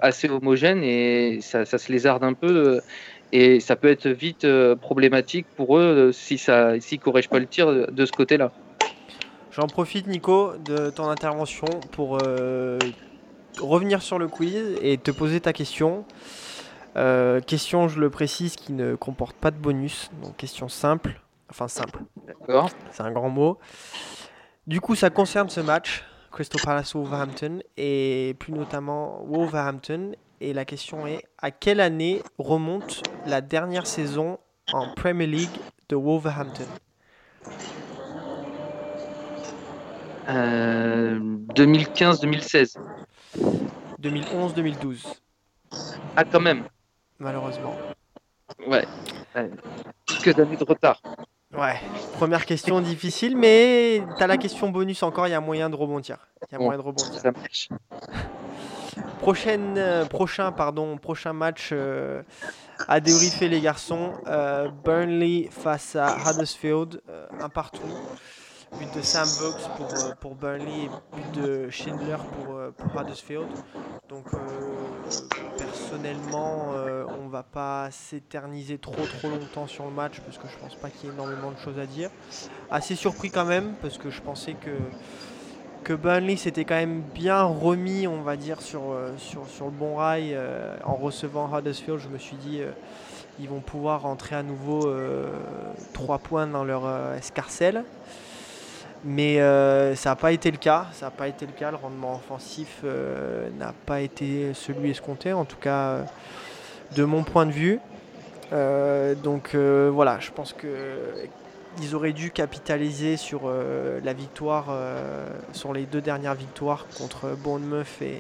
assez 0.02 0.30
homogène 0.30 0.84
et 0.84 1.40
ça, 1.42 1.66
ça 1.66 1.78
se 1.78 1.92
lézarde 1.92 2.24
un 2.24 2.34
peu. 2.34 2.80
et 3.32 3.60
ça 3.60 3.76
peut 3.76 3.90
être 3.90 4.08
vite 4.08 4.48
problématique 4.76 5.48
pour 5.58 5.78
eux 5.78 5.82
euh, 5.82 6.12
si 6.12 6.38
ça 6.38 6.80
s'ils 6.80 7.00
corrigent 7.00 7.30
pas 7.30 7.40
le 7.40 7.48
tir 7.48 7.92
de, 7.92 8.06
ce 8.06 8.12
côté-là. 8.12 8.52
J'en 9.52 9.68
profite, 9.68 10.08
Nico, 10.08 10.54
de 10.64 10.90
ton 10.92 11.10
intervention 11.10 11.68
pour 11.92 12.20
revenir 13.60 14.02
sur 14.02 14.20
le 14.20 14.28
quiz 14.28 14.78
et 14.82 14.98
te 14.98 15.12
poser 15.12 15.42
ta 15.42 15.54
question. 15.54 16.06
Euh, 16.98 17.42
question, 17.42 17.88
je 17.88 18.00
le 18.00 18.10
précise, 18.10 18.56
qui 18.56 18.74
ne 18.74 18.96
comporte 18.96 19.36
pas 19.36 19.52
de 19.52 19.58
bonus. 19.58 20.10
Donc, 20.22 20.38
question 20.38 20.70
simple. 20.70 21.20
Enfin, 21.50 21.68
simple, 21.68 22.00
D'accord 22.26 22.70
c'est 22.92 23.04
un 23.04 23.12
grand 23.12 23.30
mot. 23.30 23.60
Du 24.66 24.82
coup, 24.82 24.96
ça 24.96 25.10
concerne 25.10 25.50
ce 25.50 25.60
match, 25.60 26.04
Crystal 26.32 26.60
Palace 26.64 26.96
Wolverhampton, 26.96 27.60
et 27.78 28.36
plus 28.40 28.52
notamment 28.52 29.24
Wolverhampton. 29.28 30.14
Et 30.42 30.54
la 30.54 30.66
question 30.66 31.06
est 31.06 31.24
à 31.42 31.52
quelle 31.52 31.80
année 31.80 32.24
remonte 32.38 33.04
la 33.26 33.42
dernière 33.42 33.88
saison 33.88 34.40
en 34.74 34.94
Premier 34.96 35.28
League 35.28 35.58
de 35.90 35.96
Wolverhampton? 35.96 36.66
Euh, 40.30 41.20
2015-2016. 41.56 42.78
2011-2012, 44.02 45.06
Ah 46.16 46.24
quand 46.24 46.40
même. 46.40 46.64
malheureusement. 47.20 47.76
Ouais. 48.68 48.86
Ouais. 49.36 49.50
Quelques 50.06 50.40
années 50.40 50.56
de 50.58 50.64
retard. 50.64 51.02
Ouais, 51.58 51.80
première 52.18 52.46
question 52.46 52.82
difficile, 52.82 53.38
mais 53.38 54.04
t'as 54.18 54.28
la 54.28 54.38
question 54.38 54.70
bonus 54.70 55.04
encore, 55.04 55.28
il 55.28 55.32
y 55.32 55.34
a 55.36 55.40
moyen 55.42 55.70
de 55.70 55.76
rebondir. 55.76 56.18
Il 56.50 56.52
y 56.52 56.56
a 56.56 56.58
Bon. 56.58 56.66
moyen 56.66 56.80
de 56.80 56.84
rebondir. 56.86 57.14
Ça 57.20 57.32
marche. 57.32 57.70
Prochaine, 59.20 59.76
euh, 59.78 60.06
prochain, 60.06 60.52
pardon, 60.52 60.98
prochain 60.98 61.34
match 61.34 61.70
euh, 61.72 62.22
à 62.88 63.00
débriefer 63.00 63.48
les 63.48 63.60
garçons. 63.62 64.14
Euh, 64.28 64.70
Burnley 64.84 65.50
face 65.52 65.96
à 65.96 66.18
Huddersfield, 66.30 67.02
un 67.42 67.50
partout. 67.50 67.82
But 68.72 68.94
de 68.94 69.02
Sam 69.02 69.28
Vokes 69.40 69.70
pour, 69.78 69.88
euh, 69.88 70.14
pour 70.20 70.36
Burnley 70.36 70.86
et 70.86 70.90
but 71.16 71.42
de 71.42 71.70
Schindler 71.70 72.18
pour, 72.34 72.56
euh, 72.56 72.72
pour 72.72 73.00
Huddersfield. 73.00 73.48
Donc 74.10 74.26
euh, 74.34 74.38
personnellement, 75.58 76.74
on 77.20 77.28
va 77.28 77.44
pas 77.44 77.90
s'éterniser 77.92 78.78
trop 78.78 78.94
trop 78.94 79.30
longtemps 79.30 79.68
sur 79.68 79.86
le 79.86 79.92
match 79.92 80.20
parce 80.22 80.38
que 80.38 80.48
je 80.48 80.58
pense 80.58 80.76
pas 80.76 80.90
qu'il 80.90 81.10
y 81.10 81.12
ait 81.12 81.16
énormément 81.16 81.52
de 81.52 81.58
choses 81.58 81.80
à 81.80 81.86
dire. 81.86 82.10
Assez 82.70 82.96
surpris 82.96 83.32
quand 83.32 83.46
même 83.46 83.74
parce 83.82 83.98
que 83.98 84.10
je 84.10 84.22
pensais 84.22 84.54
que 84.54 84.72
que 85.84 85.94
Burnley 85.94 86.36
s'était 86.36 86.66
quand 86.66 86.76
même 86.76 87.02
bien 87.02 87.44
remis, 87.44 88.08
on 88.08 88.22
va 88.24 88.38
dire, 88.38 88.60
sur, 88.60 88.82
sur, 89.18 89.48
sur 89.48 89.66
le 89.66 89.72
bon 89.72 89.98
rail 89.98 90.36
en 90.84 90.96
recevant 90.96 91.48
Huddersfield. 91.56 92.00
Je 92.00 92.10
me 92.10 92.18
suis 92.18 92.38
dit, 92.38 92.62
ils 93.40 93.48
vont 93.48 93.60
pouvoir 93.60 94.02
rentrer 94.02 94.36
à 94.36 94.42
nouveau 94.42 94.92
3 95.94 96.18
points 96.20 96.48
dans 96.48 96.64
leur 96.64 97.14
escarcelle. 97.14 97.84
Mais 99.08 99.40
euh, 99.40 99.94
ça 99.96 100.10
n'a 100.10 100.16
pas 100.16 100.32
été 100.32 100.50
le 100.50 100.58
cas. 100.58 100.88
Ça 100.92 101.12
pas 101.12 101.28
été 101.28 101.46
le 101.46 101.52
cas. 101.52 101.70
Le 101.70 101.78
rendement 101.78 102.16
offensif 102.16 102.82
euh, 102.84 103.50
n'a 103.60 103.72
pas 103.86 104.02
été 104.02 104.54
celui 104.56 104.90
escompté, 104.90 105.32
en 105.32 105.46
tout 105.46 105.58
cas 105.58 105.90
euh, 105.90 106.04
de 106.96 107.04
mon 107.04 107.24
point 107.24 107.46
de 107.46 107.52
vue. 107.52 107.80
Donc 109.24 109.56
voilà, 109.56 110.20
je 110.20 110.32
pense 110.32 110.54
que 110.54 110.68
ils 111.82 111.94
auraient 111.94 112.14
dû 112.14 112.32
capitaliser 112.32 113.18
sur 113.18 113.52
la 114.04 114.14
victoire, 114.14 114.68
sur 115.52 115.74
les 115.74 115.84
deux 115.86 116.00
dernières 116.00 116.36
victoires 116.36 116.86
contre 116.98 117.36
Bournemouth 117.36 118.02
et, 118.02 118.20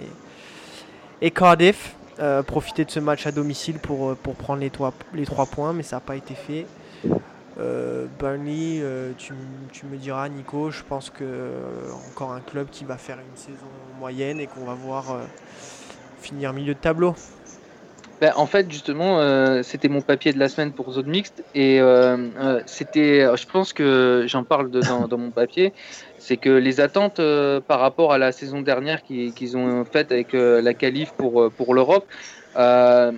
et 1.21 1.31
Cardiff. 1.31 1.95
Profiter 2.47 2.83
de 2.83 2.91
ce 2.91 2.99
match 2.99 3.25
à 3.27 3.31
domicile 3.31 3.79
pour, 3.79 4.17
pour 4.17 4.35
prendre 4.35 4.59
les, 4.59 4.71
les 5.13 5.25
trois 5.25 5.45
points, 5.45 5.71
mais 5.71 5.83
ça 5.83 5.97
n'a 5.97 6.01
pas 6.01 6.17
été 6.17 6.33
fait. 6.33 6.65
Euh, 7.57 8.07
Burnley, 8.19 8.81
euh, 8.81 9.13
tu, 9.17 9.33
me 9.33 9.95
diras, 9.97 10.27
Nico, 10.27 10.71
je 10.71 10.83
pense 10.83 11.09
que 11.09 11.23
euh, 11.23 11.91
encore 12.09 12.33
un 12.33 12.41
club 12.41 12.67
qui 12.69 12.83
va 12.83 12.97
faire 12.97 13.17
une 13.17 13.37
saison 13.37 13.69
moyenne 13.97 14.41
et 14.41 14.47
qu'on 14.47 14.65
va 14.65 14.73
voir 14.73 15.11
euh, 15.11 15.21
finir 16.19 16.51
milieu 16.51 16.73
de 16.73 16.79
tableau. 16.79 17.15
Ben, 18.19 18.33
en 18.35 18.45
fait, 18.45 18.71
justement, 18.71 19.19
c'était 19.61 19.89
mon 19.89 20.01
papier 20.01 20.31
de 20.31 20.39
la 20.39 20.47
semaine 20.47 20.71
pour 20.71 20.89
zone 20.93 21.07
mixte 21.07 21.43
et 21.53 21.81
c'était, 22.65 23.27
je 23.35 23.45
pense 23.45 23.73
que 23.73 24.23
j'en 24.25 24.45
parle 24.45 24.71
dans, 24.71 25.17
mon 25.17 25.31
papier, 25.31 25.73
c'est 26.17 26.37
que 26.37 26.49
les 26.49 26.79
attentes 26.79 27.19
par 27.67 27.81
rapport 27.81 28.13
à 28.13 28.17
la 28.17 28.31
saison 28.31 28.61
dernière 28.61 29.03
qui- 29.03 29.33
qu'ils 29.33 29.57
ont 29.57 29.83
faite 29.83 30.13
avec 30.13 30.31
la 30.31 30.73
qualif 30.73 31.11
pour, 31.17 31.51
pour 31.57 31.73
l'Europe 31.73 32.05
a, 32.55 33.11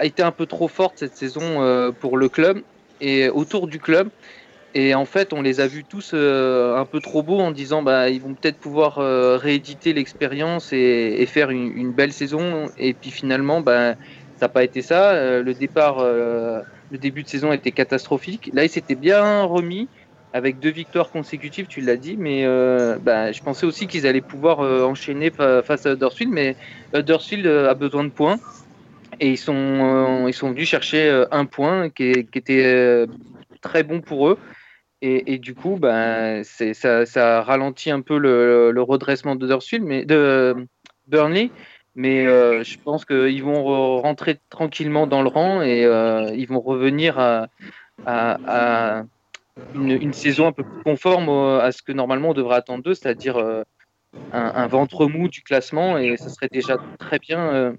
été 0.00 0.22
un 0.22 0.32
peu 0.32 0.46
trop 0.46 0.68
forte 0.68 0.94
cette 0.96 1.14
saison 1.14 1.92
pour 2.00 2.16
le 2.16 2.30
club 2.30 2.62
et 3.02 3.28
autour 3.28 3.66
du 3.66 3.78
club. 3.78 4.08
Et 4.74 4.94
en 4.94 5.04
fait, 5.04 5.34
on 5.34 5.42
les 5.42 5.60
a 5.60 5.66
vus 5.66 5.84
tous 5.84 6.12
euh, 6.14 6.76
un 6.76 6.86
peu 6.86 7.00
trop 7.00 7.22
beaux 7.22 7.40
en 7.40 7.50
disant 7.50 7.82
bah 7.82 8.08
ils 8.08 8.22
vont 8.22 8.34
peut-être 8.34 8.58
pouvoir 8.58 8.98
euh, 8.98 9.36
rééditer 9.36 9.92
l'expérience 9.92 10.72
et, 10.72 11.26
faire 11.26 11.50
une, 11.50 11.92
belle 11.92 12.12
saison. 12.12 12.70
Et 12.78 12.94
puis 12.94 13.10
finalement, 13.10 13.60
bah, 13.60 13.96
ça 14.36 14.46
n'a 14.46 14.48
pas 14.48 14.64
été 14.64 14.80
ça. 14.80 15.12
Euh, 15.12 15.42
le 15.42 15.52
départ, 15.52 16.02
le 16.02 16.98
début 16.98 17.22
de 17.22 17.28
saison 17.28 17.52
était 17.52 17.72
catastrophique. 17.72 18.50
Là, 18.54 18.64
ils 18.64 18.70
s'étaient 18.70 18.94
bien 18.94 19.42
remis 19.42 19.90
avec 20.32 20.58
deux 20.58 20.70
victoires 20.70 21.10
consécutives, 21.10 21.66
tu 21.66 21.82
l'as 21.82 21.98
dit. 21.98 22.16
Mais 22.16 22.46
bah, 23.00 23.30
je 23.30 23.42
pensais 23.42 23.66
aussi 23.66 23.86
qu'ils 23.86 24.06
allaient 24.06 24.22
pouvoir 24.22 24.60
enchaîner 24.60 25.30
fa- 25.30 25.62
face 25.62 25.84
à 25.84 25.92
Huddersfield. 25.92 26.32
Mais 26.32 26.56
Huddersfield 26.94 27.46
a 27.46 27.74
besoin 27.74 28.04
de 28.04 28.10
points. 28.10 28.38
Et 29.22 29.28
ils 29.28 29.38
sont, 29.38 29.54
euh, 29.54 30.28
ils 30.28 30.34
sont 30.34 30.50
venus 30.50 30.68
chercher 30.68 31.08
euh, 31.08 31.26
un 31.30 31.44
point 31.44 31.90
qui, 31.90 32.10
était 32.10 32.64
euh, 32.64 33.06
très 33.60 33.84
bon 33.84 34.00
pour 34.00 34.28
eux. 34.28 34.38
Et, 35.00 35.38
du 35.38 35.54
coup, 35.54 35.78
ben, 35.80 36.44
ça, 36.44 37.06
ça 37.06 37.42
ralentit 37.42 37.90
un 37.90 38.02
peu 38.02 38.18
le, 38.18 38.72
redressement 38.82 39.34
de 39.34 39.46
Huddersfield, 39.46 39.84
mais 39.84 40.04
de 40.04 40.54
Burnley. 41.08 41.50
Mais 41.96 42.24
je 42.62 42.78
pense 42.78 43.04
qu'ils 43.04 43.42
vont 43.42 43.64
re- 43.64 44.00
rentrer 44.00 44.38
tranquillement 44.48 45.08
dans 45.08 45.22
le 45.22 45.28
rang 45.28 45.60
et 45.60 45.82
ils 46.36 46.46
vont 46.46 46.60
revenir 46.60 47.18
à, 48.06 49.04
une, 49.74 50.12
saison 50.12 50.46
un 50.46 50.52
peu 50.52 50.62
plus 50.62 50.84
conforme 50.84 51.28
à 51.30 51.72
ce 51.72 51.82
que 51.82 51.90
normalement 51.90 52.28
on 52.28 52.34
devrait 52.34 52.56
attendre 52.56 52.84
d'eux, 52.84 52.94
c'est-à-dire 52.94 53.64
un, 54.32 54.66
ventre 54.66 55.06
mou 55.06 55.28
du 55.28 55.42
classement. 55.42 55.98
Et 55.98 56.16
ça 56.16 56.28
serait 56.28 56.48
déjà 56.50 56.76
très 56.98 57.18
bien 57.18 57.40
euh, 57.40 57.72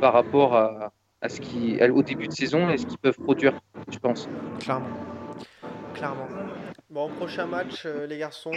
par 0.00 0.12
rapport 0.12 0.56
à, 0.56 0.92
à 1.20 1.28
ce 1.28 1.40
qui, 1.40 1.78
au 1.82 2.02
début 2.02 2.28
de 2.28 2.32
saison 2.32 2.68
et 2.70 2.78
ce 2.78 2.86
qu'ils 2.86 2.98
peuvent 2.98 3.18
produire, 3.18 3.54
je 3.90 3.98
pense. 3.98 4.28
Clairement. 4.60 4.88
Clairement. 5.94 6.28
Bon, 6.90 7.08
prochain 7.08 7.46
match, 7.46 7.84
euh, 7.86 8.06
les 8.06 8.18
garçons. 8.18 8.52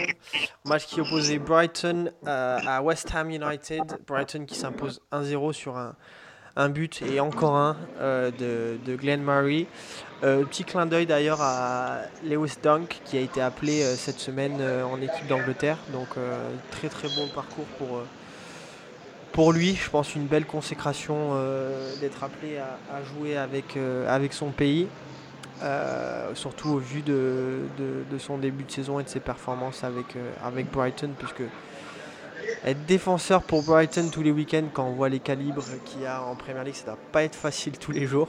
Match 0.66 0.86
qui 0.86 1.00
opposait 1.00 1.38
Brighton 1.38 2.10
euh, 2.26 2.58
à 2.66 2.82
West 2.82 3.10
Ham 3.14 3.30
United. 3.30 3.98
Brighton 4.06 4.44
qui 4.44 4.56
s'impose 4.56 5.00
1-0 5.10 5.52
sur 5.52 5.76
un, 5.78 5.96
un 6.56 6.70
but 6.70 7.02
et 7.02 7.20
encore 7.20 7.54
un 7.54 7.76
euh, 8.00 8.30
de, 8.30 8.78
de, 8.84 8.96
Glenn 8.96 9.22
Murray. 9.22 9.66
Euh, 10.24 10.44
petit 10.44 10.64
clin 10.64 10.86
d'œil 10.86 11.04
d'ailleurs 11.04 11.42
à 11.42 11.98
Lewis 12.24 12.54
Dunk 12.62 13.00
qui 13.04 13.18
a 13.18 13.20
été 13.20 13.42
appelé 13.42 13.82
euh, 13.82 13.94
cette 13.94 14.18
semaine 14.18 14.60
en 14.90 15.00
équipe 15.00 15.26
d'Angleterre. 15.28 15.78
Donc 15.92 16.08
très 16.70 16.88
très 16.88 17.08
bon 17.08 17.28
parcours 17.28 17.66
pour, 17.78 18.00
pour 19.32 19.52
lui. 19.52 19.74
Je 19.74 19.90
pense 19.90 20.14
une 20.14 20.26
belle 20.26 20.46
consécration 20.46 21.34
d'être 22.00 22.24
appelé 22.24 22.56
à, 22.58 23.02
jouer 23.04 23.36
avec, 23.36 23.76
avec 24.08 24.32
son 24.32 24.50
pays. 24.50 24.88
surtout 26.34 26.70
au 26.70 26.78
vu 26.78 27.02
de, 27.02 27.60
de, 27.78 28.04
de, 28.10 28.18
son 28.18 28.38
début 28.38 28.64
de 28.64 28.70
saison 28.70 28.98
et 28.98 29.04
de 29.04 29.08
ses 29.10 29.20
performances 29.20 29.84
avec, 29.84 30.16
avec 30.42 30.70
Brighton, 30.70 31.10
puisque 31.18 31.42
être 32.64 32.84
défenseur 32.86 33.42
pour 33.42 33.62
Brighton 33.62 34.08
tous 34.12 34.22
les 34.22 34.30
week-ends 34.30 34.68
quand 34.72 34.84
on 34.84 34.92
voit 34.92 35.08
les 35.08 35.20
calibres 35.20 35.64
qu'il 35.84 36.02
y 36.02 36.06
a 36.06 36.22
en 36.22 36.34
Premier 36.34 36.64
League, 36.64 36.74
ça 36.74 36.82
ne 36.82 36.86
doit 36.88 36.98
pas 37.12 37.22
être 37.22 37.36
facile 37.36 37.78
tous 37.78 37.92
les 37.92 38.06
jours. 38.06 38.28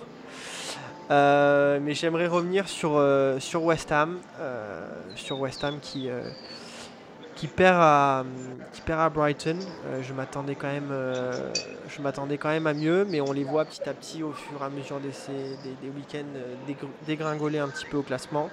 Euh, 1.10 1.80
mais 1.82 1.93
j'aimerais 1.93 2.27
revenir 2.27 2.67
sur, 2.67 2.97
euh, 2.97 3.39
sur 3.39 3.63
West 3.63 3.91
Ham, 3.91 4.19
euh, 4.39 4.86
sur 5.15 5.39
West 5.39 5.63
Ham 5.63 5.80
qui, 5.82 6.10
qui, 7.36 7.47
perd 7.47 7.77
à, 7.80 8.25
qui 8.73 8.82
perd 8.82 8.99
à 8.99 9.10
Brighton. 9.10 9.58
je 10.01 10.13
m'attendais 10.13 10.56
quand 10.56 10.67
même, 10.67 10.93
je 11.88 12.01
m'attendais 12.01 12.38
quand 12.38 12.49
même 12.49 12.67
à 12.67 12.73
mieux, 12.73 13.06
mais 13.06 13.21
on 13.21 13.32
les 13.32 13.43
voit 13.43 13.65
petit 13.65 13.88
à 13.88 13.93
petit 13.93 14.21
au 14.23 14.34
fur 14.34 14.62
et 14.62 14.65
à 14.65 14.69
mesure 14.69 14.99
des, 14.99 15.10
des, 15.63 15.88
des 15.88 15.95
week-ends 15.95 16.75
dégringoler 17.06 17.60
un 17.60 17.69
petit 17.69 17.86
peu 17.86 17.97
au 17.97 18.03
classement. 18.03 18.49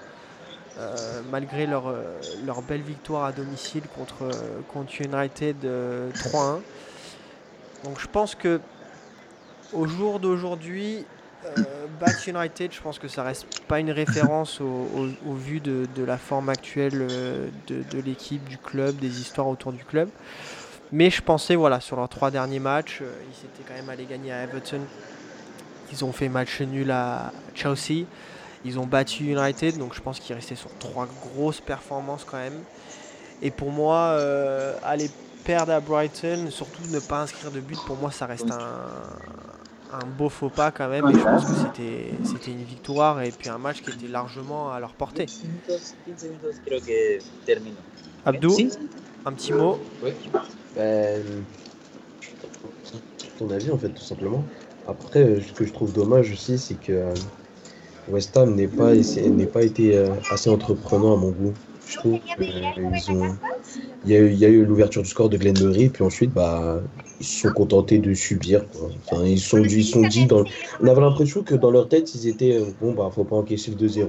Euh, 0.76 1.20
malgré 1.30 1.66
leur, 1.66 1.86
euh, 1.86 2.02
leur, 2.44 2.60
belle 2.60 2.80
victoire 2.80 3.24
à 3.24 3.30
domicile 3.30 3.82
contre, 3.96 4.24
euh, 4.24 4.60
contre 4.72 5.00
United 5.00 5.56
3-1. 6.14 6.60
Donc 7.84 8.00
je 8.00 8.08
pense 8.08 8.34
que 8.34 8.60
au 9.72 9.86
jour 9.86 10.18
d'aujourd'hui, 10.18 11.06
Bat 12.00 12.26
United, 12.26 12.72
je 12.72 12.80
pense 12.80 12.98
que 12.98 13.06
ça 13.06 13.22
reste 13.22 13.60
pas 13.68 13.78
une 13.78 13.90
référence 13.90 14.60
au, 14.60 15.34
vu 15.34 15.60
de, 15.60 15.86
la 16.04 16.16
forme 16.16 16.48
actuelle 16.48 17.06
de, 17.66 18.00
l'équipe, 18.00 18.42
du 18.48 18.56
club, 18.56 18.96
des 18.96 19.20
histoires 19.20 19.48
autour 19.48 19.72
du 19.72 19.84
club. 19.84 20.08
Mais 20.90 21.10
je 21.10 21.20
pensais, 21.22 21.54
voilà, 21.54 21.80
sur 21.80 21.96
leurs 21.96 22.08
trois 22.08 22.30
derniers 22.30 22.60
matchs, 22.60 23.02
ils 23.02 23.34
s'étaient 23.34 23.62
quand 23.68 23.74
même 23.74 23.90
allés 23.90 24.06
gagner 24.06 24.32
à 24.32 24.42
Everton. 24.44 24.80
Ils 25.92 26.04
ont 26.04 26.12
fait 26.12 26.28
match 26.28 26.60
nul 26.62 26.90
à 26.90 27.30
Chelsea. 27.54 28.06
Ils 28.64 28.78
ont 28.78 28.86
battu 28.86 29.24
United, 29.32 29.78
donc 29.78 29.94
je 29.94 30.00
pense 30.00 30.18
qu'ils 30.20 30.34
restaient 30.34 30.54
sur 30.54 30.70
trois 30.78 31.06
grosses 31.06 31.60
performances 31.60 32.24
quand 32.24 32.38
même. 32.38 32.60
Et 33.42 33.50
pour 33.50 33.70
moi, 33.70 33.96
euh, 34.18 34.74
aller 34.82 35.10
perdre 35.44 35.72
à 35.72 35.80
Brighton, 35.80 36.46
surtout 36.50 36.82
ne 36.90 36.98
pas 36.98 37.20
inscrire 37.22 37.50
de 37.50 37.60
but, 37.60 37.78
pour 37.86 37.96
moi, 37.96 38.10
ça 38.10 38.24
reste 38.24 38.50
un, 38.50 39.98
un 40.00 40.06
beau 40.06 40.28
faux 40.28 40.48
pas 40.48 40.70
quand 40.70 40.88
même. 40.88 41.08
Et 41.10 41.12
je 41.12 41.22
pense 41.22 41.44
que 41.44 41.52
c'était 42.24 42.50
une 42.50 42.64
victoire 42.64 43.20
et 43.22 43.30
puis 43.30 43.48
un 43.48 43.58
match 43.58 43.82
qui 43.82 43.90
était 43.90 44.08
largement 44.08 44.72
à 44.72 44.80
leur 44.80 44.94
portée. 44.94 45.26
Abdou, 48.24 48.56
un 49.26 49.32
petit 49.32 49.52
mot 49.52 49.78
Oui. 50.02 50.12
Ben, 50.74 51.22
ton 53.38 53.50
avis 53.50 53.70
en 53.70 53.78
fait, 53.78 53.90
tout 53.90 54.02
simplement. 54.02 54.44
Après, 54.88 55.40
ce 55.40 55.52
que 55.52 55.64
je 55.64 55.72
trouve 55.72 55.92
dommage 55.92 56.32
aussi, 56.32 56.58
c'est 56.58 56.74
que 56.74 57.12
West 58.08 58.36
Ham 58.36 58.54
n'est 58.54 58.68
pas, 58.68 58.94
n'est 58.94 59.46
pas 59.46 59.62
été 59.62 59.96
euh, 59.96 60.08
assez 60.30 60.50
entreprenant 60.50 61.14
à 61.14 61.16
mon 61.16 61.30
goût. 61.30 61.54
Je 61.86 61.96
trouve 61.96 62.18
qu'ils 62.20 63.10
ont. 63.10 63.36
Il 64.04 64.12
y 64.12 64.16
a 64.16 64.20
eu, 64.20 64.30
il 64.30 64.38
y 64.38 64.44
a 64.44 64.48
eu 64.48 64.64
l'ouverture 64.64 65.02
du 65.02 65.08
score 65.08 65.28
de 65.28 65.36
Glenn 65.36 65.58
Murray, 65.58 65.88
puis 65.88 66.02
ensuite, 66.02 66.32
bah, 66.32 66.80
ils 67.20 67.26
se 67.26 67.48
sont 67.48 67.54
contentés 67.54 67.98
de 67.98 68.12
subir. 68.14 68.64
Enfin, 69.06 69.24
ils 69.24 69.40
sont, 69.40 69.62
ils 69.62 69.84
sont 69.84 70.02
dit. 70.02 70.26
Dans... 70.26 70.44
On 70.80 70.86
avait 70.86 71.00
l'impression 71.00 71.42
que 71.42 71.54
dans 71.54 71.70
leur 71.70 71.88
tête, 71.88 72.14
ils 72.14 72.28
étaient. 72.28 72.56
Euh, 72.56 72.66
bon, 72.80 72.92
bah, 72.92 73.10
faut 73.14 73.24
pas 73.24 73.36
encaisser 73.36 73.70
le 73.70 73.76
2-0. 73.76 74.06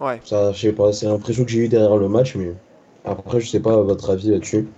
Ouais. 0.00 0.20
Ça, 0.24 0.52
je 0.52 0.60
sais 0.60 0.72
pas, 0.72 0.92
c'est 0.92 1.06
l'impression 1.06 1.44
que 1.44 1.50
j'ai 1.50 1.60
eu 1.60 1.68
derrière 1.68 1.96
le 1.96 2.08
match, 2.08 2.36
mais 2.36 2.52
après, 3.04 3.40
je 3.40 3.48
sais 3.48 3.60
pas 3.60 3.76
votre 3.82 4.10
avis 4.10 4.30
là-dessus. 4.30 4.68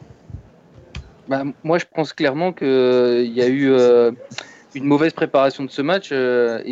Bah, 1.29 1.45
moi, 1.63 1.79
je 1.79 1.85
pense 1.95 2.13
clairement 2.13 2.53
qu'il 2.53 2.67
euh, 2.67 3.23
y 3.23 3.43
a 3.43 3.49
eu 3.49 3.71
une 4.75 4.85
mauvaise 4.85 5.13
préparation 5.13 5.65
de 5.65 5.71
ce 5.71 5.83
match 5.83 6.11
euh, 6.13 6.63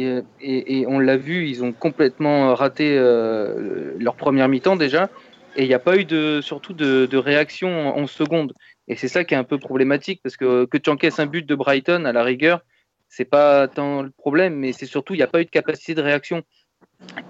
et, 0.41 0.85
on 0.87 0.99
l'a 0.99 1.17
vu, 1.17 1.49
ils 1.49 1.65
ont 1.65 1.73
complètement 1.73 2.55
raté 2.55 2.97
euh, 2.97 3.95
leur 3.99 4.15
première 4.17 4.49
mi-temps 4.49 4.77
déjà 4.77 5.11
et 5.57 5.63
il 5.65 5.69
n'y 5.69 5.75
a 5.75 5.81
pas 5.81 5.97
eu 5.97 6.05
de, 6.05 6.41
surtout 6.41 6.73
de, 6.73 7.17
réaction 7.17 7.97
en, 7.97 8.07
seconde. 8.07 8.53
Et 8.87 8.97
c'est 8.97 9.09
ça 9.09 9.25
qui 9.25 9.35
est 9.35 9.37
un 9.37 9.45
peu 9.45 9.59
problématique 9.59 10.21
parce 10.23 10.37
que 10.37 10.67
que 10.67 10.79
tu 10.79 10.91
encaisses 10.91 11.19
un 11.19 11.27
but 11.27 11.45
de 11.45 11.55
Brighton 11.55 12.05
à 12.05 12.13
la 12.13 12.23
rigueur, 12.23 12.61
c'est 13.09 13.25
pas 13.25 13.67
tant 13.67 14.03
le 14.03 14.11
problème, 14.11 14.55
mais 14.55 14.73
c'est 14.73 14.87
surtout 14.87 15.15
il 15.15 15.19
n'y 15.19 15.23
a 15.25 15.27
pas 15.27 15.41
eu 15.41 15.45
de 15.45 15.51
capacité 15.51 15.95
de 15.95 16.03
réaction. 16.03 16.43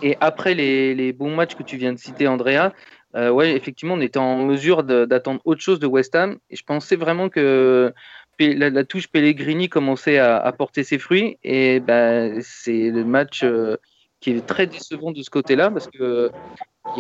Et 0.03 0.17
après 0.21 0.55
les, 0.55 0.95
les, 0.95 1.13
bons 1.13 1.35
matchs 1.35 1.55
que 1.55 1.63
tu 1.63 1.77
viens 1.77 1.93
de 1.93 1.99
citer, 1.99 2.27
Andrea, 2.27 2.73
euh, 3.17 3.31
ouais, 3.31 3.57
effectivement, 3.57 3.95
on 3.95 4.01
était 4.01 4.19
en 4.19 4.45
mesure 4.45 4.83
d'attendre 4.83 5.41
autre 5.45 5.61
chose 5.61 5.81
de 5.81 5.87
West 5.87 6.15
Ham. 6.15 6.39
Et 6.51 6.57
je 6.57 6.65
pensais 6.65 6.97
vraiment 6.97 7.29
que 7.29 7.93
la, 8.39 8.85
touche 8.85 9.09
Pellegrini 9.09 9.69
commençait 9.69 10.19
à, 10.19 10.53
porter 10.53 10.85
ses 10.85 10.99
fruits 10.99 11.39
et 11.43 11.81
ben, 11.81 12.41
c'est 12.43 12.91
le 12.91 13.05
match 13.05 13.43
euh, 13.43 13.77
qui 14.21 14.31
est 14.31 14.47
très 14.47 14.67
décevant 14.67 15.13
de 15.13 15.23
ce 15.23 15.31
côté-là 15.31 15.71
parce 15.71 15.89
que 15.89 16.31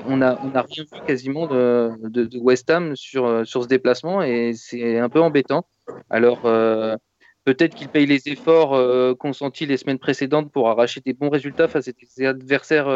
on 0.06 0.18
n'a 0.18 0.38
on 0.44 0.54
a 0.54 0.62
rien 0.62 0.84
vu 0.92 1.00
quasiment 1.06 1.46
de, 1.46 2.28
West 2.38 2.70
Ham 2.70 2.94
sur, 2.94 3.26
euh, 3.26 3.44
sur 3.44 3.62
ce 3.62 3.68
déplacement 3.68 4.22
et 4.22 4.52
c'est 4.54 4.98
un 4.98 5.08
peu 5.08 5.20
embêtant. 5.20 5.66
Alors 6.10 6.42
euh, 6.44 6.96
peut-être 7.44 7.74
qu'il 7.74 7.88
paye 7.88 8.06
les 8.06 8.28
efforts 8.28 8.76
consentis 9.16 9.66
les 9.66 9.76
semaines 9.76 9.98
précédentes 9.98 10.52
pour 10.52 10.68
arracher 10.68 11.00
des 11.00 11.14
bons 11.14 11.30
résultats 11.30 11.68
face 11.68 11.88
à 11.88 11.92
des 11.92 12.26
adversaires 12.26 12.88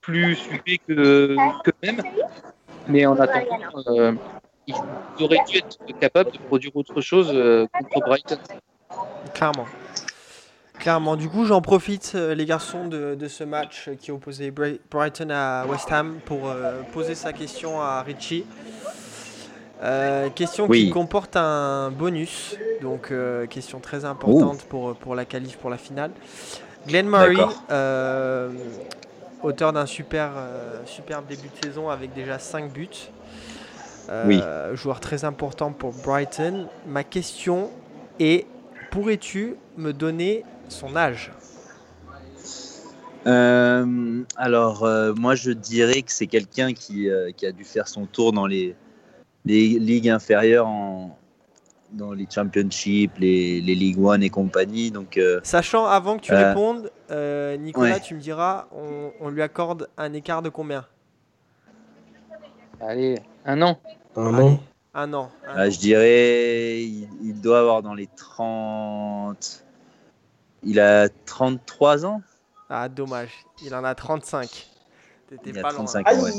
plus 0.00 0.36
suivés 0.36 0.78
que, 0.86 1.36
que 1.64 1.70
même. 1.82 2.00
Mais 2.88 3.04
en 3.06 3.18
attendant, 3.18 4.16
ils 4.66 5.24
auraient 5.24 5.44
dû 5.48 5.58
être 5.58 5.78
capables 6.00 6.32
de 6.32 6.38
produire 6.38 6.74
autre 6.76 7.00
chose 7.00 7.30
euh, 7.32 7.66
contre 7.72 8.06
Brighton. 8.06 8.38
Clairement. 9.34 9.66
Clairement. 10.78 11.16
Du 11.16 11.28
coup, 11.28 11.44
j'en 11.44 11.62
profite, 11.62 12.12
euh, 12.14 12.34
les 12.34 12.44
garçons, 12.44 12.86
de, 12.88 13.28
ce 13.28 13.44
match 13.44 13.90
qui 14.00 14.10
opposait 14.10 14.50
Brighton 14.50 15.30
à 15.30 15.66
West 15.66 15.90
Ham 15.90 16.18
pour 16.24 16.48
euh, 16.48 16.82
poser 16.92 17.14
sa 17.14 17.32
question 17.32 17.80
à 17.80 18.02
Richie. 18.02 18.44
question 20.34 20.68
qui 20.68 20.90
comporte 20.90 21.36
un 21.36 21.90
bonus, 21.90 22.56
donc 22.82 23.12
question 23.48 23.80
très 23.80 24.04
importante 24.04 24.64
pour, 24.64 24.96
pour 24.96 25.14
la 25.14 25.24
qualif 25.24 25.56
pour 25.56 25.70
la 25.70 25.78
finale. 25.78 26.10
Glenn 26.86 27.08
Murray, 27.08 27.36
auteur 29.42 29.72
d'un 29.72 29.86
super, 29.86 30.32
superbe 30.86 31.26
début 31.26 31.48
de 31.48 31.66
saison 31.66 31.88
avec 31.88 32.12
déjà 32.14 32.38
5 32.38 32.72
buts. 32.72 33.10
Euh, 34.08 34.76
joueur 34.76 35.00
très 35.00 35.24
important 35.24 35.72
pour 35.72 35.92
Brighton. 35.92 36.68
Ma 36.86 37.04
question 37.04 37.70
est 38.18 38.46
pourrais-tu 38.90 39.56
me 39.76 39.92
donner 39.92 40.44
son 40.68 40.96
âge? 40.96 41.32
Euh, 43.26 44.22
Alors, 44.36 44.84
euh, 44.84 45.12
moi, 45.14 45.34
je 45.34 45.50
dirais 45.50 46.02
que 46.02 46.12
c'est 46.12 46.28
quelqu'un 46.28 46.72
qui, 46.72 47.08
qui, 47.36 47.46
a 47.46 47.52
dû 47.52 47.64
faire 47.64 47.88
son 47.88 48.06
tour 48.06 48.32
dans 48.32 48.46
les, 48.46 48.76
les 49.44 49.66
ligues 49.80 50.08
inférieures, 50.08 50.68
en, 50.68 51.18
dans 51.92 52.12
les 52.12 52.28
Championships, 52.32 53.18
les, 53.18 53.60
les 53.60 53.74
League 53.74 53.98
One 53.98 54.22
et 54.22 54.30
compagnie. 54.30 54.92
Donc, 54.92 55.18
Sachant, 55.42 55.86
avant 55.86 56.18
que 56.18 56.22
tu 56.22 56.32
répondes, 56.32 56.90
Nicolas, 57.58 57.98
tu 57.98 58.14
me 58.14 58.20
diras, 58.20 58.66
on, 58.72 59.10
on 59.20 59.28
lui 59.30 59.42
accorde 59.42 59.88
un 59.98 60.12
écart 60.12 60.42
de 60.42 60.48
combien? 60.48 60.84
Allez, 62.80 63.16
un 63.46 63.62
an. 63.62 63.78
Un 64.16 64.38
an 64.38 64.60
Un 64.92 65.14
an. 65.14 65.30
Ah, 65.46 65.70
je 65.70 65.78
dirais, 65.78 66.82
il, 66.82 67.40
doit 67.40 67.60
avoir 67.60 67.82
dans 67.82 67.94
les 67.94 68.08
30. 68.08 69.64
Il 70.64 70.80
a 70.80 71.08
33 71.08 72.04
ans 72.04 72.22
Ah, 72.68 72.88
dommage. 72.88 73.30
Il 73.64 73.74
en 73.74 73.84
a 73.84 73.94
35. 73.94 74.68
T'étais 75.28 75.60
pas 75.60 75.72
35 75.72 76.12
loin. 76.12 76.30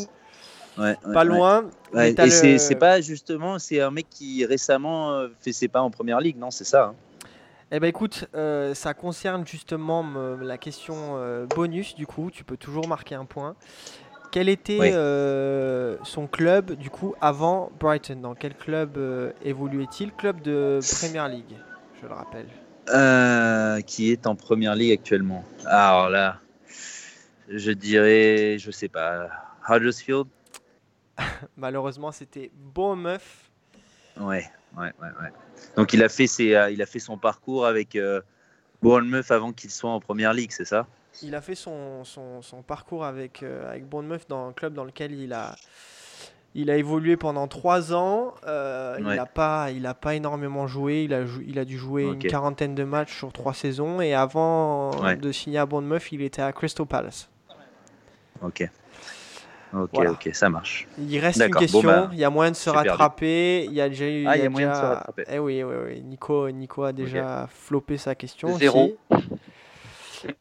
Ouais. 0.78 0.96
pas 1.12 1.24
loin. 1.24 1.70
et 1.96 2.60
c'est 2.60 2.76
pas 2.76 3.02
justement, 3.02 3.58
c'est 3.58 3.82
un 3.82 3.90
mec 3.90 4.08
qui 4.10 4.46
récemment 4.46 5.12
euh, 5.12 5.30
fait 5.40 5.52
ses 5.52 5.68
pas 5.68 5.82
en 5.82 5.90
première 5.90 6.20
ligue, 6.20 6.38
non 6.38 6.52
C'est 6.52 6.66
ça 6.66 6.84
hein 6.84 6.96
eh 7.70 7.82
ben 7.82 7.88
écoute, 7.88 8.30
euh, 8.34 8.74
ça 8.74 8.94
concerne 8.94 9.46
justement 9.46 10.06
la 10.40 10.58
question 10.58 10.96
euh, 11.18 11.46
bonus 11.48 11.96
du 11.96 12.08
coup, 12.08 12.32
tu 12.32 12.46
peux 12.46 12.56
toujours 12.56 12.88
marquer 12.88 13.16
un 13.16 13.26
point. 13.26 13.56
Quel 14.38 14.50
était 14.50 14.78
euh, 14.94 15.98
son 16.04 16.28
club 16.28 16.74
du 16.74 16.92
coup 16.92 17.16
avant 17.22 17.72
Brighton? 17.80 18.18
Dans 18.18 18.36
quel 18.36 18.54
club 18.54 18.96
euh, 19.00 19.32
évoluait-il? 19.44 20.12
Club 20.12 20.44
de 20.44 20.80
Premier 21.00 21.28
League, 21.38 21.56
je 22.00 22.06
le 22.08 22.14
rappelle. 22.14 22.46
Euh, 22.90 23.82
qui 23.82 24.12
est 24.12 24.28
en 24.28 24.36
Première 24.36 24.76
League 24.76 24.92
actuellement 24.92 25.44
Alors 25.66 26.12
là, 26.12 26.40
je 27.50 27.72
dirais, 27.72 28.58
je 28.60 28.70
sais 28.70 28.90
pas, 28.90 29.28
Huddersfield. 29.68 30.28
Malheureusement, 31.58 32.12
c'était 32.12 32.52
Bournemouth. 32.54 33.22
Ouais, 34.20 34.46
ouais, 34.78 34.92
ouais, 35.02 35.10
ouais. 35.20 35.32
Donc 35.76 35.94
il 35.94 36.04
a 36.04 36.10
fait 36.10 36.28
ses, 36.28 36.56
il 36.72 36.80
a 36.84 36.86
fait 36.86 37.00
son 37.00 37.18
parcours 37.18 37.66
avec 37.66 37.98
Bournemouth 38.84 39.32
avant 39.32 39.52
qu'il 39.52 39.72
soit 39.72 39.90
en 39.90 40.00
première 40.00 40.36
ligue, 40.36 40.52
c'est 40.52 40.66
ça? 40.66 40.86
Il 41.24 41.36
a 41.36 41.42
fait 41.42 41.56
son, 41.56 42.04
son, 42.04 42.42
son 42.42 42.62
parcours 42.62 43.04
avec, 43.06 43.44
euh, 43.44 43.70
avec 43.70 43.86
Bournemouth 43.88 44.22
dans 44.30 44.48
un 44.50 44.54
club 44.54 44.74
dans 44.74 44.84
lequel 44.84 45.14
il 45.14 45.34
a, 45.34 45.56
il 46.56 46.70
a 46.70 46.78
évolué 46.78 47.18
pendant 47.18 47.48
trois 47.48 47.94
ans. 47.94 48.34
Euh, 48.46 48.96
Il 49.00 49.06
n'a 49.06 49.26
pas, 49.26 49.72
il 49.72 49.86
a 49.86 49.94
pas 49.94 50.16
énormément 50.16 50.68
joué. 50.68 51.04
Il 51.04 51.14
a, 51.14 51.22
il 51.46 51.58
a 51.60 51.66
dû 51.66 51.78
jouer 51.78 52.04
une 52.04 52.20
quarantaine 52.20 52.76
de 52.76 52.84
matchs 52.84 53.18
sur 53.18 53.32
trois 53.34 53.54
saisons. 53.54 54.00
Et 54.02 54.14
avant 54.14 54.92
Ouais. 55.02 55.16
de 55.16 55.32
signer 55.32 55.58
à 55.60 55.66
Bournemouth, 55.66 56.12
il 56.12 56.22
était 56.22 56.42
à 56.42 56.52
Crystal 56.52 56.86
Palace. 56.86 57.30
Ok. 58.42 58.70
Ok, 59.74 59.90
Voilà. 59.94 60.12
ok, 60.12 60.30
ça 60.32 60.50
marche. 60.50 60.88
Il 60.98 61.20
reste 61.20 61.42
une 61.42 61.50
bon, 61.52 61.60
question. 61.60 61.82
bah, 61.84 62.10
il 62.14 62.18
y 62.20 62.24
a 62.24 62.30
moyen 62.30 62.52
de 62.52 62.56
se 62.56 62.70
perdu. 62.70 62.90
rattraper. 62.90 63.66
Il 63.66 63.74
y 63.74 63.82
a 63.82 63.90
déjà 63.90 64.08
eu. 64.08 64.26
Ah, 64.26 64.38
il 64.38 64.44
y 64.44 64.46
a 64.46 64.50
moyen 64.50 64.70
de 64.70 64.76
se 64.76 64.80
rattraper. 64.82 65.24
Eh 65.30 65.40
oui, 65.40 65.62
oui, 65.62 65.76
oui. 65.86 66.02
Nico, 66.04 66.50
Nico 66.52 66.84
a 66.84 66.94
déjà 66.94 67.48
floppé 67.50 67.98
sa 67.98 68.16
question. 68.16 68.56
Zéro. 68.58 68.96
aussi. 69.12 69.26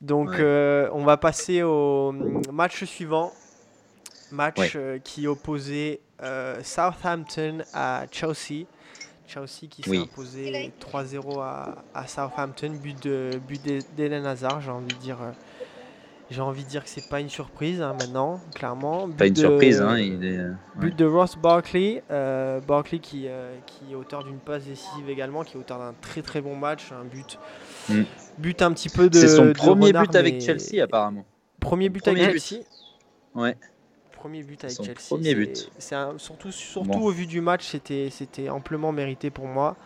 Donc, 0.00 0.30
Ouais. 0.30 0.36
euh, 0.40 0.88
on 0.92 1.04
va 1.04 1.16
passer 1.16 1.62
au 1.62 2.08
hum, 2.10 2.42
match 2.52 2.84
suivant. 2.84 3.32
Match 4.32 4.58
Ouais. 4.58 4.70
euh, 4.76 4.98
qui 4.98 5.26
opposait 5.26 6.00
euh, 6.22 6.60
Southampton 6.62 7.58
à 7.72 8.04
Chelsea. 8.10 8.66
Chelsea 9.28 9.68
qui 9.68 9.82
s'est 9.82 9.98
imposé 9.98 10.72
3-0 10.80 11.40
à, 11.40 11.76
à 11.94 12.06
Southampton. 12.06 12.72
But 12.82 13.02
de 13.04 13.40
but 13.46 13.60
d'Eden 13.96 14.24
Hazard. 14.26 14.60
J'ai 14.60 14.70
envie 14.70 14.86
de 14.94 15.00
dire. 15.00 15.18
euh, 15.22 15.30
j'ai 16.28 16.40
envie 16.40 16.64
de 16.64 16.68
dire 16.68 16.82
que 16.82 16.90
c'est 16.90 17.08
pas 17.08 17.20
une 17.20 17.28
surprise 17.28 17.80
hein, 17.80 17.94
maintenant, 18.00 18.40
clairement. 18.52 19.08
Pas 19.08 19.28
une 19.28 19.34
de- 19.34 19.38
surprise, 19.38 19.80
hein, 19.80 19.96
il 19.96 20.24
est. 20.24 20.40
But 20.74 20.96
de 20.96 21.04
Ross 21.04 21.36
Barkley, 21.36 22.02
euh, 22.10 22.60
Barkley 22.60 22.98
qui, 22.98 23.26
euh, 23.28 23.54
qui 23.64 23.92
est 23.92 23.94
auteur 23.94 24.24
d'une 24.24 24.38
passe 24.40 24.64
décisive 24.64 25.08
également, 25.08 25.44
qui 25.44 25.56
est 25.56 25.60
auteur 25.60 25.78
d'un 25.78 25.94
très 26.00 26.22
très 26.22 26.40
bon 26.40 26.56
match, 26.56 26.90
un 26.90 27.04
but, 27.04 27.38
Mm. 27.88 28.02
But 28.38 28.62
un 28.62 28.72
petit 28.72 28.88
peu 28.88 29.08
de. 29.10 29.18
C'est 29.18 29.28
son 29.28 29.46
de 29.46 29.52
premier 29.52 29.86
renard, 29.88 30.04
but 30.04 30.16
avec 30.16 30.40
Chelsea, 30.40 30.82
apparemment. 30.82 31.24
Premier 31.60 31.88
but 31.88 32.02
Premier 32.02 32.22
avec 32.22 32.34
but. 32.34 32.42
Chelsea. 32.42 32.62
Ouais. 33.34 33.56
Premier 34.12 34.42
but 34.42 34.62
avec 34.64 34.74
Son 34.76 34.82
Chelsea. 34.84 34.98
premier 35.08 35.34
but. 35.34 35.70
Un- 35.92 36.18
surtout 36.18 36.50
surtout 36.50 36.88
Bon. 36.90 37.00
au 37.06 37.10
vu 37.10 37.26
du 37.26 37.40
match, 37.40 37.64
c'était 38.10 38.48
amplement 38.48 38.92
mérité 38.92 39.30
pour 39.30 39.46
moi. 39.46 39.76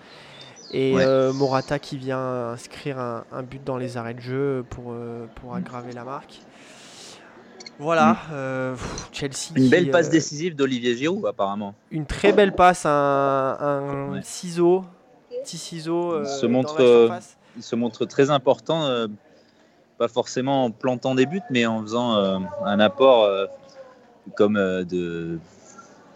Et 0.73 0.95
Ouais. 0.95 1.03
euh, 1.05 1.33
Morata 1.33 1.79
qui 1.81 1.97
vient 1.97 2.51
inscrire 2.53 2.99
un, 2.99 3.25
un 3.33 3.43
but 3.43 3.63
dans 3.65 3.77
les 3.77 3.97
arrêts 3.97 4.15
de 4.15 4.21
jeu 4.21 4.65
pour, 4.71 4.93
euh, 4.93 5.27
pour 5.35 5.55
aggraver 5.57 5.93
la 5.93 6.05
marque. 6.05 6.41
Voilà, 7.79 8.19
euh, 8.33 8.75
pff, 8.75 9.09
Chelsea. 9.13 9.53
Mm. 9.53 9.57
Une 9.57 9.65
qui, 9.65 9.69
belle 9.71 9.91
passe 9.91 10.09
euh, 10.09 10.11
décisive 10.11 10.55
d'Olivier 10.55 10.95
Giroud, 10.97 11.25
apparemment. 11.27 11.75
Une 11.91 12.05
très 12.07 12.33
belle 12.33 12.55
passe, 12.55 12.85
un, 12.85 13.57
un 13.59 14.13
Ouais. 14.13 14.21
ciseau, 14.23 14.85
petit 15.43 15.57
ciseau 15.57 16.13
euh, 16.13 16.23
Il 16.25 16.29
se 16.29 16.47
dans 16.47 16.53
montre, 16.53 16.79
la 16.79 16.85
euh. 16.85 17.09
Il 17.57 17.63
se 17.63 17.77
montre 17.77 18.05
très 18.07 18.31
important, 18.31 18.85
euh, 18.85 19.07
pas 19.99 20.09
forcément 20.09 20.65
en 20.65 20.71
plantant 20.71 21.15
des 21.15 21.27
buts, 21.27 21.43
mais 21.51 21.67
en 21.67 21.83
faisant 21.83 22.17
euh, 22.17 22.39
un 22.65 22.81
apport 22.81 23.25
euh, 23.25 23.47
comme 24.35 24.55
de, 24.55 25.39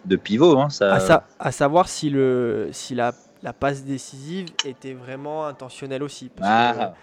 de 0.07 0.17
pivot. 0.17 0.59
hein, 0.59 0.71
ça... 0.71 0.95
À, 0.95 1.01
sa- 1.01 1.25
à 1.39 1.53
savoir 1.53 1.89
si, 1.89 2.11
le, 2.11 2.69
si 2.73 2.95
la, 2.95 3.13
la 3.43 3.53
passe 3.53 3.85
décisive 3.85 4.47
était 4.67 4.95
vraiment 4.95 5.47
intentionnelle 5.47 6.03
aussi. 6.03 6.31
parce 6.31 6.49
que 6.49 6.55
Ah, 6.55 6.95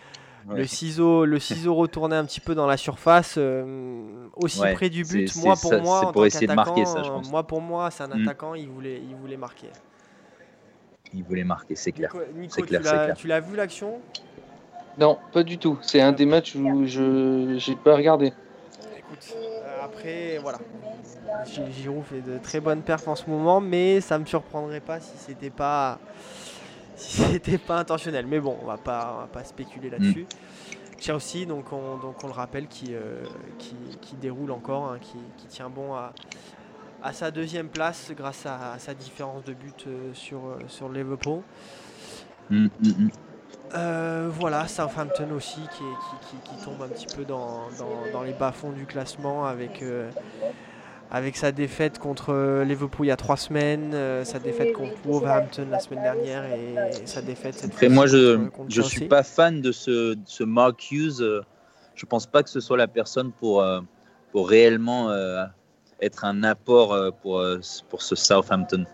le, 0.57 0.65
ciseau, 0.65 1.25
le 1.25 1.39
ciseau 1.39 1.75
retourné 1.75 2.15
un 2.15 2.25
petit 2.25 2.39
peu 2.39 2.55
dans 2.55 2.67
la 2.67 2.77
surface, 2.77 3.37
aussi 4.35 4.61
Ouais, 4.61 4.73
près 4.73 4.89
du 4.89 5.03
but. 5.03 5.35
Moi, 5.35 5.55
pour 5.55 5.71
ça- 5.71 5.81
moi, 5.81 5.99
en 5.99 6.11
pour 6.11 6.21
tant 6.21 6.27
essayer 6.27 6.47
de 6.47 6.53
marquer 6.53 6.85
ça, 6.85 7.03
je 7.03 7.09
pense. 7.11 7.31
Moi, 7.31 7.43
pour 7.43 7.61
moi, 7.61 7.91
c'est 7.91 8.03
un 8.03 8.07
Mm. 8.11 8.23
attaquant, 8.23 8.53
il, 8.55 8.67
voulait, 8.69 9.01
il 9.09 9.15
voulait 9.15 9.37
marquer. 9.37 9.69
Il 11.13 11.23
voulait 11.23 11.43
marquer, 11.43 11.75
c'est 11.75 11.91
clair. 11.91 12.13
Nico, 12.35 12.61
clair, 12.63 12.81
tu 12.81 12.87
c'est 12.87 12.93
l'as- 12.93 13.03
clair. 13.05 13.15
tu 13.17 13.27
l'as 13.27 13.39
vu 13.39 13.55
l'action? 13.55 13.99
Non, 14.97 15.17
pas 15.33 15.43
du 15.43 15.57
tout. 15.57 15.77
C'est 15.81 16.01
un 16.01 16.11
des 16.11 16.25
matchs 16.25 16.55
où 16.55 16.85
je 16.85 17.55
j'ai 17.57 17.75
pas 17.75 17.95
regardé. 17.95 18.33
Écoute, 18.97 19.35
euh, 19.35 19.83
après, 19.83 20.37
voilà. 20.41 20.59
Gi- 21.45 21.71
Giroud 21.71 22.03
fait 22.05 22.21
de 22.21 22.37
très 22.37 22.59
bonnes 22.59 22.81
perfs 22.81 23.07
en 23.07 23.15
ce 23.15 23.29
moment, 23.29 23.61
mais 23.61 23.99
ça 24.01 24.17
me 24.19 24.25
surprendrait 24.25 24.79
pas 24.81 24.99
si 24.99 25.17
c'était 25.17 25.49
pas 25.49 25.99
si 26.95 27.21
c'était 27.21 27.57
pas 27.57 27.79
intentionnel. 27.79 28.25
Mais 28.27 28.39
bon, 28.39 28.57
on 28.61 28.65
va 28.65 28.77
pas, 28.77 29.13
on 29.17 29.21
va 29.21 29.27
pas 29.27 29.43
spéculer 29.43 29.89
là-dessus. 29.89 30.25
Chelsea, 30.99 31.45
donc 31.47 31.73
on, 31.73 31.97
donc 31.97 32.23
on 32.23 32.27
le 32.27 32.33
rappelle, 32.33 32.67
qui, 32.67 32.93
euh, 32.93 33.23
qui, 33.57 33.75
qui 34.01 34.15
déroule 34.15 34.51
encore, 34.51 34.85
hein, 34.91 34.99
qui, 35.01 35.17
qui 35.37 35.47
tient 35.47 35.69
bon 35.69 35.95
à, 35.95 36.13
à 37.03 37.13
sa 37.13 37.31
deuxième 37.31 37.67
place 37.67 38.11
grâce 38.15 38.45
à, 38.45 38.73
à 38.73 38.79
sa 38.79 38.93
différence 38.93 39.43
de 39.43 39.53
but 39.53 39.85
euh, 39.87 40.11
sur, 40.13 40.39
euh, 40.45 40.59
sur 40.67 40.89
Liverpool. 40.89 41.39
Mm, 42.49 42.65
mm, 42.65 42.69
mm. 42.83 43.09
Euh, 43.73 44.29
voilà, 44.31 44.67
Southampton 44.67 45.31
aussi 45.35 45.61
qui, 45.61 45.83
est- 45.83 46.27
qui, 46.29 46.37
qui- 46.37 46.49
qui 46.57 46.65
tombe 46.65 46.81
un 46.83 46.89
petit 46.89 47.07
peu 47.15 47.23
dans, 47.23 47.69
dans- 47.79 48.11
dans 48.11 48.21
les 48.23 48.33
bas-fonds 48.33 48.71
du 48.71 48.85
classement 48.85 49.45
avec, 49.45 49.81
euh, 49.81 50.09
avec 51.09 51.37
sa 51.37 51.51
défaite 51.53 51.97
contre 51.97 52.63
Liverpool 52.63 53.05
il 53.05 53.09
y 53.09 53.11
a 53.11 53.15
trois 53.17 53.37
semaines, 53.37 53.91
euh, 53.93 54.25
sa 54.25 54.39
défaite 54.39 54.73
contre 54.73 54.91
Wolverhampton 55.05 55.67
la 55.71 55.79
semaine 55.79 56.03
dernière 56.03 56.43
et 56.45 56.75
sa 57.05 57.21
défaite 57.21 57.55
cette 57.55 57.71
fois-ci 57.73 57.89
moi, 57.93 58.07
je 58.07 58.49
Chelsea. 58.69 58.87
suis 58.89 59.07
pas 59.07 59.23
fan 59.23 59.61
de 59.61 59.71
ce, 59.71 60.15
de 60.15 60.19
ce 60.25 60.43
Mark 60.43 60.91
Hughes. 60.91 61.23
Je 61.95 62.05
pense 62.05 62.25
pas 62.27 62.43
que 62.43 62.49
ce 62.49 62.59
soit 62.59 62.77
la 62.77 62.87
personne 62.87 63.31
pour, 63.31 63.65
pour 64.33 64.49
réellement 64.49 65.09
être 66.01 66.25
un 66.25 66.43
apport 66.43 66.93
euh, 66.93 67.11
pour, 67.11 67.39
euh, 67.39 67.59
pour 67.89 68.01
ce 68.01 68.15
Southampton. 68.15 68.85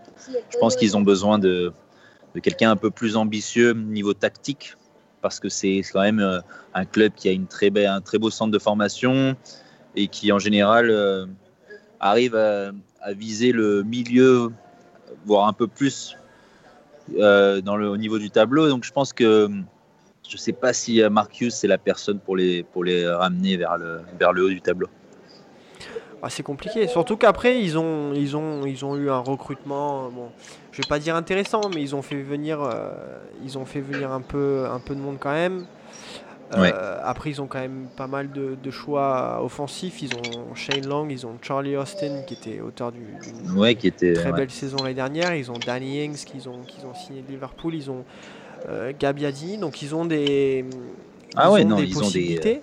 Je 0.50 0.58
pense 0.60 0.76
qu'ils 0.76 0.98
ont 0.98 1.02
besoin 1.02 1.40
de, 1.40 1.72
de 2.36 2.40
quelqu'un 2.40 2.72
un 2.72 2.76
peu 2.76 2.92
plus 2.92 3.16
ambitieux 3.16 3.74
niveau 3.74 4.14
tactique, 4.14 4.76
parce 5.22 5.40
que 5.40 5.50
c'est 5.50 5.82
quand 5.92 6.02
même 6.02 6.20
euh, 6.20 6.40
un 6.74 6.86
club 6.86 7.14
qui 7.16 7.30
a 7.30 7.32
une 7.32 7.48
très 7.48 7.72
un 7.86 8.02
très 8.02 8.18
beau 8.18 8.30
centre 8.30 8.52
de 8.52 8.60
formation 8.60 9.36
et 9.96 10.08
qui 10.08 10.32
en 10.32 10.40
général 10.40 10.94
arrive 12.00 12.36
à, 12.36 12.72
viser 13.14 13.52
le 13.52 13.84
milieu, 13.84 14.52
voire 15.26 15.48
un 15.48 15.54
peu 15.54 15.66
plus 15.66 16.18
dans 17.10 17.78
le, 17.78 17.90
au 17.90 17.98
niveau 17.98 18.20
du 18.20 18.30
tableau. 18.30 18.68
Donc 18.68 18.84
je 18.84 18.92
pense 18.92 19.14
que 19.14 19.50
je 20.28 20.34
ne 20.34 20.38
sais 20.38 20.52
pas 20.52 20.74
si 20.74 21.02
Marcus 21.10 21.56
c'est 21.56 21.68
la 21.68 21.80
personne 21.80 22.20
pour 22.20 22.36
les, 22.36 22.62
pour 22.64 22.84
les 22.84 23.08
ramener 23.08 23.58
vers 23.58 23.78
le, 23.78 24.02
vers 24.20 24.34
le 24.34 24.44
haut 24.44 24.50
du 24.50 24.62
tableau. 24.62 24.88
C'est 26.30 26.44
compliqué. 26.44 26.88
Surtout 26.88 27.16
qu'après, 27.18 27.62
ils 27.62 27.78
ont, 27.78 28.14
ils, 28.14 28.36
ont, 28.36 28.66
ils 28.66 28.84
ont 28.84 28.96
eu 28.98 29.10
un 29.10 29.20
recrutement, 29.20 30.06
euh, 30.06 30.10
bon, 30.10 30.30
je 30.72 30.82
vais 30.82 30.88
pas 30.88 31.00
dire 31.00 31.16
intéressant, 31.16 31.62
mais 31.74 31.82
ils 31.82 31.96
ont 31.96 32.02
fait 32.02 32.22
venir, 32.22 32.62
euh, 32.62 32.92
ils 33.46 33.58
ont 33.58 33.66
fait 33.66 33.80
venir 33.82 34.12
un 34.12 34.22
peu, 34.22 34.66
un 34.72 34.80
peu 34.80 34.94
de 34.96 35.00
monde 35.00 35.18
quand 35.20 35.32
même. 35.32 35.66
Euh, 36.56 36.62
Ouais. 36.62 36.74
Après, 37.04 37.30
ils 37.30 37.42
ont 37.42 37.48
quand 37.48 37.60
même 37.60 37.88
pas 37.98 38.08
mal 38.08 38.32
de, 38.32 38.56
de 38.62 38.72
choix 38.72 39.42
offensifs. 39.44 40.02
Ils 40.02 40.14
ont 40.16 40.56
Shane 40.56 40.88
Long, 40.88 41.06
ils 41.10 41.26
ont 41.26 41.34
Charlie 41.42 41.76
Austin 41.76 42.22
qui 42.26 42.36
était 42.36 42.62
auteur 42.62 42.94
du- 42.94 43.00
d'une 43.22 43.58
Ouais, 43.58 43.76
qui 43.76 43.88
était. 43.88 44.14
très 44.14 44.32
ouais. 44.32 44.38
belle 44.38 44.50
saison 44.50 44.78
l'année 44.78 44.94
dernière. 44.94 45.36
Ils 45.36 45.52
ont 45.52 45.60
Danny 45.66 46.04
Ings 46.06 46.24
qu'ils 46.24 46.48
ont, 46.48 46.62
qu'ils 46.66 46.86
ont 46.86 46.94
signé 46.96 47.22
de 47.22 47.28
Liverpool. 47.30 47.76
Ils 47.76 47.92
ont 47.92 48.06
euh, 48.70 48.94
Gabiadi. 48.98 49.58
Donc 49.58 49.82
ils 49.82 49.94
ont 49.94 50.06
des, 50.06 50.64
Ah 51.36 51.48
ils 51.50 51.52
ouais, 51.52 51.66
ont 51.66 51.68
non, 51.68 51.76
des 51.76 51.84
ils 51.84 51.98
ont 51.98 52.00
des, 52.00 52.06
possibilités. 52.06 52.62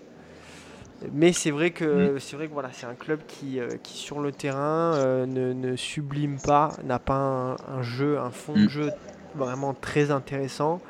Mais 1.12 1.32
c'est 1.32 1.50
vrai 1.50 1.70
que 1.70 2.16
Mm. 2.16 2.20
c'est 2.20 2.36
vrai 2.36 2.48
que 2.48 2.52
voilà, 2.52 2.70
c'est 2.72 2.86
un 2.86 2.94
club 2.94 3.20
qui, 3.26 3.58
euh, 3.60 3.76
qui 3.82 3.96
sur 3.98 4.20
le 4.20 4.32
terrain 4.32 4.94
euh, 4.96 5.26
ne, 5.26 5.52
ne 5.52 5.76
sublime 5.76 6.38
pas, 6.38 6.76
n'a 6.84 6.98
pas 6.98 7.14
un, 7.14 7.52
un 7.68 7.82
jeu, 7.82 8.18
un 8.18 8.30
fond 8.30 8.60
de 8.60 8.66
Mm. 8.66 8.68
jeu 8.68 8.92
vraiment 9.34 9.74
très 9.74 10.10
intéressant. 10.10 10.80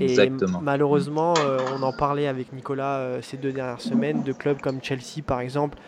Et 0.00 0.04
Exactement. 0.04 0.60
malheureusement, 0.60 1.44
euh, 1.44 1.60
on 1.60 1.82
en 1.82 1.92
parlait 1.92 2.26
avec 2.26 2.52
Nicolas 2.52 2.98
euh, 2.98 3.22
ces 3.22 3.36
deux 3.36 3.52
dernières 3.52 3.80
semaines, 3.80 4.22
de 4.22 4.32
clubs 4.32 4.60
comme 4.60 4.82
Chelsea 4.82 5.22
par 5.26 5.40
exemple, 5.40 5.78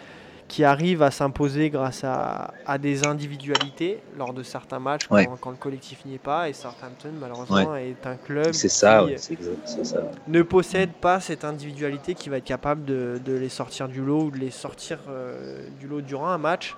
qui 0.48 0.62
arrivent 0.62 1.02
à 1.02 1.10
s'imposer 1.10 1.70
grâce 1.70 2.04
à, 2.04 2.54
à 2.66 2.78
des 2.78 3.04
individualités 3.04 3.98
lors 4.16 4.32
de 4.32 4.44
certains 4.44 4.78
matchs 4.78 5.06
quand, 5.08 5.16
Ouais. 5.16 5.28
quand 5.40 5.50
le 5.50 5.56
collectif 5.56 6.04
n'y 6.04 6.14
est 6.14 6.18
pas. 6.18 6.48
Et 6.48 6.52
Southampton, 6.52 7.10
malheureusement, 7.20 7.74
est 7.74 8.06
un 8.06 8.14
club 8.14 8.52
ça, 8.52 9.00
qui 9.00 9.10
ouais, 9.12 9.18
c'est 9.18 9.32
exact, 9.34 9.56
c'est 9.64 9.84
ça. 9.84 10.02
ne 10.28 10.42
possède 10.42 10.92
pas 10.92 11.18
cette 11.18 11.44
individualité 11.44 12.14
qui 12.14 12.28
va 12.28 12.36
être 12.36 12.44
capable 12.44 12.84
de, 12.84 13.20
de 13.24 13.32
les 13.36 13.48
sortir 13.48 13.88
du 13.88 14.00
lot 14.02 14.24
ou 14.26 14.30
de 14.30 14.38
les 14.38 14.50
sortir 14.52 14.98
euh, 15.08 15.66
du 15.80 15.88
lot 15.88 16.00
durant 16.00 16.28
un 16.28 16.38
match 16.38 16.76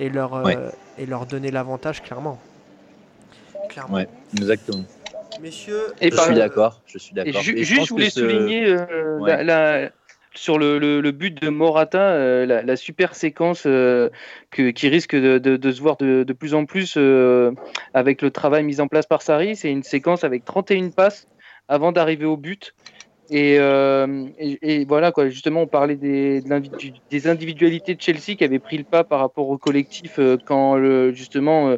et 0.00 0.08
leur, 0.08 0.34
euh, 0.34 0.42
Ouais. 0.44 0.56
et 0.96 1.04
leur 1.04 1.26
donner 1.26 1.50
l'avantage 1.50 2.02
clairement. 2.02 2.38
Clairement. 3.68 3.96
Ouais, 3.96 4.08
exactement. 4.38 4.84
Messieurs, 5.40 5.92
Et 6.00 6.10
Je 6.10 6.16
par- 6.16 6.24
suis 6.26 6.34
d'accord. 6.34 6.80
Je 6.86 6.96
suis 6.98 7.12
Et 7.12 7.24
d'accord. 7.24 7.42
ju- 7.42 7.58
Et 7.58 7.64
je 7.64 7.74
juste, 7.74 7.88
je 7.88 7.92
voulais 7.92 8.08
ce- 8.10 8.20
souligner 8.20 8.66
euh, 8.68 9.18
Ouais. 9.18 9.44
la- 9.44 9.82
la- 9.82 9.90
sur 10.38 10.58
le, 10.58 11.10
but 11.10 11.40
de 11.40 11.48
Morata, 11.48 12.10
euh, 12.10 12.62
la, 12.62 12.76
super 12.76 13.14
séquence 13.14 13.64
euh, 13.66 14.10
que, 14.50 14.70
qui 14.70 14.88
risque 14.88 15.16
de, 15.16 15.70
se 15.70 15.80
voir 15.80 15.96
de, 15.96 16.24
plus 16.32 16.54
en 16.54 16.64
plus 16.64 16.94
euh, 16.96 17.52
avec 17.94 18.22
le 18.22 18.30
travail 18.30 18.64
mis 18.64 18.80
en 18.80 18.88
place 18.88 19.06
par 19.06 19.22
Sarri. 19.22 19.56
C'est 19.56 19.70
une 19.70 19.82
séquence 19.82 20.24
avec 20.24 20.44
31 20.44 20.90
passes 20.90 21.26
avant 21.68 21.92
d'arriver 21.92 22.26
au 22.26 22.36
but. 22.36 22.74
Et, 23.30 23.58
voilà, 24.88 25.12
quoi. 25.12 25.28
justement, 25.28 25.62
on 25.62 25.66
parlait 25.66 25.96
des, 25.96 26.42
des 27.10 27.28
individualités 27.28 27.94
de 27.94 28.00
Chelsea 28.00 28.36
qui 28.36 28.44
avaient 28.44 28.60
pris 28.60 28.78
le 28.78 28.84
pas 28.84 29.04
par 29.04 29.20
rapport 29.20 29.48
au 29.48 29.58
collectif 29.58 30.20
quand 30.44 30.78
justement 31.12 31.76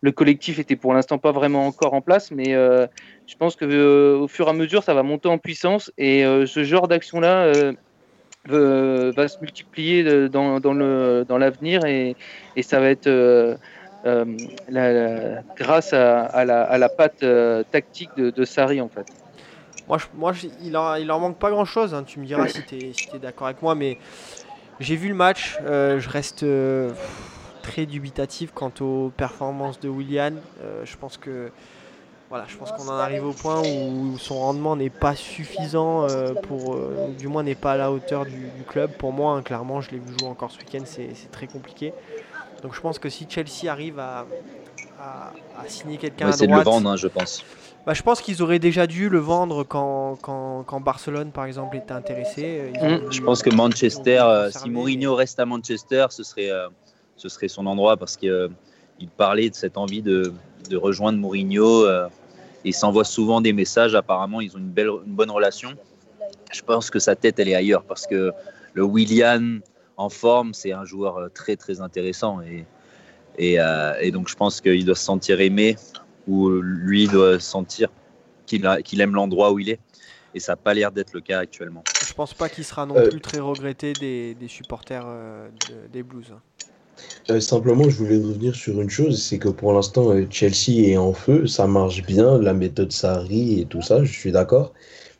le 0.00 0.12
collectif 0.12 0.58
était 0.58 0.76
pour 0.76 0.94
l'instant 0.94 1.18
pas 1.18 1.32
vraiment 1.32 1.66
encore 1.66 1.94
en 1.94 2.00
place, 2.00 2.32
mais 2.32 2.46
je 2.52 3.36
pense 3.38 3.54
que 3.54 4.16
au 4.16 4.26
fur 4.26 4.48
et 4.48 4.50
à 4.50 4.52
mesure, 4.54 4.82
ça 4.82 4.94
va 4.94 5.04
monter 5.04 5.28
en 5.28 5.38
puissance 5.38 5.92
et 5.98 6.24
ce 6.46 6.64
genre 6.64 6.88
d'action-là 6.88 7.52
va 8.56 9.28
se 9.28 9.38
multiplier 9.40 10.28
dans, 10.28 10.60
dans 10.60 11.38
l'avenir 11.38 11.84
et, 11.84 12.16
et, 12.56 12.62
ça 12.62 12.80
va 12.80 12.88
être 12.90 13.08
la, 14.04 15.42
grâce 15.56 15.92
à, 15.92 16.44
la, 16.44 16.62
à, 16.62 16.78
la, 16.78 16.88
patte 16.88 17.24
tactique 17.70 18.10
de, 18.16 18.30
de 18.30 18.44
Sarri 18.44 18.80
en 18.80 18.88
fait. 18.88 19.06
Moi, 19.88 19.98
moi 20.14 20.32
il, 20.62 20.76
en, 20.76 20.94
il 20.94 21.10
en 21.10 21.18
manque 21.18 21.38
pas 21.38 21.50
grand 21.50 21.64
chose. 21.64 21.94
Hein. 21.94 22.04
Tu 22.04 22.20
me 22.20 22.26
diras 22.26 22.46
si 22.48 22.62
tu 22.62 22.76
es, 22.76 22.92
si 22.92 23.08
es 23.14 23.18
d'accord 23.18 23.46
avec 23.46 23.62
moi, 23.62 23.74
mais 23.74 23.98
j'ai 24.80 24.96
vu 24.96 25.08
le 25.08 25.14
match. 25.14 25.58
Euh, 25.62 25.98
je 25.98 26.08
reste 26.08 26.42
euh, 26.42 26.90
très 27.62 27.86
dubitatif 27.86 28.52
quant 28.52 28.72
aux 28.80 29.10
performances 29.16 29.80
de 29.80 29.88
Willian. 29.88 30.34
Euh, 30.62 30.82
je 30.84 30.96
pense 30.96 31.16
que 31.16 31.50
voilà, 32.28 32.44
je 32.46 32.56
pense 32.56 32.72
qu'on 32.72 32.88
en 32.88 32.98
arrive 32.98 33.24
au 33.24 33.32
point 33.32 33.62
où 33.62 34.18
son 34.18 34.38
rendement 34.38 34.76
n'est 34.76 34.90
pas 34.90 35.14
suffisant 35.14 36.06
pour, 36.42 36.78
du 37.18 37.26
moins 37.26 37.42
n'est 37.42 37.54
pas 37.54 37.72
à 37.72 37.76
la 37.76 37.90
hauteur 37.90 38.26
du, 38.26 38.50
club. 38.68 38.90
Pour 38.92 39.12
moi, 39.12 39.32
hein, 39.32 39.42
clairement, 39.42 39.80
je 39.80 39.90
l'ai 39.92 39.98
vu 39.98 40.12
jouer 40.18 40.28
encore 40.28 40.50
ce 40.50 40.58
week-end, 40.58 40.82
c'est 40.84 41.30
très 41.30 41.46
compliqué. 41.46 41.94
Donc 42.62 42.74
je 42.74 42.80
pense 42.80 42.98
que 42.98 43.08
si 43.08 43.26
Chelsea 43.28 43.70
arrive 43.70 43.98
à, 43.98 44.26
à, 45.00 45.68
signer 45.68 45.96
quelqu'un 45.96 46.26
à 46.26 46.30
droite, 46.30 46.38
c'est 46.38 46.46
de 46.46 46.54
le 46.54 46.62
vendre, 46.62 46.90
hein, 46.90 46.96
je 46.96 47.08
pense. 47.08 47.44
Bah, 47.86 47.94
je 47.94 48.02
pense 48.02 48.20
qu'ils 48.20 48.42
auraient 48.42 48.58
déjà 48.58 48.86
dû 48.86 49.08
le 49.08 49.18
vendre 49.18 49.64
quand, 49.64 50.18
quand, 50.20 50.62
quand 50.64 50.80
Barcelone, 50.80 51.30
par 51.30 51.46
exemple, 51.46 51.76
était 51.76 51.92
intéressé. 51.92 52.72
Mm. 52.74 53.10
Je 53.10 53.22
pense 53.22 53.42
que 53.42 53.48
Manchester, 53.48 54.20
euh, 54.20 54.50
si 54.50 54.68
Mourinho 54.68 55.14
reste 55.14 55.40
à 55.40 55.46
Manchester, 55.46 56.06
ce 56.10 56.22
serait, 56.22 56.50
euh, 56.50 56.68
ce 57.16 57.28
serait 57.28 57.48
son 57.48 57.64
endroit 57.66 57.96
parce 57.96 58.16
qu'il 58.16 58.30
euh, 58.30 58.48
parlait 59.16 59.48
de 59.48 59.54
cette 59.54 59.78
envie 59.78 60.02
de, 60.02 60.34
de 60.68 60.76
rejoindre 60.76 61.18
Mourinho. 61.18 61.86
il 62.64 62.74
s'envoie 62.74 63.04
souvent 63.04 63.40
des 63.40 63.52
messages. 63.52 63.94
Apparemment, 63.94 64.40
ils 64.40 64.54
ont 64.56 64.58
une, 64.58 64.70
belle, 64.70 64.90
une 65.06 65.14
bonne 65.14 65.30
relation. 65.30 65.70
Je 66.52 66.62
pense 66.62 66.90
que 66.90 66.98
sa 66.98 67.16
tête, 67.16 67.38
elle 67.38 67.48
est 67.48 67.54
ailleurs 67.54 67.84
parce 67.84 68.06
que 68.06 68.32
le 68.74 68.82
Willian 68.82 69.58
en 69.96 70.08
forme, 70.08 70.54
c'est 70.54 70.72
un 70.72 70.84
joueur 70.84 71.30
très, 71.34 71.56
très 71.56 71.80
intéressant. 71.80 72.40
Et, 72.42 72.64
et, 73.38 73.58
et 74.00 74.10
donc, 74.10 74.28
je 74.28 74.34
pense 74.34 74.60
qu'il 74.60 74.84
doit 74.84 74.94
se 74.94 75.04
sentir 75.04 75.40
aimé 75.40 75.76
où 76.26 76.50
lui 76.50 77.08
doit 77.08 77.40
sentir 77.40 77.88
qu'il 78.46 79.00
aime 79.00 79.14
l'endroit 79.14 79.52
où 79.52 79.58
il 79.58 79.70
est. 79.70 79.80
Et 80.34 80.40
ça 80.40 80.52
n'a 80.52 80.56
pas 80.56 80.74
l'air 80.74 80.92
d'être 80.92 81.12
le 81.14 81.20
cas 81.20 81.38
actuellement. 81.40 81.82
Je 82.06 82.12
pense 82.12 82.34
pas 82.34 82.48
qu'il 82.48 82.64
sera 82.64 82.86
non 82.86 82.96
euh. 82.96 83.08
plus 83.08 83.20
très 83.20 83.40
regretté 83.40 83.92
des, 83.92 84.36
supporters 84.48 85.04
euh, 85.06 85.48
des 85.90 86.02
Blues. 86.02 86.34
Euh, 87.30 87.40
simplement, 87.40 87.84
je 87.84 87.96
voulais 87.96 88.16
revenir 88.16 88.54
sur 88.54 88.80
une 88.80 88.90
chose, 88.90 89.22
c'est 89.22 89.38
que 89.38 89.48
pour 89.48 89.72
l'instant, 89.72 90.14
Chelsea 90.30 90.88
est 90.88 90.96
en 90.96 91.12
feu, 91.12 91.46
ça 91.46 91.66
marche 91.66 92.04
bien, 92.04 92.38
la 92.38 92.54
méthode 92.54 92.92
Sarri 92.92 93.60
et 93.60 93.64
tout 93.66 93.82
ça, 93.82 94.02
je 94.04 94.12
suis 94.12 94.32
d'accord. 94.32 94.72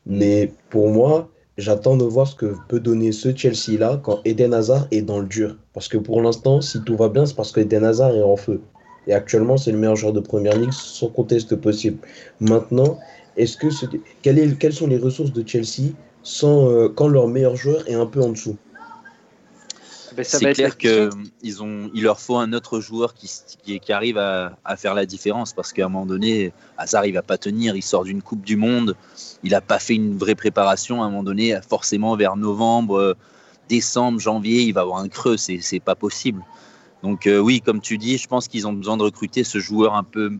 Mais 0.07 0.53
pour 0.71 0.89
moi, 0.89 1.29
j'attends 1.59 1.97
de 1.97 2.05
voir 2.05 2.27
ce 2.27 2.35
que 2.35 2.55
peut 2.69 2.81
donner 2.81 3.13
ce 3.13 3.35
Chelsea-là 3.37 4.01
quand 4.03 4.21
Eden 4.25 4.55
Hazard 4.55 4.87
est 4.91 5.03
dans 5.03 5.21
le 5.21 5.27
dur. 5.27 5.57
Parce 5.75 5.89
que 5.89 5.99
pour 5.99 6.23
l'instant, 6.23 6.61
si 6.61 6.83
tout 6.83 6.97
va 6.97 7.09
bien, 7.09 7.27
c'est 7.27 7.37
parce 7.37 7.53
que 7.53 7.61
Eden 7.61 7.85
Hazard 7.85 8.15
est 8.15 8.23
en 8.23 8.37
feu. 8.37 8.61
Et 9.07 9.15
actuellement, 9.15 9.57
c'est 9.57 9.73
le 9.73 9.79
meilleur 9.79 9.97
joueur 9.97 10.13
de 10.13 10.21
première 10.21 10.57
ligue 10.57 10.73
sans 10.73 11.09
conteste 11.09 11.57
possible. 11.57 11.99
Maintenant, 12.41 12.99
est-ce 13.37 13.57
que 13.57 13.69
quelles 14.23 14.73
sont 14.73 14.87
les 14.87 14.99
ressources 14.99 15.33
de 15.33 15.47
Chelsea 15.47 15.93
euh, 16.43 16.89
quand 16.95 17.09
leur 17.09 17.29
meilleur 17.29 17.57
joueur 17.57 17.89
est 17.89 17.95
un 17.95 18.07
peu 18.07 18.23
en 18.23 18.31
dessous? 18.31 18.57
C'est 20.23 20.53
clair 20.53 20.77
qu'il 20.77 21.11
il 21.43 22.03
leur 22.03 22.21
faut 22.21 22.37
un 22.37 22.53
autre 22.53 22.81
joueur 22.81 23.15
qui, 23.15 23.31
qui, 23.81 23.93
arrive 23.93 24.19
à, 24.19 24.77
faire 24.77 24.95
la 24.95 25.07
différence 25.07 25.53
parce 25.53 25.73
qu'à 25.73 25.87
un 25.87 25.89
moment 25.89 26.07
donné, 26.07 26.53
Hazard 26.77 27.07
il 27.07 27.13
va 27.13 27.23
pas 27.23 27.39
tenir, 27.39 27.77
il 27.77 27.83
sort 27.83 28.05
d'une 28.05 28.23
Coupe 28.23 28.45
du 28.45 28.57
Monde, 28.57 28.97
il 29.43 29.51
n'a 29.51 29.61
pas 29.61 29.79
fait 29.79 29.95
une 29.95 30.17
vraie 30.17 30.35
préparation 30.35 31.03
à 31.03 31.07
un 31.07 31.11
moment 31.11 31.23
donné, 31.23 31.59
forcément 31.69 32.17
vers 32.17 32.37
novembre, 32.37 33.17
décembre, 33.69 34.19
janvier, 34.19 34.63
il 34.63 34.73
va 34.73 34.83
avoir 34.83 34.99
un 34.99 35.09
creux, 35.09 35.37
c'est 35.37 35.81
pas 35.81 35.95
possible. 35.95 36.43
Donc 37.03 37.27
euh, 37.27 37.39
oui, 37.39 37.61
comme 37.61 37.81
tu 37.81 37.99
dis, 37.99 38.19
je 38.19 38.27
pense 38.27 38.49
qu'ils 38.49 38.67
ont 38.67 38.73
besoin 38.73 38.97
de 38.97 39.03
recruter 39.03 39.45
ce 39.45 39.59
joueur 39.59 39.95
un 39.95 40.03
peu 40.03 40.39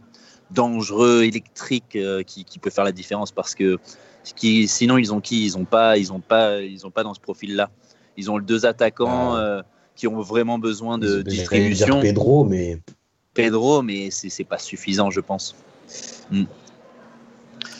dangereux, 0.51 1.23
électrique, 1.25 1.97
euh, 1.97 2.23
qui, 2.23 2.45
peut 2.61 2.71
faire 2.71 2.85
la 2.85 2.93
différence 2.93 3.31
parce 3.31 3.55
que 3.55 3.79
sinon 4.25 4.99
ils 4.99 5.13
ont 5.13 5.21
qui? 5.21 5.45
Ils 5.45 5.57
ont 5.57 5.65
pas, 5.65 5.99
ils 5.99 6.13
ont 6.13 6.21
pas, 6.21 6.61
ils 6.61 6.87
ont 6.87 6.91
pas 6.91 7.03
dans 7.03 7.15
ce 7.15 7.21
profil-là. 7.21 7.71
Ils 8.19 8.31
ont 8.31 8.39
deux 8.39 8.67
attaquants 8.67 9.35
ah. 9.35 9.41
euh, 9.41 9.63
qui 9.97 10.07
ont 10.07 10.21
vraiment 10.21 10.59
besoin 10.59 10.99
de 10.99 11.23
distribution. 11.23 12.01
Pedro, 12.01 12.45
mais 12.45 12.79
Pedro, 13.33 13.81
mais 13.81 14.11
c'est 14.11 14.45
pas 14.45 14.59
suffisant, 14.59 15.11
je 15.11 15.21
pense. 15.21 15.57
Hmm. 16.31 16.45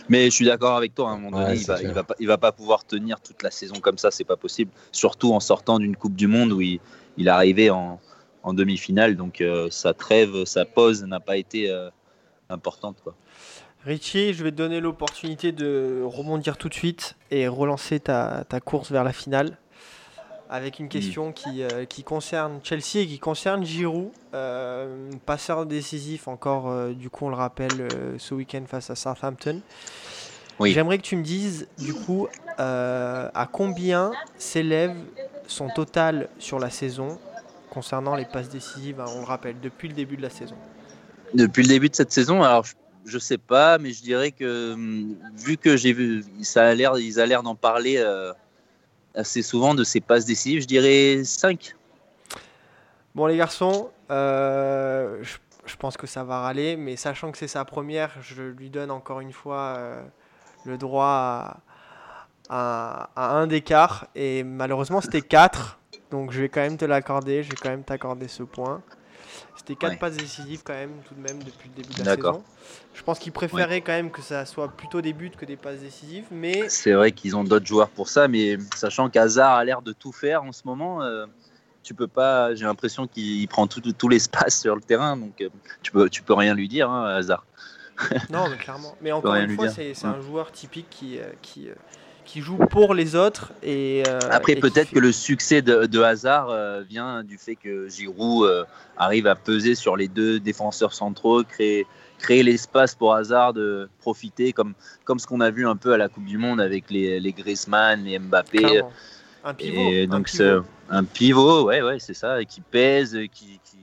Mais 0.09 0.25
je 0.25 0.31
suis 0.31 0.47
d'accord 0.47 0.75
avec 0.77 0.95
toi, 0.95 1.11
à 1.11 1.13
un 1.13 1.19
moment 1.19 1.39
donné, 1.43 1.57
il, 1.57 1.67
va, 1.67 1.93
va, 1.93 2.03
pas, 2.03 2.15
il 2.19 2.27
va 2.27 2.39
pas 2.39 2.53
pouvoir 2.53 2.85
tenir 2.85 3.21
toute 3.21 3.43
la 3.43 3.51
saison 3.51 3.75
comme 3.75 3.99
ça, 3.99 4.11
c'est 4.11 4.25
pas 4.25 4.39
possible. 4.39 4.71
Surtout 4.91 5.35
en 5.35 5.41
sortant 5.41 5.79
d'une 5.79 5.97
Coupe 5.97 6.17
du 6.17 6.29
Monde 6.29 6.53
où 6.53 6.63
il, 6.63 6.81
il 7.19 7.27
est 7.27 7.31
arrivé 7.31 7.69
en, 7.69 8.01
en 8.43 8.55
demi-finale. 8.55 9.17
Donc 9.17 9.41
euh, 9.41 9.69
sa 9.71 9.93
trêve, 9.93 10.45
sa 10.45 10.65
pause 10.65 11.05
n'a 11.05 11.21
pas 11.21 11.37
été 11.37 11.71
euh, 11.71 11.91
importante. 12.49 12.97
Quoi. 13.03 13.15
Richie, 13.85 14.35
je 14.35 14.45
vais 14.45 14.51
te 14.51 14.57
donner 14.57 14.81
l'opportunité 14.81 15.53
de 15.53 16.03
rebondir 16.05 16.57
tout 16.57 16.69
de 16.69 16.75
suite 16.75 17.17
et 17.31 17.49
relancer 17.49 18.01
ta, 18.01 18.45
course 18.65 18.91
vers 18.91 19.05
la 19.05 19.13
finale 19.13 19.59
avec 20.49 20.79
une 20.79 20.89
question 20.89 21.33
qui, 21.33 21.63
euh, 21.63 21.85
qui, 21.85 22.03
concerne 22.05 22.61
Chelsea 22.63 22.97
et 22.97 23.07
qui 23.07 23.19
concerne 23.19 23.65
Giroud, 23.65 24.11
passeur 25.27 25.67
décisif 25.67 26.29
encore, 26.29 26.95
du 26.95 27.11
coup 27.11 27.27
on 27.27 27.31
le 27.31 27.37
rappelle, 27.37 27.89
ce 28.19 28.35
week-end 28.35 28.65
face 28.67 28.91
à 28.91 28.95
Southampton. 28.95 29.61
Oui. 30.59 30.73
J'aimerais 30.73 30.99
que 30.99 31.05
tu 31.05 31.17
me 31.17 31.23
dises, 31.23 31.69
du 31.79 31.95
coup, 31.95 32.29
à 32.57 33.49
combien 33.53 34.13
s'élève 34.39 34.95
son 35.47 35.69
total 35.69 36.29
sur 36.39 36.59
la 36.59 36.71
saison 36.71 37.19
concernant 37.71 38.17
les 38.17 38.25
passes 38.25 38.49
décisives, 38.49 39.01
hein, 39.01 39.07
on 39.15 39.21
le 39.21 39.27
rappelle, 39.27 39.61
depuis 39.61 39.89
le 39.89 39.95
début 39.95 40.17
de 40.17 40.23
la 40.23 40.31
saison? 40.31 40.57
Depuis 41.35 41.63
le 41.63 41.69
début 41.69 41.89
de 41.89 41.95
cette 41.95 42.13
saison, 42.13 42.43
alors 42.43 42.65
je 43.05 43.19
sais 43.19 43.39
pas, 43.39 43.79
mais 43.79 43.93
je 43.93 44.03
dirais 44.03 44.33
que 44.33 44.73
hum, 44.75 45.17
vu 45.37 45.57
que 45.57 45.77
j'ai 45.77 45.93
vu, 45.93 46.25
ça 46.43 46.67
a 46.67 46.75
l'air, 46.75 46.99
ils 46.99 47.21
ont 47.21 47.27
l'air 47.27 47.43
d'en 47.43 47.55
parler 47.55 47.97
euh, 47.99 48.33
assez 49.15 49.43
souvent 49.43 49.75
de 49.75 49.85
ces 49.85 50.01
passes 50.01 50.25
décisives, 50.25 50.63
je 50.63 50.67
dirais 50.67 51.23
5. 51.25 51.75
Bon 53.15 53.27
les 53.27 53.37
garçons, 53.37 53.91
euh, 54.11 55.23
je, 55.23 55.77
pense 55.77 55.97
que 55.97 56.07
ça 56.07 56.25
va 56.25 56.41
râler, 56.41 56.77
mais 56.77 56.97
sachant 56.97 57.33
que 57.33 57.39
c'est 57.39 57.49
sa 57.49 57.65
première, 57.65 58.13
je 58.21 58.43
lui 58.43 58.71
donne 58.71 58.91
encore 58.91 59.21
une 59.21 59.33
fois 59.33 59.75
euh, 59.79 60.03
le 60.65 60.79
droit 60.79 61.57
à, 62.49 63.11
à, 63.17 63.37
un 63.37 63.49
écart, 63.51 64.07
et 64.15 64.45
malheureusement 64.45 65.01
c'était 65.01 65.23
4. 65.23 65.79
Donc 66.11 66.33
je 66.33 66.41
vais 66.41 66.49
quand 66.49 66.61
même 66.61 66.77
te 66.77 66.85
l'accorder, 66.85 67.43
je 67.43 67.51
vais 67.51 67.57
quand 67.57 67.71
même 67.71 67.85
t'accorder 67.85 68.29
ce 68.29 68.43
point. 68.43 68.83
C'était 69.57 69.75
4 69.75 69.99
passes 69.99 70.17
décisives 70.17 70.63
quand 70.65 70.75
même, 70.75 70.93
tout 71.07 71.15
de 71.15 71.21
même, 71.21 71.43
depuis 71.43 71.69
le 71.69 71.83
début 71.83 71.95
de 71.95 72.05
la 72.05 72.15
saison. 72.17 72.45
Je 72.95 73.03
pense 73.03 73.19
qu'il 73.19 73.33
préférait 73.33 73.81
quand 73.81 73.93
même 73.93 74.11
que 74.11 74.23
ça 74.23 74.47
soit 74.47 74.69
plutôt 74.69 75.01
des 75.01 75.13
buts 75.13 75.31
que 75.31 75.45
des 75.45 75.57
passes 75.57 75.81
décisives, 75.81 76.27
mais... 76.31 76.69
C'est 76.69 76.93
vrai 76.93 77.13
qu'ils 77.13 77.37
ont 77.37 77.45
d'autres 77.45 77.67
joueurs 77.67 77.91
pour 77.91 78.09
ça, 78.09 78.29
mais 78.29 78.59
sachant 78.75 79.09
qu'Hazard 79.11 79.55
a 79.55 79.65
l'air 79.65 79.83
de 79.83 79.93
tout 79.93 80.13
faire 80.13 80.43
en 80.43 80.53
ce 80.53 80.63
moment, 80.65 81.03
euh, 81.03 81.27
tu 81.83 81.95
peux 81.95 82.09
pas... 82.09 82.55
J'ai 82.55 82.65
l'impression 82.65 83.07
qu'il 83.07 83.47
prend 83.49 83.67
tout, 83.67 83.81
tout, 83.81 84.09
l'espace 84.09 84.61
sur 84.61 84.75
le 84.75 84.83
terrain, 84.83 85.17
donc 85.17 85.41
euh, 85.41 85.49
tu, 85.83 85.93
peux, 85.93 86.09
tu 86.09 86.23
peux 86.23 86.35
rien 86.35 86.55
lui 86.55 86.69
dire, 86.69 86.91
hein, 86.91 87.05
Hazard. 87.17 87.45
non, 88.31 88.49
mais 88.49 88.57
clairement. 88.57 88.97
Mais 89.01 89.13
encore 89.13 89.35
une 89.35 89.55
fois, 89.55 89.69
c'est 89.69 90.05
un 90.05 90.21
joueur 90.21 90.53
typique 90.53 90.89
qui... 90.91 91.19
Euh, 91.19 91.25
qui 91.43 91.69
qui 92.29 92.43
joue 92.43 92.59
pour 92.59 92.93
les 92.95 93.17
autres. 93.17 93.53
Et, 93.63 94.03
euh, 94.07 94.19
Après, 94.31 94.55
peut-être 94.55 94.91
que 94.91 94.99
le 94.99 95.13
succès 95.13 95.63
de, 95.63 95.87
de 95.87 96.01
Hazard 96.03 96.51
euh, 96.51 96.83
vient 96.83 97.25
du 97.25 97.39
fait 97.39 97.57
que 97.57 97.89
Giroud 97.89 98.47
euh, 98.47 98.65
arrive 98.99 99.27
à 99.27 99.35
peser 99.35 99.75
sur 99.75 99.97
les 99.97 100.09
deux 100.09 100.39
défenseurs 100.39 100.93
centraux, 100.93 101.43
créer, 101.43 101.87
créer 102.19 102.43
l'espace 102.43 102.95
pour 102.95 103.15
Hazard 103.15 103.55
de 103.55 103.89
profiter, 104.01 104.53
comme, 104.53 104.75
comme 105.05 105.19
ce 105.19 105.27
qu'on 105.27 105.41
a 105.41 105.51
vu 105.51 105.67
un 105.67 105.77
peu 105.77 105.95
à 105.95 105.97
la 105.97 106.09
Coupe 106.09 106.27
du 106.27 106.37
Monde 106.37 106.61
avec 106.61 106.91
les, 106.91 107.19
les 107.19 107.33
Griezmann, 107.33 108.05
les 108.05 108.19
Mbappé. 108.19 108.83
Un 109.45 109.55
pivot. 109.55 110.07
donc, 110.07 110.29
un 110.29 110.37
pivot. 110.37 110.65
un 110.91 111.05
pivot, 111.05 111.65
ouais, 111.65 111.81
ouais, 111.81 111.99
c'est 111.99 112.15
ça, 112.15 112.45
qui 112.45 112.61
pèse, 112.61 113.19
qui, 113.33 113.59
qui, 113.65 113.79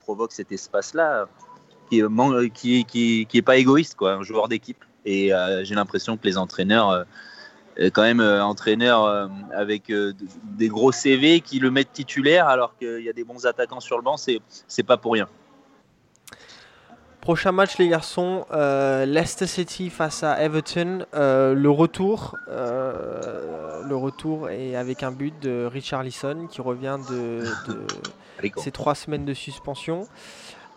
provoque 0.00 0.32
cet 0.32 0.52
espace-là, 0.52 1.28
qui 1.88 2.02
n'est 2.02 2.50
qui, 2.50 2.84
qui, 2.84 3.26
qui, 3.26 3.38
est 3.38 3.42
pas 3.42 3.56
égoïste, 3.56 3.94
quoi, 3.94 4.14
un 4.14 4.22
joueur 4.22 4.48
d'équipe. 4.48 4.84
Et 5.06 5.30
j'ai 5.62 5.74
l'impression 5.74 6.16
que 6.16 6.26
les 6.26 6.36
entraîneurs 6.36 7.06
quand 7.92 8.02
même 8.02 8.20
euh, 8.20 8.44
entraîneur 8.44 9.04
euh, 9.04 9.26
avec 9.54 9.90
euh, 9.90 10.12
des 10.44 10.68
gros 10.68 10.92
CV 10.92 11.40
qui 11.40 11.58
le 11.58 11.70
mettent 11.70 11.92
titulaire 11.92 12.46
alors 12.48 12.76
qu'il 12.78 13.00
y 13.02 13.08
a 13.08 13.12
des 13.12 13.24
bons 13.24 13.46
attaquants 13.46 13.80
sur 13.80 13.96
le 13.96 14.02
banc, 14.02 14.16
c'est 14.16 14.40
c'est 14.68 14.82
pas 14.84 14.96
pour 14.96 15.12
rien. 15.14 15.28
Prochain 17.20 17.52
match 17.52 17.78
les 17.78 17.88
garçons, 17.88 18.44
Leicester 18.52 19.46
City 19.46 19.88
face 19.88 20.22
à 20.22 20.42
Everton. 20.42 21.06
le 21.14 21.68
retour, 21.68 22.36
le 22.48 23.94
retour 23.96 24.50
est 24.50 24.76
avec 24.76 25.02
un 25.02 25.10
but 25.10 25.32
de 25.40 25.64
Richard 25.64 26.02
Lisson 26.02 26.46
qui 26.50 26.60
revient 26.60 26.98
de, 27.10 27.44
de 27.66 28.50
ses 28.58 28.70
trois 28.70 28.94
semaines 28.94 29.24
de 29.24 29.32
suspension. 29.32 30.06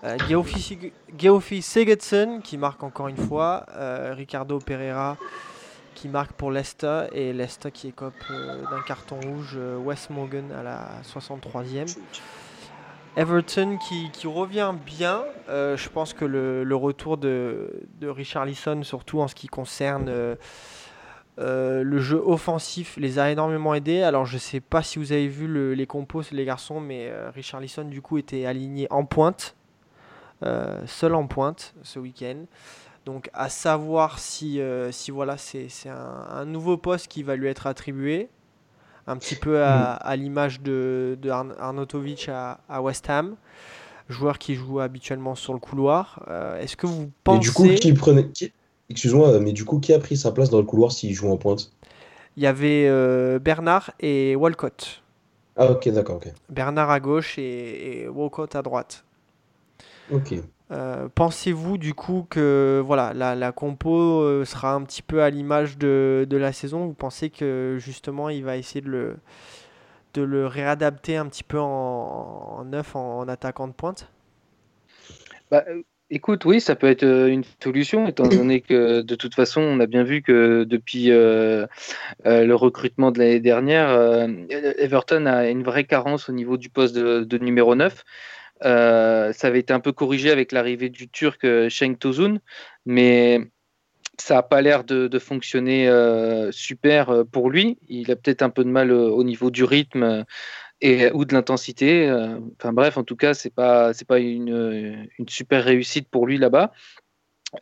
Euh, 0.06 0.16
Geoffrey 0.30 0.60
Sig- 0.60 0.92
Geoffrey 1.18 1.60
Sigurdsson 1.62 2.40
qui 2.44 2.58
marque 2.58 2.82
encore 2.84 3.08
une 3.10 3.18
fois. 3.18 3.66
euh, 3.76 4.14
Ricardo 4.16 4.60
Pereira 4.60 5.18
qui 5.98 6.08
marque 6.10 6.34
pour 6.34 6.52
Leicester. 6.52 7.06
Et 7.12 7.34
Leicester 7.34 7.72
qui 7.72 7.88
écope 7.88 8.14
euh, 8.30 8.64
d'un 8.70 8.82
carton 8.82 9.20
rouge. 9.20 9.56
euh, 9.58 9.78
Wes 9.78 10.10
Morgan 10.12 10.52
à 10.52 10.62
la 10.62 10.88
63e. 11.04 11.98
Everton 13.16 13.78
qui, 13.80 14.12
qui 14.12 14.28
revient 14.28 14.74
bien. 14.86 15.24
Euh, 15.50 15.76
je 15.76 15.90
pense 15.90 16.14
que 16.14 16.24
le, 16.24 16.76
retour 16.76 17.18
de, 17.18 17.82
de 18.00 18.08
Richarlison, 18.08 18.84
surtout 18.84 19.22
en 19.22 19.28
ce 19.28 19.34
qui 19.34 19.48
concerne 19.48 20.08
le 21.40 22.00
jeu 22.00 22.22
offensif, 22.24 22.96
les 22.98 23.18
a 23.18 23.32
énormément 23.32 23.74
aidés. 23.74 24.04
Alors 24.04 24.26
je 24.28 24.36
ne 24.36 24.40
sais 24.40 24.60
pas 24.60 24.84
si 24.84 25.00
vous 25.00 25.12
avez 25.14 25.28
vu 25.28 25.48
le- 25.48 25.74
les 25.74 25.88
compos, 25.88 26.22
les 26.32 26.46
garçons, 26.46 26.80
mais 26.80 27.08
euh, 27.10 27.32
Richarlison 27.34 27.86
du 27.86 28.02
coup 28.04 28.20
était 28.20 28.46
aligné 28.46 28.88
en 28.92 29.04
pointe, 29.06 29.56
seul 30.86 31.16
en 31.16 31.26
pointe 31.26 31.74
ce 31.82 31.98
week-end. 31.98 32.46
Donc 33.08 33.30
à 33.32 33.48
savoir 33.48 34.20
si, 34.20 34.60
euh, 34.60 34.92
si 34.92 35.12
voilà, 35.12 35.38
c'est 35.38 35.70
un, 35.88 36.28
un 36.30 36.44
nouveau 36.44 36.76
poste 36.76 37.08
qui 37.08 37.24
va 37.24 37.38
lui 37.38 37.48
être 37.48 37.66
attribué 37.66 38.28
un 39.08 39.16
petit 39.16 39.36
peu 39.36 39.64
à, 39.64 39.94
à 39.94 40.16
l'image 40.18 40.60
de, 40.60 41.18
de 41.22 41.30
Arnautovic 41.30 42.28
à, 42.28 42.60
à 42.68 42.82
West 42.82 43.10
Ham, 43.10 43.38
joueur 44.10 44.38
qui 44.38 44.56
joue 44.56 44.82
habituellement 44.82 45.36
sur 45.36 45.54
le 45.54 45.60
couloir. 45.60 46.22
Euh, 46.28 46.60
Est-ce 46.60 46.76
que 46.76 46.86
vous 46.86 47.04
Et 47.04 47.10
pensez... 47.24 47.40
du 47.40 47.52
coup, 47.54 47.70
qui 47.70 47.94
prenait. 47.94 48.30
Excuse-moi, 48.90 49.40
mais 49.40 49.54
du 49.54 49.64
coup, 49.64 49.80
qui 49.80 49.94
a 49.94 50.00
pris 50.00 50.18
sa 50.18 50.34
place 50.34 50.50
dans 50.50 50.60
le 50.60 50.66
couloir 50.66 50.92
s'il 50.92 51.14
joue 51.14 51.32
en 51.32 51.38
pointe? 51.38 51.72
Il 52.36 52.44
y 52.44 52.48
avait 52.48 52.88
euh, 52.90 53.40
Bernard 53.40 53.92
et 54.02 54.36
Walcott. 54.36 55.02
Ah, 55.56 55.72
ok, 55.72 55.88
d'accord, 55.94 56.18
ok. 56.18 56.28
Bernard 56.50 56.92
à 56.92 57.00
gauche 57.00 57.40
et, 57.40 58.02
et 58.02 58.08
Walcott 58.10 58.54
à 58.58 58.62
droite. 58.62 59.06
Ok. 60.12 60.36
Euh, 60.70 61.08
Pensez-vous 61.16 61.78
du 61.78 61.94
coup 61.94 62.28
que 62.30 62.84
voilà 62.86 63.14
la, 63.14 63.36
la 63.36 63.52
compo 63.54 64.22
euh, 64.22 64.44
sera 64.44 64.74
un 64.74 64.84
petit 64.84 65.02
peu 65.02 65.24
à 65.24 65.30
l'image 65.30 65.78
de, 65.78 66.28
de 66.30 66.38
la 66.38 66.52
saison? 66.52 66.86
Vous 66.88 66.94
pensez 66.94 67.30
que 67.30 67.78
justement 67.80 68.30
il 68.30 68.44
va 68.44 68.58
essayer 68.58 68.82
de 68.82 68.90
le, 68.90 69.16
de 70.14 70.22
le 70.22 70.46
réadapter 70.46 71.16
un 71.16 71.28
petit 71.28 71.44
peu 71.44 71.60
en, 71.60 72.58
en 72.60 72.66
neuf 72.66 72.96
en, 72.96 73.28
attaquant 73.30 73.68
de 73.68 73.74
pointe? 73.74 74.12
Bah, 75.50 75.64
euh, 75.70 75.84
écoute, 76.10 76.44
oui, 76.44 76.60
ça 76.60 76.76
peut 76.76 76.88
être 76.88 77.06
une 77.06 77.46
solution, 77.64 78.06
étant 78.06 78.28
donné 78.28 78.60
que 78.60 79.00
de 79.02 79.16
toute 79.16 79.36
façon, 79.36 79.62
on 79.62 79.80
a 79.80 79.86
bien 79.86 80.04
vu 80.04 80.22
que 80.22 80.66
depuis 80.66 81.06
le 81.08 81.68
recrutement 82.54 83.12
de 83.12 83.20
l'année 83.20 83.40
dernière, 83.40 84.28
Everton 84.50 85.26
a 85.28 85.48
une 85.50 85.64
vraie 85.64 85.86
carence 85.86 86.28
au 86.28 86.34
niveau 86.34 86.58
du 86.58 86.68
poste 86.70 86.94
de, 86.94 87.24
de 87.24 87.38
numéro 87.38 87.76
9. 87.76 88.04
Euh, 88.64 89.34
ça 89.34 89.48
avait 89.48 89.60
été 89.60 89.74
un 89.74 89.80
peu 89.80 89.92
corrigé 89.92 90.32
avec 90.32 90.52
l'arrivée 90.52 90.90
du 90.90 91.08
Turc 91.10 91.44
euh, 91.44 91.70
Cenk 91.70 92.00
Tosun, 92.00 92.40
mais 92.86 93.42
ça 94.18 94.36
n'a 94.36 94.44
pas 94.44 94.62
l'air 94.62 94.84
de, 94.84 95.20
fonctionner 95.20 95.88
euh, 95.88 96.52
super 96.52 97.24
pour 97.32 97.50
lui. 97.50 97.78
Il 97.88 98.12
a 98.12 98.16
peut-être 98.16 98.42
un 98.42 98.50
peu 98.50 98.64
de 98.64 98.70
mal 98.70 98.92
au 98.92 99.24
niveau 99.24 99.52
du 99.52 99.64
rythme 99.64 100.26
et, 100.82 101.12
ou 101.12 101.24
de 101.26 101.34
l'intensité. 101.34 102.10
Enfin 102.60 102.74
bref, 102.74 102.98
en 102.98 103.04
tout 103.04 103.16
cas, 103.16 103.36
c'est 103.36 103.54
pas 103.54 103.92
pas 104.08 104.20
une, 104.20 105.08
super 105.28 105.64
réussite 105.64 106.10
pour 106.10 106.26
lui 106.26 106.40
là-bas. 106.40 106.72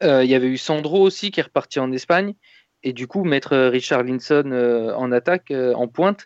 Il 0.01 0.25
y 0.25 0.35
avait 0.35 0.47
eu 0.47 0.57
Sandro 0.57 1.01
aussi 1.01 1.29
qui 1.29 1.41
est 1.41 1.43
reparti 1.43 1.79
en 1.79 1.91
Espagne 1.91 2.35
et 2.83 2.93
du 2.93 3.05
coup 3.07 3.25
mettre 3.25 3.57
Richard 3.67 4.03
Linson 4.03 4.93
en 4.95 5.11
attaque 5.11 5.51
en 5.51 5.89
pointe. 5.89 6.25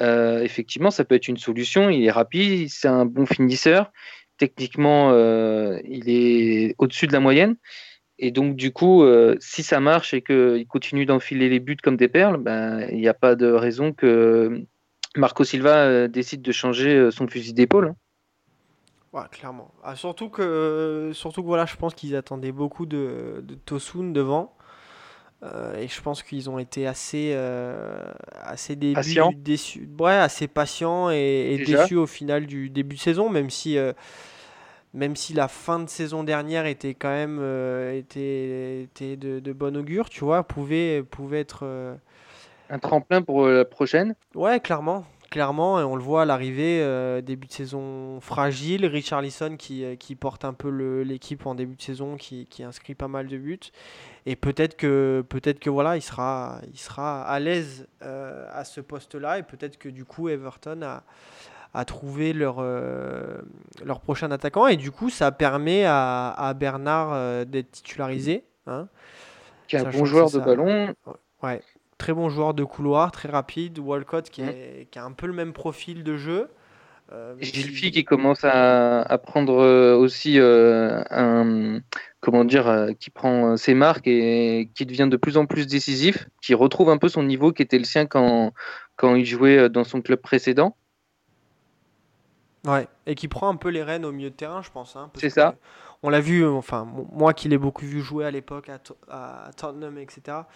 Euh, 0.00 0.42
effectivement, 0.42 0.90
ça 0.90 1.04
peut 1.04 1.14
être 1.14 1.28
une 1.28 1.36
solution. 1.36 1.90
Il 1.90 2.04
est 2.04 2.10
rapide, 2.10 2.68
c'est 2.70 2.88
un 2.88 3.04
bon 3.04 3.26
finisseur. 3.26 3.92
Techniquement, 4.36 5.10
euh, 5.12 5.80
il 5.84 6.08
est 6.08 6.74
au-dessus 6.78 7.06
de 7.06 7.12
la 7.12 7.20
moyenne. 7.20 7.56
Et 8.18 8.30
donc, 8.30 8.56
du 8.56 8.72
coup, 8.72 9.02
euh, 9.02 9.36
si 9.40 9.62
ça 9.62 9.80
marche 9.80 10.14
et 10.14 10.22
qu'il 10.22 10.66
continue 10.66 11.06
d'enfiler 11.06 11.48
les 11.48 11.60
buts 11.60 11.76
comme 11.82 11.96
des 11.96 12.08
perles, 12.08 12.36
ben, 12.38 12.86
il 12.90 12.98
n'y 12.98 13.08
a 13.08 13.14
pas 13.14 13.34
de 13.36 13.46
raison 13.46 13.92
que 13.92 14.64
Marco 15.16 15.44
Silva 15.44 16.08
décide 16.08 16.42
de 16.42 16.52
changer 16.52 17.10
son 17.10 17.28
fusil 17.28 17.52
d'épaule. 17.52 17.88
hein. 17.88 17.96
Ouais, 19.12 19.22
clairement. 19.30 19.72
Ah, 19.82 19.96
surtout 19.96 20.28
que, 20.28 21.12
surtout 21.14 21.42
que 21.42 21.46
voilà, 21.46 21.64
je 21.64 21.76
pense 21.76 21.94
qu'ils 21.94 22.14
attendaient 22.14 22.52
beaucoup 22.52 22.86
de 22.86 23.42
Tosun 23.64 24.12
devant. 24.12 24.57
Euh, 25.44 25.76
et 25.76 25.86
je 25.86 26.00
pense 26.00 26.22
qu'ils 26.22 26.50
ont 26.50 26.58
été 26.58 26.86
assez, 26.86 27.32
euh, 27.34 28.02
assez 28.42 28.74
début- 28.74 29.34
déçus. 29.36 29.88
Ouais, 29.98 30.12
assez 30.12 30.48
patients 30.48 31.10
et, 31.10 31.62
déçus 31.64 31.96
au 31.96 32.06
final 32.06 32.46
du 32.46 32.70
début 32.70 32.96
de 32.96 33.00
saison, 33.00 33.30
même 33.30 33.48
si, 33.48 33.78
euh, 33.78 33.92
même 34.94 35.14
si 35.14 35.34
la 35.34 35.46
fin 35.46 35.78
de 35.78 35.88
saison 35.88 36.24
dernière 36.24 36.66
était 36.66 36.94
quand 36.94 37.10
même 37.10 37.38
était, 37.94 38.82
était 38.82 39.16
de, 39.16 39.38
de 39.38 39.52
bon 39.52 39.76
augure, 39.76 40.10
tu 40.10 40.24
vois, 40.24 40.42
pouvait, 40.42 41.04
pouvait 41.08 41.40
être. 41.40 41.96
Un 42.70 42.78
tremplin 42.78 43.22
pour 43.22 43.46
la 43.46 43.64
prochaine. 43.64 44.14
Ouais, 44.34 44.58
clairement. 44.60 45.04
Clairement, 45.30 45.78
et 45.78 45.84
on 45.84 45.94
le 45.94 46.02
voit 46.02 46.22
à 46.22 46.24
l'arrivée, 46.24 46.80
euh, 46.80 47.20
début 47.20 47.46
de 47.48 47.52
saison 47.52 48.18
fragile. 48.18 48.86
Richarlison 48.86 49.58
qui, 49.58 49.84
euh, 49.84 49.94
qui 49.94 50.14
porte 50.14 50.46
un 50.46 50.54
peu 50.54 50.70
l'équipe 51.02 51.44
en 51.44 51.54
début 51.54 51.76
de 51.76 51.82
saison, 51.82 52.16
qui, 52.16 52.46
qui 52.46 52.62
inscrit 52.62 52.94
pas 52.94 53.08
mal 53.08 53.26
de 53.26 53.36
buts. 53.36 53.60
Et 54.24 54.36
peut-être 54.36 54.74
que, 54.74 55.22
peut-être 55.28 55.58
que 55.58 55.68
voilà, 55.68 55.96
il 55.96 56.00
sera, 56.02 56.60
il 56.72 56.78
sera 56.78 57.22
à 57.24 57.40
l'aise 57.40 57.86
euh, 58.02 58.48
à 58.52 58.64
ce 58.64 58.80
poste-là. 58.80 59.38
Et 59.38 59.42
peut-être 59.42 59.76
que 59.76 59.90
du 59.90 60.06
coup, 60.06 60.30
Everton 60.30 60.80
a, 60.82 61.02
a 61.74 61.84
trouvé 61.84 62.32
leur, 62.32 62.56
euh, 62.60 63.36
leur 63.84 64.00
prochain 64.00 64.30
attaquant. 64.30 64.66
Et 64.66 64.78
du 64.78 64.90
coup, 64.90 65.10
ça 65.10 65.30
permet 65.30 65.84
à, 65.84 66.30
à 66.30 66.54
Bernard 66.54 67.44
d'être 67.44 67.70
titularisé. 67.72 68.44
hein. 68.66 68.88
Qui 69.66 69.76
est 69.76 69.80
un 69.80 69.90
bon 69.90 70.06
joueur 70.06 70.30
de 70.30 70.38
ballon. 70.38 70.94
Ouais, 71.42 71.60
très 71.98 72.12
bon 72.14 72.28
joueur 72.28 72.54
de 72.54 72.64
couloir, 72.64 73.12
très 73.12 73.28
rapide. 73.28 73.78
Walcott 73.78 74.30
qui, 74.30 74.42
est- 74.42 74.88
qui 74.90 74.98
a 74.98 75.04
un 75.04 75.12
peu 75.12 75.26
le 75.26 75.32
même 75.32 75.52
profil 75.52 76.04
de 76.04 76.16
jeu. 76.16 76.48
Euh, 77.12 77.36
Gilfi 77.40 77.92
qui 77.92 78.04
commence 78.04 78.42
à, 78.44 79.00
à 79.02 79.18
prendre 79.18 79.58
euh, 79.60 79.96
aussi 79.96 80.40
euh, 80.40 81.02
un 81.10 81.80
comment 82.20 82.44
dire 82.44 82.66
euh, 82.66 82.92
qui 82.98 83.10
prend 83.10 83.56
ses 83.56 83.74
marques 83.74 84.08
et 84.08 84.70
qui 84.74 84.86
devient 84.86 85.06
de 85.08 85.16
plus 85.16 85.36
en 85.36 85.46
plus 85.46 85.66
décisif, 85.68 86.28
qui 86.42 86.54
retrouve 86.54 86.90
un 86.90 86.98
peu 86.98 87.08
son 87.08 87.22
niveau 87.22 87.52
qui 87.52 87.62
était 87.62 87.78
le 87.78 87.84
sien 87.84 88.06
quand 88.06 88.52
quand 88.96 89.14
il 89.14 89.24
jouait 89.24 89.68
dans 89.70 89.84
son 89.84 90.02
club 90.02 90.20
précédent. 90.20 90.76
Ouais, 92.66 92.88
et 93.06 93.14
qui 93.14 93.28
prend 93.28 93.48
un 93.48 93.56
peu 93.56 93.68
les 93.68 93.82
rênes 93.82 94.04
au 94.04 94.12
milieu 94.12 94.30
de 94.30 94.34
terrain, 94.34 94.62
je 94.62 94.70
pense. 94.70 94.96
hein, 94.96 95.10
C'est 95.14 95.30
ça. 95.30 95.54
On 96.02 96.10
l'a 96.10 96.20
vu, 96.20 96.46
enfin, 96.46 96.84
mo- 96.84 97.08
moi 97.12 97.32
qui 97.32 97.48
l'ai 97.48 97.58
beaucoup 97.58 97.84
vu 97.86 98.00
jouer 98.00 98.24
à 98.24 98.30
l'époque 98.30 98.68
à 99.10 99.50
Tottenham, 99.56 99.98
etc. 99.98 100.48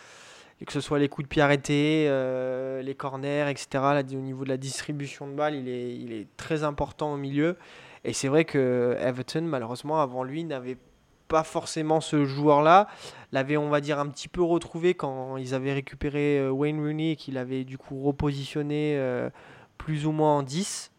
Que 0.66 0.72
ce 0.72 0.80
soit 0.80 0.98
les 0.98 1.08
coups 1.08 1.26
de 1.26 1.28
pied 1.28 1.42
arrêtés, 1.42 2.06
euh, 2.08 2.82
les 2.82 2.94
corners, 2.94 3.48
etc. 3.48 4.02
Au 4.12 4.16
niveau 4.16 4.44
de 4.44 4.48
la 4.48 4.56
distribution 4.56 5.26
de 5.26 5.32
balles, 5.32 5.54
il 5.56 5.68
est, 5.68 6.26
très 6.36 6.64
important 6.64 7.14
au 7.14 7.16
milieu. 7.16 7.56
Et 8.04 8.12
c'est 8.12 8.28
vrai 8.28 8.44
que 8.44 8.96
Everton, 9.00 9.42
malheureusement, 9.42 10.00
avant 10.00 10.24
lui, 10.24 10.44
n'avait 10.44 10.78
pas 11.32 11.42
forcément 11.42 12.00
ce 12.00 12.26
joueur-là. 12.26 12.88
L'avait, 13.32 13.56
on 13.56 13.70
va 13.70 13.80
dire, 13.80 13.98
un 13.98 14.08
petit 14.08 14.28
peu 14.28 14.42
retrouvé 14.42 14.94
quand 14.94 15.38
ils 15.38 15.54
avaient 15.54 15.72
récupéré 15.72 16.38
euh, 16.38 16.50
Wayne 16.50 16.78
Rooney 16.78 17.12
et 17.12 17.16
qu'il 17.16 17.38
avait 17.38 17.64
du 17.64 17.78
coup 17.78 18.02
repositionné 18.02 18.96
euh, 18.98 19.30
plus 19.78 20.06
ou 20.06 20.12
moins 20.12 20.38
en 20.38 20.42
10. 20.42 20.92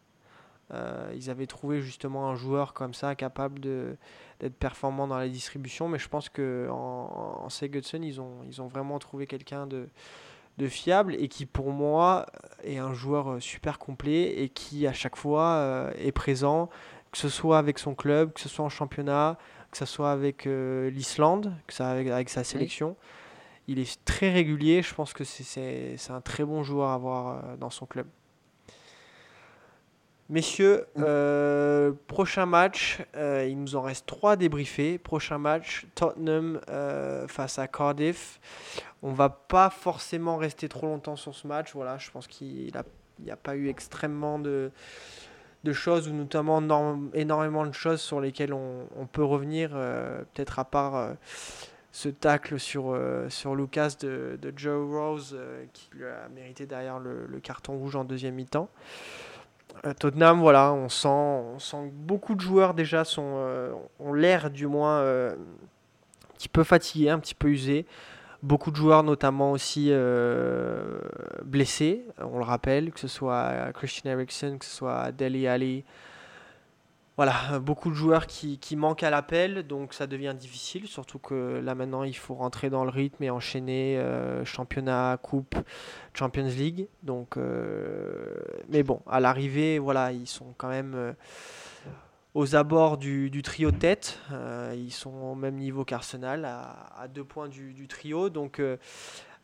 Euh, 0.74 1.12
ils 1.16 1.30
avaient 1.30 1.46
trouvé 1.46 1.82
justement 1.82 2.30
un 2.30 2.36
joueur 2.36 2.74
comme 2.74 2.96
ça 2.96 3.14
capable 3.14 3.60
de, 3.60 3.96
d'être 4.44 4.58
performant 4.58 5.08
dans 5.08 5.18
la 5.18 5.30
distribution, 5.30 5.88
mais 5.88 5.98
je 5.98 6.10
pense 6.10 6.30
que 6.30 6.68
en, 6.70 7.44
en 7.46 7.50
Sigurdsson, 7.50 8.02
ils 8.02 8.20
ont, 8.20 8.44
ils 8.46 8.62
ont 8.62 8.68
vraiment 8.68 9.00
trouvé 9.00 9.26
quelqu'un 9.26 9.66
de, 9.66 9.88
de 10.58 10.68
fiable 10.68 11.16
et 11.16 11.28
qui 11.28 11.46
pour 11.46 11.72
moi 11.72 12.26
est 12.64 12.78
un 12.78 12.94
joueur 12.94 13.32
euh, 13.32 13.40
super 13.40 13.80
complet 13.80 14.42
et 14.42 14.50
qui 14.50 14.86
à 14.86 14.94
chaque 14.94 15.16
fois 15.16 15.56
euh, 15.56 15.92
est 15.98 16.12
présent, 16.12 16.70
que 17.12 17.18
ce 17.18 17.30
soit 17.30 17.58
avec 17.58 17.80
son 17.80 17.96
club, 17.96 18.34
que 18.34 18.42
ce 18.42 18.50
soit 18.50 18.66
en 18.66 18.70
championnat, 18.70 19.38
que 19.72 19.78
ce 19.78 19.86
soit 19.86 20.12
avec 20.12 20.46
euh, 20.46 20.90
l'Islande, 20.90 21.54
que 21.68 21.74
ça 21.74 21.90
avec, 21.90 22.08
avec 22.08 22.30
sa 22.30 22.44
sélection. 22.44 22.96
Il 23.68 23.80
est 23.80 24.04
très 24.04 24.32
régulier, 24.32 24.82
je 24.82 24.94
pense 24.94 25.14
que 25.14 25.24
c'est, 25.24 25.96
un 26.10 26.22
très 26.22 26.44
bon 26.44 26.64
joueur 26.64 26.90
à 26.90 26.96
avoir 26.96 27.58
dans 27.58 27.70
son 27.70 27.86
club. 27.86 28.08
Messieurs, 30.34 30.88
euh, 30.98 31.92
prochain 32.08 32.48
match, 32.48 33.06
euh, 33.16 33.46
il 33.48 33.62
nous 33.62 33.76
en 33.76 33.84
reste 33.84 34.08
trois 34.08 34.32
à 34.32 34.36
débriefer. 34.36 34.98
Prochain 34.98 35.38
match, 35.38 35.86
Tottenham 35.94 36.60
euh, 36.70 37.28
face 37.28 37.60
à 37.60 37.68
Cardiff. 37.68 38.40
On 39.04 39.12
va 39.12 39.30
pas 39.30 39.70
forcément 39.70 40.38
rester 40.38 40.68
trop 40.68 40.88
longtemps 40.88 41.16
sur 41.16 41.36
ce 41.36 41.46
match. 41.46 41.74
Voilà, 41.76 42.00
je 42.00 42.10
pense 42.10 42.26
qu'il 42.26 42.74
n'y 43.20 43.30
a, 43.30 43.36
pas 43.36 43.56
eu 43.56 43.70
extrêmement 43.70 44.40
de, 44.40 44.72
de 45.66 45.72
choses, 45.72 46.08
ou 46.08 46.14
notamment 46.14 46.62
norm- 46.62 47.12
énormément 47.14 47.68
de 47.68 47.74
choses 47.74 48.02
sur 48.02 48.20
lesquelles 48.20 48.54
on, 48.54 48.88
on 48.98 49.06
peut 49.06 49.24
revenir, 49.24 49.70
peut-être 49.70 50.58
à 50.58 50.66
part 50.66 51.10
ce 51.92 52.10
tacle 52.10 52.60
sur, 52.60 53.00
sur 53.30 53.54
Lucas 53.54 53.98
de, 54.00 54.40
de 54.42 54.52
Joe 54.56 54.90
Rose, 54.90 55.38
qui 55.74 55.92
lui 55.94 56.06
a 56.06 56.28
mérité 56.30 56.66
derrière 56.66 56.98
le, 56.98 57.28
le 57.28 57.40
carton 57.40 57.78
rouge 57.78 57.96
en 57.96 58.04
deuxième 58.04 58.34
mi-temps. 58.34 58.68
Tottenham, 60.00 60.40
voilà, 60.40 60.74
on 60.74 60.90
sent, 60.90 61.08
on 61.08 61.60
sent 61.60 61.90
que 61.90 61.94
beaucoup 61.94 62.36
de 62.36 62.42
joueurs 62.42 62.74
déjà 62.74 63.04
sont, 63.04 63.46
ont 64.00 64.14
l'air 64.14 64.50
du 64.50 64.68
moins 64.68 65.02
un 65.02 65.36
petit 66.36 66.50
peu 66.50 66.64
fatigués, 66.64 67.10
un 67.10 67.20
petit 67.20 67.36
peu 67.36 67.50
usés. 67.50 67.86
Beaucoup 68.42 68.72
de 68.72 68.76
joueurs, 68.76 69.04
notamment 69.04 69.52
aussi 69.52 69.92
blessés, 71.44 72.06
on 72.20 72.38
le 72.38 72.44
rappelle, 72.44 72.92
que 72.92 73.00
ce 73.00 73.08
soit 73.08 73.72
Christian 73.74 74.12
Eriksen, 74.12 74.58
que 74.58 74.66
ce 74.66 74.76
soit 74.76 75.12
Deli 75.12 75.48
Ali, 75.48 75.84
voilà, 77.16 77.60
beaucoup 77.60 77.92
de 77.92 77.96
joueurs 77.96 78.26
qui, 78.26 78.76
manquent 78.76 79.04
à 79.04 79.12
l'appel, 79.12 79.68
donc 79.68 79.94
ça 79.94 80.08
devient 80.08 80.34
difficile, 80.36 80.88
surtout 80.88 81.20
que 81.20 81.62
là 81.64 81.76
maintenant 81.76 82.04
il 82.04 82.16
faut 82.16 82.34
rentrer 82.34 82.72
dans 82.72 82.84
le 82.84 82.90
rythme 82.90 83.24
et 83.24 83.30
enchaîner 83.30 83.98
euh, 83.98 84.44
championnat, 84.46 85.20
coupe, 85.22 85.56
Champions 86.16 86.48
League. 86.48 86.88
Donc, 87.04 87.38
euh, 87.38 88.34
mais 88.70 88.82
bon, 88.82 89.02
à 89.08 89.20
l'arrivée, 89.20 89.78
voilà, 89.78 90.12
ils 90.12 90.28
sont 90.28 90.56
quand 90.58 90.70
même 90.70 90.96
euh, 90.96 91.14
aux 92.34 92.56
abords 92.56 92.98
du, 92.98 93.30
trio 93.44 93.70
de 93.70 93.78
tête. 93.78 94.20
ils 94.74 94.92
sont 94.92 95.14
au 95.14 95.36
même 95.36 95.56
niveau 95.56 95.86
qu'Arsenal, 95.86 96.46
à, 96.46 97.08
deux 97.08 97.24
points 97.24 97.48
du, 97.48 97.88
trio. 97.88 98.32
Donc, 98.32 98.60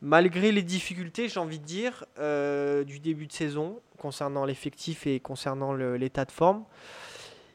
malgré 0.01 0.51
les 0.51 0.63
difficultés, 0.63 1.29
j'ai 1.29 1.39
envie 1.39 1.59
de 1.59 1.65
dire, 1.65 2.05
du 2.17 2.99
début 2.99 3.27
de 3.27 3.31
saison 3.31 3.79
concernant 3.99 4.43
l'effectif 4.43 5.05
et 5.05 5.19
concernant 5.19 5.73
l'état 5.73 6.25
de 6.25 6.31
forme 6.31 6.63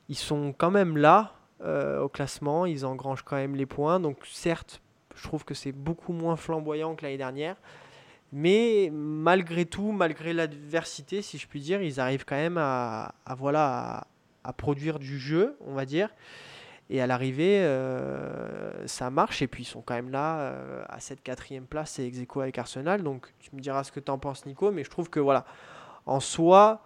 ils 0.09 0.17
sont 0.17 0.55
quand 0.57 0.71
même 0.71 0.97
là 0.97 1.33
euh, 1.63 2.01
au 2.01 2.09
classement, 2.09 2.67
ils 2.67 2.85
engrangent 2.85 3.23
quand 3.23 3.37
même 3.37 3.57
les 3.57 3.67
points. 3.67 4.01
Donc 4.01 4.19
certes, 4.25 4.83
je 5.15 5.23
trouve 5.23 5.45
que 5.45 5.55
c'est 5.55 5.73
beaucoup 5.73 6.13
moins 6.13 6.37
flamboyant 6.37 6.95
que 6.95 7.05
l'année 7.05 7.17
dernière. 7.17 7.57
Mais 8.33 8.91
malgré 8.93 9.65
tout, 9.65 9.93
malgré 9.93 10.33
l'adversité, 10.33 11.23
si 11.23 11.39
je 11.39 11.47
puis 11.47 11.61
dire, 11.61 11.81
ils 11.83 12.01
arrivent 12.01 12.25
quand 12.25 12.37
même 12.37 12.59
à, 12.59 13.15
voilà, 13.39 14.09
à, 14.43 14.53
produire 14.53 14.99
du 14.99 15.19
jeu, 15.19 15.57
on 15.61 15.75
va 15.75 15.87
dire. 15.87 16.11
Et 16.91 17.01
à 17.01 17.07
l'arrivée, 17.07 17.61
euh, 17.61 18.87
ça 18.87 19.09
marche. 19.11 19.41
Et 19.41 19.47
puis 19.47 19.63
ils 19.63 19.67
sont 19.67 19.83
quand 19.83 19.95
même 19.95 20.11
là 20.11 20.41
euh, 20.41 20.85
à 20.89 21.01
cette 21.01 21.23
quatrième 21.23 21.65
place, 21.65 21.93
c'est 21.93 22.07
ex 22.07 22.19
avec 22.37 22.59
Arsenal. 22.59 23.03
Donc 23.03 23.33
tu 23.39 23.55
me 23.55 23.61
diras 23.61 23.85
ce 23.85 23.93
que 23.93 24.01
tu 24.01 24.11
en 24.11 24.19
penses, 24.19 24.45
Nico. 24.47 24.71
Mais 24.73 24.85
je 24.85 24.91
trouve 24.91 25.09
que 25.09 25.21
voilà, 25.21 25.47
en 26.05 26.21
soi, 26.21 26.83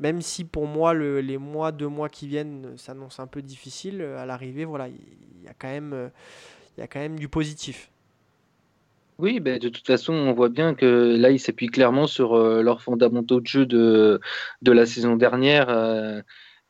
même 0.00 0.22
si 0.22 0.44
pour 0.44 0.66
moi 0.66 0.94
les 0.94 1.38
mois, 1.38 1.72
deux 1.72 1.88
mois 1.88 2.08
qui 2.08 2.28
viennent 2.28 2.76
s'annoncent 2.76 3.22
un 3.22 3.26
peu 3.26 3.42
difficiles, 3.42 4.02
à 4.02 4.26
l'arrivée, 4.26 4.64
voilà, 4.64 4.88
il 4.88 5.44
y 5.44 5.48
a 5.48 5.54
quand 5.58 5.68
même, 5.68 6.10
il 6.76 6.80
y 6.80 6.84
a 6.84 6.86
quand 6.86 7.00
même 7.00 7.18
du 7.18 7.28
positif. 7.28 7.90
Oui, 9.18 9.40
ben, 9.40 9.58
de 9.58 9.68
toute 9.68 9.86
façon, 9.86 10.12
on 10.12 10.32
voit 10.32 10.48
bien 10.48 10.74
que 10.74 11.16
là, 11.18 11.30
ils 11.30 11.40
s'appuient 11.40 11.66
clairement 11.66 12.06
sur 12.06 12.34
euh, 12.34 12.62
leurs 12.62 12.82
fondamentaux 12.82 13.40
de 13.40 13.46
jeu 13.48 13.66
de, 13.66 14.20
de 14.62 14.72
la 14.72 14.86
saison 14.86 15.16
dernière, 15.16 15.68
euh, 15.70 16.22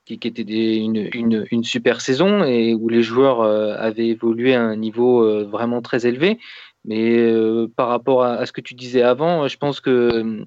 qui, 0.07 0.15
était 0.15 0.77
une, 0.79 1.11
une, 1.51 1.65
super 1.65 2.01
saison 2.01 2.45
et 2.45 2.73
où 2.75 2.89
les 2.89 3.03
joueurs 3.03 3.43
euh, 3.43 3.75
avaient 3.79 4.09
évolué 4.09 4.55
à 4.55 4.63
un 4.63 4.77
niveau 4.77 5.47
vraiment 5.47 5.83
très 5.83 6.07
élevé. 6.07 6.39
Mais 6.87 7.31
par 7.77 7.89
rapport 7.89 8.23
à, 8.25 8.47
ce 8.47 8.53
que 8.53 8.63
tu 8.63 8.75
disais 8.75 9.03
avant, 9.03 9.47
je 9.49 9.59
pense 9.59 9.81
que 9.81 10.47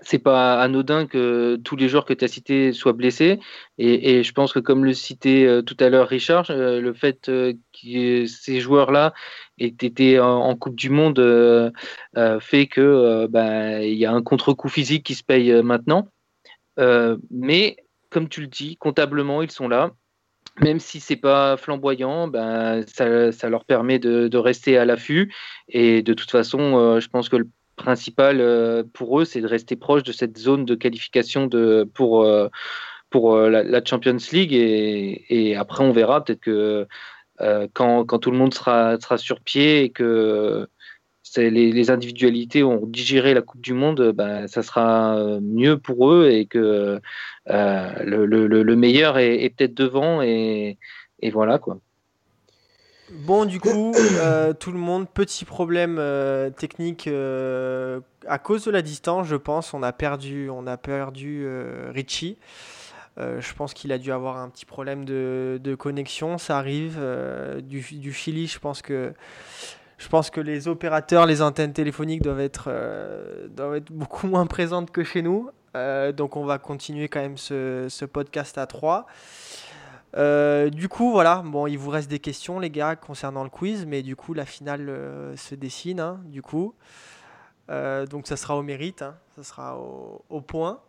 c'est 0.00 0.18
pas 0.18 0.60
anodin 0.60 1.06
que 1.06 1.56
tous 1.56 1.76
les 1.76 1.88
joueurs 1.88 2.06
que 2.06 2.14
tu 2.14 2.24
as 2.24 2.28
cités 2.28 2.72
soient 2.72 2.94
blessés. 2.94 3.40
Et, 3.78 4.22
je 4.22 4.32
pense 4.32 4.52
que, 4.52 4.58
comme 4.58 4.84
le 4.84 4.94
citait 4.94 5.44
euh, 5.44 5.62
tout 5.62 5.76
à 5.80 5.90
l'heure 5.90 6.08
Richard, 6.08 6.50
euh, 6.50 6.80
le 6.80 6.94
fait 6.94 7.28
euh, 7.28 7.52
que 7.72 8.24
ces 8.26 8.60
joueurs-là 8.60 9.12
aient 9.58 9.66
été 9.66 10.18
en, 10.18 10.56
Coupe 10.56 10.76
du 10.76 10.90
Monde 10.90 11.18
fait 12.40 12.66
que 12.66 13.26
bah, 13.26 13.82
il 13.82 13.94
y 13.94 14.06
a 14.06 14.12
un 14.12 14.22
contre-coup 14.22 14.68
physique 14.68 15.04
qui 15.04 15.14
se 15.14 15.24
paye 15.24 15.52
maintenant. 15.62 16.08
mais 17.30 17.76
comme 18.10 18.28
tu 18.28 18.42
le 18.42 18.46
dis, 18.46 18.76
comptablement, 18.76 19.42
ils 19.42 19.50
sont 19.50 19.68
là. 19.68 19.90
Même 20.60 20.80
si 20.80 21.00
c'est 21.00 21.16
pas 21.16 21.56
flamboyant, 21.56 22.28
ben, 22.28 22.82
ça, 22.86 23.48
leur 23.48 23.64
permet 23.64 23.98
de 23.98 24.36
rester 24.36 24.78
à 24.78 24.84
l'affût. 24.84 25.34
Et 25.68 26.02
de 26.02 26.14
toute 26.14 26.30
façon, 26.30 27.00
je 27.00 27.08
pense 27.08 27.28
que 27.28 27.36
le 27.36 27.48
principal 27.76 28.40
euh, 28.40 28.82
pour 28.92 29.20
eux, 29.20 29.24
c'est 29.24 29.40
de 29.40 29.46
rester 29.46 29.76
proche 29.76 30.02
de 30.02 30.12
cette 30.12 30.38
zone 30.38 30.64
de 30.64 30.74
qualification 30.74 31.46
de, 31.46 31.88
pour, 31.94 32.24
euh, 32.24 32.48
pour 33.10 33.34
euh, 33.34 33.50
la, 33.50 33.84
Champions 33.84 34.16
League. 34.32 34.52
Et, 34.52 35.56
après, 35.56 35.84
on 35.84 35.92
verra 35.92 36.24
peut-être 36.24 36.40
que 36.40 36.86
quand, 37.74 38.04
quand, 38.04 38.18
tout 38.18 38.30
le 38.30 38.38
monde 38.38 38.54
sera, 38.54 39.00
sera 39.00 39.18
sur 39.18 39.40
pied 39.40 39.82
et 39.84 39.90
que 39.90 40.68
les, 41.36 41.90
individualités 41.90 42.62
ont 42.62 42.86
digéré 42.86 43.34
la 43.34 43.42
Coupe 43.42 43.60
du 43.60 43.74
Monde, 43.74 44.12
ben, 44.14 44.46
ça 44.46 44.62
sera 44.62 45.40
mieux 45.40 45.78
pour 45.78 46.12
eux 46.12 46.28
et 46.30 46.46
que 46.46 47.00
le, 47.46 48.26
le, 48.26 48.46
le, 48.46 48.76
meilleur 48.76 49.18
est, 49.18 49.42
est 49.42 49.50
peut-être 49.50 49.74
devant. 49.74 50.22
Et, 50.22 50.78
et 51.20 51.30
voilà 51.30 51.58
quoi. 51.58 51.80
Bon, 53.14 53.44
du 53.44 53.60
coup, 53.60 53.92
euh, 53.94 54.54
tout 54.54 54.72
le 54.72 54.78
monde, 54.78 55.06
petit 55.08 55.44
problème 55.44 55.96
euh, 55.98 56.48
technique 56.48 57.06
euh, 57.06 58.00
à 58.26 58.38
cause 58.38 58.64
de 58.64 58.70
la 58.70 58.80
distance, 58.80 59.26
je 59.26 59.36
pense. 59.36 59.74
On 59.74 59.82
a 59.82 59.92
perdu, 59.92 60.48
on 60.50 60.64
Richie. 61.90 62.38
je 63.18 63.54
pense 63.54 63.74
qu'il 63.74 63.92
a 63.92 63.98
dû 63.98 64.12
avoir 64.12 64.38
un 64.38 64.48
petit 64.48 64.64
problème 64.64 65.04
de, 65.04 65.76
connexion. 65.78 66.38
Ça 66.38 66.56
arrive 66.58 66.98
du, 67.62 68.12
Chili. 68.12 68.46
Je 68.46 68.58
pense 68.58 68.80
que 68.82 70.40
les 70.40 70.68
opérateurs, 70.68 71.26
les 71.26 71.42
antennes 71.42 71.74
téléphoniques 71.74 72.22
doivent 72.22 72.40
être, 72.40 72.70
doivent 73.50 73.76
être 73.76 73.92
beaucoup 73.92 74.26
moins 74.28 74.46
présentes 74.46 74.90
que 74.90 75.04
chez 75.04 75.20
nous. 75.20 75.50
donc, 76.14 76.36
on 76.36 76.44
va 76.44 76.58
continuer 76.58 77.08
quand 77.08 77.20
même 77.20 77.36
ce, 77.36 77.86
ce 77.90 78.06
podcast 78.06 78.56
à 78.56 78.66
3. 78.66 79.06
Euh, 80.16 80.68
du 80.68 80.88
coup, 80.88 81.10
voilà, 81.10 81.42
bon, 81.44 81.66
il 81.66 81.78
vous 81.78 81.90
reste 81.90 82.10
des 82.10 82.18
questions, 82.18 82.58
les 82.58 82.70
gars, 82.70 82.96
concernant 82.96 83.44
le 83.44 83.50
quiz, 83.50 83.86
mais 83.86 84.02
du 84.02 84.16
coup, 84.16 84.34
la 84.34 84.44
finale 84.44 84.88
euh, 84.88 85.36
se 85.36 85.54
dessine, 85.54 86.00
hein, 86.00 86.20
du 86.26 86.42
coup. 86.42 86.74
Euh, 87.70 88.06
donc, 88.06 88.26
ça 88.26 88.36
sera 88.36 88.56
au 88.56 88.62
mérite, 88.62 89.02
hein, 89.02 89.16
ça 89.36 89.42
sera 89.42 89.78
au, 89.78 90.40
point. 90.40 90.80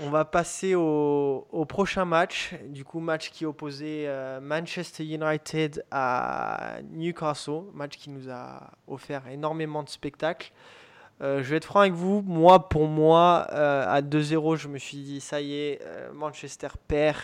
On 0.00 0.10
va 0.10 0.24
passer 0.24 0.74
au, 0.74 1.46
au, 1.50 1.64
prochain 1.64 2.04
match, 2.04 2.54
du 2.68 2.84
coup, 2.84 3.00
match 3.00 3.30
qui 3.30 3.46
opposait 3.46 4.08
Manchester 4.40 5.04
United 5.04 5.84
à 5.90 6.78
Newcastle, 6.90 7.64
match 7.72 7.96
qui 7.96 8.10
nous 8.10 8.30
a 8.30 8.70
offert 8.86 9.26
énormément 9.28 9.82
de 9.82 9.88
spectacles. 9.88 10.52
Euh, 11.22 11.42
je 11.42 11.50
vais 11.50 11.56
être 11.56 11.64
franc 11.64 11.80
avec 11.80 11.92
vous. 11.92 12.22
Moi, 12.22 12.68
pour 12.68 12.88
moi, 12.88 13.46
euh, 13.52 13.84
à 13.86 14.02
2-0, 14.02 14.56
je 14.56 14.68
me 14.68 14.78
suis 14.78 14.98
dit, 14.98 15.20
ça 15.20 15.40
y 15.40 15.54
est, 15.54 15.80
euh, 15.82 16.12
Manchester 16.12 16.68
perd. 16.88 17.18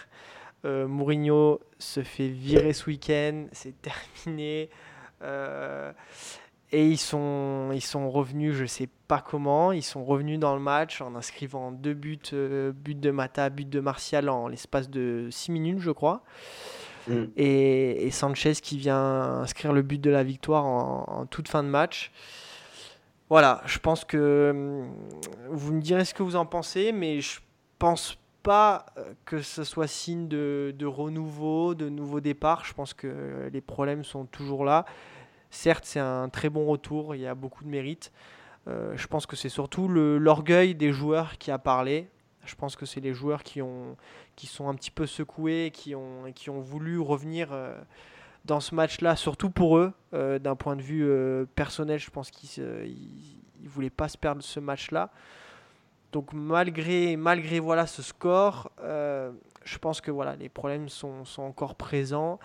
Mourinho 0.64 1.60
se 1.78 2.02
fait 2.02 2.28
virer 2.28 2.72
ce 2.72 2.86
week-end. 2.86 3.46
C'est 3.52 3.74
terminé. 4.24 4.68
et 6.72 6.86
ils 6.86 6.98
sont, 6.98 7.70
ils 7.72 7.80
sont 7.80 8.10
revenus, 8.10 8.54
je 8.54 8.62
ne 8.62 8.66
sais 8.66 8.88
pas 9.06 9.24
comment, 9.26 9.72
ils 9.72 9.84
sont 9.84 10.04
revenus 10.04 10.38
dans 10.38 10.54
le 10.54 10.60
match 10.60 11.00
en 11.00 11.14
inscrivant 11.14 11.72
deux 11.72 11.94
buts, 11.94 12.18
but 12.74 13.00
de 13.00 13.10
Mata, 13.10 13.48
but 13.48 13.70
de 13.70 13.80
Martial 13.80 14.28
en 14.28 14.48
l'espace 14.48 14.90
de 14.90 15.28
6 15.30 15.52
minutes, 15.52 15.78
je 15.78 15.92
crois. 15.92 16.22
Mm. 17.06 17.24
Et, 17.36 18.10
Sanchez 18.10 18.54
qui 18.54 18.76
vient 18.76 19.40
inscrire 19.40 19.72
le 19.72 19.82
but 19.82 20.00
de 20.00 20.10
la 20.10 20.24
victoire 20.24 20.66
en 20.66 21.24
toute 21.30 21.48
fin 21.48 21.62
de 21.62 21.68
match. 21.68 22.12
Voilà, 23.30 23.60
je 23.66 23.78
pense 23.78 24.04
que 24.04 24.50
hum, 24.54 24.94
vous 25.50 25.74
me 25.74 25.80
direz 25.80 26.04
ce 26.04 26.14
que 26.14 26.22
vous 26.22 26.36
en 26.36 26.46
pensez, 26.46 26.92
mais 26.92 27.20
je 27.20 27.40
pense 27.78 28.18
pas 28.42 28.86
euh, 28.96 29.12
que 29.26 29.42
ce 29.42 29.64
soit 29.64 29.86
signe 29.86 30.28
de, 30.28 30.86
renouveau, 30.86 31.74
de 31.74 31.90
nouveau 31.90 32.20
départ. 32.20 32.64
Je 32.64 32.72
pense 32.72 32.94
que 32.94 33.50
les 33.52 33.60
problèmes 33.60 34.04
sont 34.04 34.24
toujours 34.24 34.64
là. 34.64 34.86
Certes, 35.50 35.84
c'est 35.84 36.00
un 36.00 36.28
très 36.30 36.48
bon 36.48 36.66
retour, 36.66 37.14
il 37.14 37.20
y 37.20 37.26
a 37.26 37.34
beaucoup 37.34 37.64
de 37.64 37.68
mérite. 37.68 38.12
Euh, 38.66 38.92
je 38.96 39.06
pense 39.06 39.26
que 39.26 39.36
c'est 39.36 39.48
surtout 39.48 39.88
l'orgueil 39.88 40.74
des 40.74 40.92
joueurs 40.92 41.36
qui 41.38 41.50
a 41.50 41.58
parlé. 41.58 42.08
Je 42.44 42.54
pense 42.54 42.76
que 42.76 42.86
c'est 42.86 43.00
les 43.00 43.12
joueurs 43.12 43.42
qui, 43.42 43.60
ont, 43.60 43.96
qui 44.36 44.46
sont 44.46 44.68
un 44.68 44.74
petit 44.74 44.90
peu 44.90 45.06
secoués, 45.06 45.70
qui 45.72 45.94
ont, 45.94 46.32
qui 46.34 46.48
ont 46.48 46.60
voulu 46.60 46.98
revenir. 46.98 47.48
Euh, 47.52 47.78
dans 48.48 48.60
ce 48.60 48.74
match-là, 48.74 49.14
surtout 49.14 49.50
pour 49.50 49.76
eux, 49.76 49.92
euh, 50.14 50.38
d'un 50.38 50.56
point 50.56 50.74
de 50.74 50.82
vue 50.82 51.04
euh, 51.04 51.44
personnel, 51.54 52.00
je 52.00 52.10
pense 52.10 52.30
qu'ils 52.30 52.64
ne 52.64 53.68
voulaient 53.68 53.90
pas 53.90 54.08
se 54.08 54.16
perdre 54.16 54.42
ce 54.42 54.58
match-là. 54.58 55.10
Donc 56.12 56.32
malgré, 56.32 57.16
malgré 57.16 57.60
voilà, 57.60 57.86
ce 57.86 58.02
score, 58.02 58.72
euh, 58.82 59.30
je 59.64 59.76
pense 59.76 60.00
que 60.00 60.10
voilà, 60.10 60.34
les 60.34 60.48
problèmes 60.48 60.88
sont, 60.88 61.26
sont 61.26 61.42
encore 61.42 61.74
présents. 61.74 62.40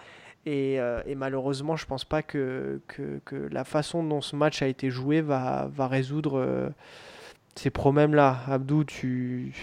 Et, 0.46 0.78
malheureusement, 1.16 1.78
je 1.78 1.86
ne 1.86 1.88
pense 1.88 2.04
pas 2.04 2.22
que, 2.22 2.82
que, 2.88 3.22
que, 3.24 3.36
la 3.50 3.64
façon 3.64 4.04
dont 4.04 4.20
ce 4.20 4.36
match 4.36 4.62
a 4.62 4.68
été 4.68 4.90
joué 4.90 5.22
va, 5.22 5.70
va 5.72 5.88
résoudre 5.88 6.74
ces 7.56 7.70
problèmes-là. 7.70 8.42
Abdou, 8.48 8.84
tu, 8.84 9.54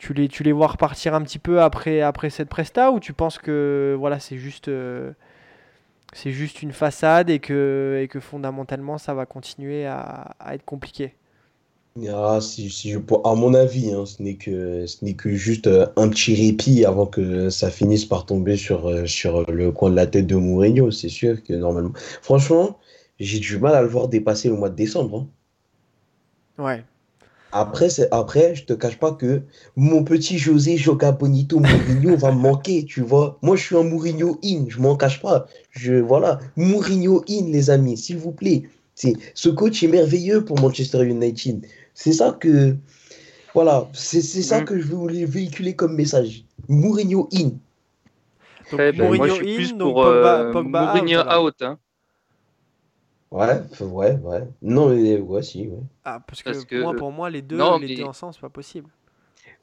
tu 0.00 0.14
les, 0.14 0.28
tu 0.28 0.42
les 0.42 0.52
vois 0.52 0.68
repartir 0.68 1.14
un 1.14 1.22
petit 1.22 1.38
peu 1.38 1.60
après, 1.60 2.00
après 2.00 2.30
cette 2.30 2.48
presta 2.48 2.90
ou 2.90 3.00
tu 3.00 3.12
penses 3.12 3.38
que 3.38 3.94
voilà, 3.98 4.18
c'est 4.18 4.38
juste, 4.38 4.68
euh, 4.68 5.12
c'est 6.14 6.32
juste 6.32 6.62
une 6.62 6.72
façade 6.72 7.28
et 7.28 7.38
que, 7.38 8.00
et 8.02 8.08
que 8.08 8.18
fondamentalement 8.18 8.96
ça 8.96 9.12
va 9.12 9.26
continuer 9.26 9.86
à, 9.86 10.34
être 10.52 10.64
compliqué? 10.64 11.14
Ah, 12.08 12.38
si, 12.40 12.70
si 12.70 12.90
je, 12.92 12.98
à 13.24 13.34
mon 13.34 13.52
avis, 13.52 13.92
hein, 13.92 14.06
ce 14.06 14.22
n'est 14.22 14.36
que, 14.36 14.86
ce 14.86 15.04
n'est 15.04 15.14
que 15.14 15.34
juste 15.34 15.66
euh, 15.66 15.86
un 15.96 16.08
petit 16.08 16.34
répit 16.34 16.84
avant 16.86 17.06
que 17.06 17.50
ça 17.50 17.70
finisse 17.70 18.06
par 18.06 18.24
tomber 18.24 18.56
sur, 18.56 18.88
euh, 18.88 19.04
sur 19.06 19.50
le 19.50 19.70
coin 19.70 19.90
de 19.90 19.96
la 19.96 20.06
tête 20.06 20.26
de 20.26 20.36
Mourinho. 20.36 20.90
C'est 20.92 21.08
sûr 21.10 21.42
que 21.42 21.52
normalement. 21.52 21.92
Franchement, 22.22 22.78
j'ai 23.18 23.38
du 23.40 23.58
mal 23.58 23.74
à 23.74 23.82
le 23.82 23.88
voir 23.88 24.08
dépasser 24.08 24.48
le 24.48 24.54
mois 24.54 24.70
de 24.70 24.76
décembre. 24.76 25.26
hein. 26.58 26.62
Ouais. 26.64 26.84
Après, 27.52 27.90
c'est, 27.90 28.08
après, 28.12 28.54
je 28.54 28.64
te 28.64 28.72
cache 28.72 28.98
pas 28.98 29.12
que 29.12 29.42
mon 29.76 30.04
petit 30.04 30.38
José 30.38 30.76
Joga 30.76 31.10
Bonito 31.12 31.58
Mourinho 31.58 32.16
va 32.16 32.30
me 32.30 32.38
manquer, 32.38 32.84
tu 32.84 33.00
vois. 33.00 33.38
Moi, 33.42 33.56
je 33.56 33.64
suis 33.64 33.76
un 33.76 33.82
Mourinho 33.82 34.38
in, 34.44 34.66
je 34.68 34.78
m'en 34.78 34.96
cache 34.96 35.20
pas. 35.20 35.46
Je, 35.70 35.94
voilà, 35.94 36.38
Mourinho 36.56 37.24
in, 37.28 37.46
les 37.46 37.70
amis, 37.70 37.96
s'il 37.96 38.18
vous 38.18 38.30
plaît. 38.32 38.62
C'est, 38.94 39.14
ce 39.34 39.48
coach 39.48 39.82
est 39.82 39.88
merveilleux 39.88 40.44
pour 40.44 40.60
Manchester 40.60 41.02
United. 41.04 41.66
C'est 41.94 42.12
ça 42.12 42.36
que, 42.38 42.76
voilà, 43.54 43.88
c'est, 43.94 44.22
c'est 44.22 44.42
ça 44.42 44.60
Mhm. 44.60 44.64
que 44.66 44.78
je 44.78 44.86
voulais 44.86 45.24
véhiculer 45.24 45.74
comme 45.74 45.94
message. 45.96 46.44
Mourinho 46.68 47.28
in. 47.32 47.50
Donc 48.70 48.78
Ouais, 48.78 48.92
ben, 48.92 48.98
moi, 48.98 49.16
Mourinho 49.16 49.26
je 49.26 49.32
suis 49.44 49.52
in, 49.52 49.54
plus 49.56 49.72
donc 49.76 49.94
pour 49.94 50.02
Pogba, 50.04 50.40
euh, 50.42 50.52
Pogba 50.52 50.82
out, 50.82 50.94
Mourinho 50.94 51.20
alors. 51.20 51.44
out. 51.46 51.62
hein. 51.62 51.78
Ouais, 53.30 53.60
ouais, 53.80 54.18
ouais. 54.24 54.48
Non, 54.62 54.88
mais 54.90 55.18
ouais, 55.18 55.42
si, 55.42 55.68
ouais. 55.68 55.78
Ah, 56.04 56.20
parce 56.26 56.42
que, 56.42 56.50
Parce 56.50 56.64
que- 56.64 56.82
moi, 56.82 56.94
pour 56.94 57.12
moi, 57.12 57.30
les 57.30 57.42
deux, 57.42 57.56
Non, 57.56 57.78
les 57.78 57.88
mais- 57.88 57.94
deux 57.96 58.02
ensemble, 58.04 58.34
c'est 58.34 58.40
pas 58.40 58.48
possible. 58.48 58.88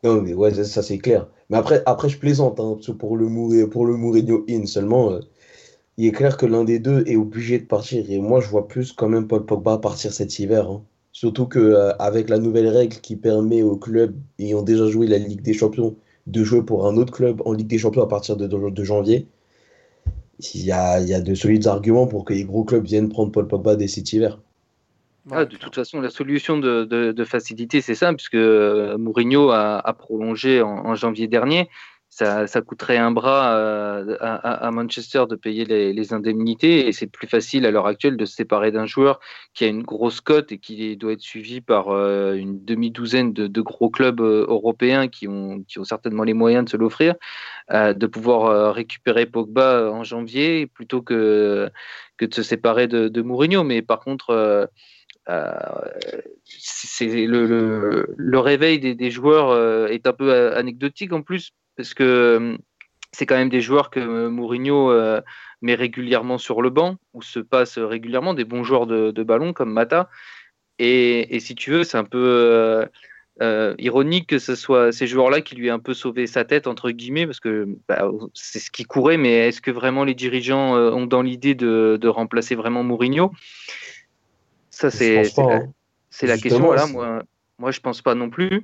Non, 0.04 0.22
mais 0.22 0.34
ouais, 0.34 0.54
ça, 0.54 0.64
ça, 0.64 0.82
c'est 0.84 0.98
clair. 1.00 1.28
Mais 1.50 1.58
après, 1.58 1.84
après 1.86 2.10
je 2.10 2.18
plaisante, 2.20 2.60
hein, 2.60 2.74
parce 2.76 2.88
que 2.88 2.92
pour 2.94 3.18
le, 3.18 3.28
Mouri- 3.28 3.68
pour 3.70 3.86
le 3.86 3.96
Mourinho 3.98 4.46
in 4.50 4.66
seulement, 4.66 5.12
euh, 5.12 5.20
il 5.98 6.08
est 6.08 6.12
clair 6.12 6.38
que 6.38 6.46
l'un 6.46 6.64
des 6.64 6.80
deux 6.80 7.04
est 7.08 7.16
obligé 7.18 7.60
de 7.60 7.66
partir. 7.66 8.10
Et 8.10 8.20
moi, 8.20 8.40
je 8.42 8.48
vois 8.50 8.68
plus 8.68 8.94
quand 8.94 9.10
même 9.10 9.28
Paul 9.28 9.46
Pogba 9.46 9.78
partir 9.80 10.14
cet 10.14 10.40
hiver. 10.40 10.70
hein. 10.70 10.84
Surtout 11.12 11.48
que 11.48 11.60
euh, 11.60 11.94
avec 11.98 12.30
la 12.30 12.40
nouvelle 12.40 12.68
règle 12.70 12.98
qui 12.98 13.16
permet 13.18 13.64
aux 13.64 13.78
clubs 13.78 14.16
ayant 14.40 14.62
déjà 14.64 14.88
joué 14.88 15.08
la 15.08 15.18
Ligue 15.18 15.42
des 15.42 15.54
Champions 15.54 15.96
de 16.28 16.44
jouer 16.44 16.64
pour 16.64 16.88
un 16.88 16.98
autre 16.98 17.14
club 17.14 17.42
en 17.46 17.54
Ligue 17.54 17.68
des 17.68 17.78
Champions 17.80 18.04
à 18.04 18.08
partir 18.08 18.38
de, 18.38 18.48
de, 18.48 18.70
de 18.70 18.84
janvier, 18.84 19.28
il 20.54 20.66
y 20.66 20.72
a, 20.72 21.00
il 21.00 21.08
y 21.08 21.14
a 21.14 21.22
de 21.22 21.34
solides 21.34 21.68
arguments 21.68 22.08
pour 22.08 22.26
que 22.26 22.34
les 22.34 22.44
gros 22.44 22.64
clubs 22.64 22.86
viennent 22.86 23.10
prendre 23.10 23.32
Paul 23.32 23.48
Pogba 23.48 23.76
dès 23.76 23.88
cet 23.88 24.14
hiver. 24.14 24.40
Ah, 25.32 25.46
de 25.46 25.58
toute 25.58 25.76
façon, 25.76 26.00
la 26.00 26.10
solution 26.10 26.58
de, 26.58 26.86
de, 26.86 27.12
de 27.12 27.24
facilité, 27.26 27.82
c'est 27.82 27.96
ça, 27.96 28.14
puisque 28.14 28.36
euh, 28.36 28.98
Mourinho 28.98 29.50
a, 29.50 29.78
a 29.78 29.94
prolongé 29.94 30.62
en, 30.62 30.86
en 30.86 30.96
janvier 30.96 31.28
dernier. 31.28 31.68
Ça, 32.10 32.48
coûterait 32.66 32.98
un 32.98 33.12
bras 33.12 33.56
euh, 33.58 34.18
à, 34.20 34.72
Manchester 34.72 35.26
de 35.30 35.36
payer 35.36 35.66
les, 35.66 36.14
indemnités 36.14 36.88
et 36.88 36.92
c'est 36.92 37.06
plus 37.06 37.28
facile 37.28 37.66
à 37.66 37.72
l'heure 37.72 37.86
actuelle 37.86 38.18
de 38.18 38.26
se 38.26 38.34
séparer 38.34 38.72
d'un 38.72 38.88
joueur 38.88 39.20
qui 39.54 39.66
a 39.66 39.68
une 39.68 39.84
grosse 39.84 40.20
cote 40.22 40.52
et 40.52 40.58
qui 40.58 40.98
doit 40.98 41.12
être 41.12 41.22
suivi 41.22 41.62
par 41.62 41.90
euh, 41.90 42.34
une 42.34 42.64
demi-douzaine 42.66 43.34
de, 43.34 43.62
gros 43.62 43.90
clubs 43.92 44.22
euh, 44.22 44.46
européens 44.48 45.08
qui 45.10 45.28
ont, 45.28 45.64
certainement 45.84 46.24
les 46.24 46.34
moyens 46.34 46.66
de 46.66 46.70
se 46.72 46.78
l'offrir, 46.78 47.14
de 47.72 48.08
pouvoir 48.08 48.74
récupérer 48.74 49.26
Pogba 49.26 49.92
en 49.92 50.04
janvier 50.04 50.66
plutôt 50.66 51.02
que, 51.02 51.70
de 52.20 52.34
se 52.34 52.42
séparer 52.42 52.88
de, 52.88 53.10
de 53.10 53.22
Mourinho. 53.22 53.64
Mais 53.64 53.82
par 53.82 54.00
contre, 54.00 54.70
le, 58.18 58.40
réveil 58.40 58.80
des, 58.80 59.12
joueurs 59.12 59.90
est 59.90 60.08
un 60.08 60.14
peu 60.14 60.56
anecdotique 60.56 61.14
en 61.14 61.22
plus 61.22 61.52
parce 61.78 61.94
que 61.94 62.04
euh, 62.04 62.58
c'est 63.14 63.26
quand 63.26 63.36
même 63.36 63.50
des 63.50 63.62
joueurs 63.62 63.90
que 63.90 64.00
euh, 64.00 64.30
Mourinho 64.30 64.92
euh, 64.92 65.22
met 65.62 65.76
régulièrement 65.76 66.38
sur 66.38 66.62
le 66.62 66.70
banc 66.70 66.98
ou 67.14 67.22
se 67.22 67.40
passe 67.40 67.78
régulièrement 67.78 68.34
des 68.34 68.44
bons 68.44 68.64
joueurs 68.64 68.88
de, 68.88 69.12
de 69.12 69.24
ballon 69.24 69.54
comme 69.54 69.72
Mata. 69.72 70.10
Et, 70.80 71.36
et 71.36 71.40
si 71.40 71.56
tu 71.56 71.72
veux 71.72 71.84
c'est 71.84 71.98
un 71.98 72.04
peu 72.04 72.24
euh, 72.24 72.86
euh, 73.42 73.74
ironique 73.80 74.28
que 74.28 74.40
ce 74.40 74.56
soit 74.56 74.92
ces 74.92 75.08
joueurs-là 75.08 75.42
qui 75.42 75.56
lui 75.56 75.68
aient 75.68 75.72
un 75.72 75.80
peu 75.80 75.94
sauvé 75.94 76.28
sa 76.28 76.46
tête 76.46 76.68
entre 76.68 76.92
guillemets 76.92 77.26
parce 77.26 77.40
que 77.40 77.68
bah, 77.88 78.12
c'est 78.34 78.60
ce 78.60 78.70
qui 78.70 78.84
courait 78.84 79.18
mais 79.18 79.48
est-ce 79.48 79.62
que 79.62 79.72
vraiment 79.72 80.04
les 80.04 80.14
dirigeants 80.14 80.76
ont 80.76 81.08
dans 81.08 81.22
l'idée 81.22 81.56
de, 81.56 81.98
de 82.00 82.08
remplacer 82.08 82.56
vraiment 82.56 82.84
Mourinho? 82.84 83.32
Ça 84.70 84.92
c'est 84.92 85.24
la, 85.24 85.44
hein. 85.44 85.74
c'est 86.12 86.28
la 86.28 86.38
question 86.38 86.72
là 86.72 86.86
moi 86.86 87.24
moi 87.58 87.72
je 87.72 87.80
pense 87.80 88.04
pas 88.04 88.14
non 88.14 88.30
plus 88.30 88.64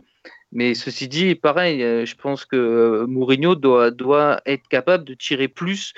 mais 0.53 0.75
ceci 0.75 1.07
dit 1.07 1.35
pareil 1.35 1.83
euh, 1.83 2.05
je 2.05 2.15
pense 2.15 2.45
que 2.45 2.55
euh, 2.55 3.07
Mourinho 3.07 3.55
doit 3.55 3.91
doit 3.91 4.41
être 4.45 4.67
capable 4.69 5.03
de 5.03 5.13
tirer 5.13 5.47
plus 5.47 5.93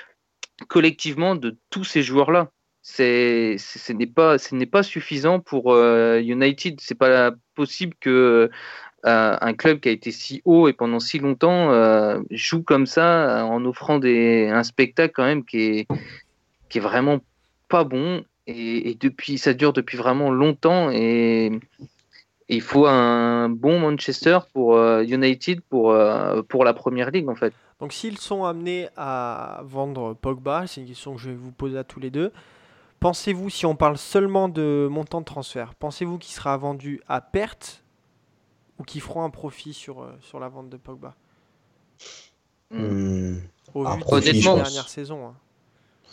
collectivement 0.68 1.36
de 1.36 1.56
tous 1.70 1.84
ces 1.84 2.02
joueurs 2.02 2.30
là 2.30 2.50
c'est 2.88 3.56
ce 3.58 3.92
n'est 3.92 4.06
pas 4.06 4.36
pas 4.70 4.82
suffisant 4.84 5.40
pour 5.40 5.72
euh, 5.72 6.20
United. 6.20 6.78
C'est 6.80 6.94
pas 6.94 7.32
possible 7.56 7.94
que 7.98 8.48
euh, 9.04 9.52
club 9.58 9.80
qui 9.80 9.88
a 9.88 9.92
été 9.92 10.12
si 10.12 10.40
haut 10.44 10.68
et 10.68 10.72
pendant 10.72 11.00
si 11.00 11.18
longtemps 11.18 11.72
joue 12.30 12.62
comme 12.62 12.86
ça 12.86 13.44
en 13.44 13.64
offrant 13.64 13.98
des 13.98 14.48
un 14.48 14.62
spectacle 14.62 15.12
quand 15.16 15.24
même 15.24 15.44
qui 15.44 15.58
est 15.62 15.88
qui 16.68 16.78
est 16.78 16.80
vraiment 16.80 17.18
pas 17.68 17.82
bon. 17.82 18.24
Et, 18.46 18.90
et 18.90 18.94
depuis 18.94 19.36
ça 19.36 19.52
dure 19.52 19.72
depuis 19.72 19.98
vraiment 19.98 20.30
longtemps 20.30 20.88
et 20.92 21.50
il 22.48 22.62
faut 22.62 22.86
un 22.86 23.48
bon 23.48 23.80
Manchester 23.80 24.38
pour 24.52 24.76
euh, 24.76 25.02
United 25.02 25.60
pour 25.62 25.90
euh, 25.92 26.42
pour 26.42 26.64
la 26.64 26.74
première 26.74 27.10
ligue 27.10 27.28
en 27.28 27.34
fait 27.34 27.52
Donc 27.80 27.92
s'ils 27.92 28.18
sont 28.18 28.44
amenés 28.44 28.88
à 28.96 29.60
vendre 29.64 30.14
Pogba, 30.14 30.66
c'est 30.66 30.80
une 30.80 30.86
question 30.86 31.14
que 31.16 31.20
je 31.20 31.30
vais 31.30 31.36
vous 31.36 31.52
poser 31.52 31.78
à 31.78 31.84
tous 31.84 32.00
les 32.00 32.10
deux. 32.10 32.32
Pensez-vous, 33.00 33.50
si 33.50 33.66
on 33.66 33.76
parle 33.76 33.98
seulement 33.98 34.48
de 34.48 34.88
montant 34.90 35.20
de 35.20 35.26
transfert, 35.26 35.74
pensez-vous 35.74 36.18
qu'il 36.18 36.32
sera 36.34 36.56
vendu 36.56 37.00
à 37.08 37.20
perte 37.20 37.82
ou 38.78 38.84
qu'ils 38.84 39.02
feront 39.02 39.22
un 39.24 39.30
profit 39.30 39.74
sur, 39.74 40.02
euh, 40.02 40.12
sur 40.20 40.40
la 40.40 40.48
vente 40.48 40.70
de 40.70 40.76
Pogba? 40.76 41.14
Hmm. 42.70 43.38
Au 43.74 43.84
Un 43.86 43.96
vu 43.96 43.98
de 43.98 44.04
profit, 44.04 44.42
pense. 44.42 44.54
dernière 44.62 44.88
saison. 44.88 45.26
hein. 45.28 45.34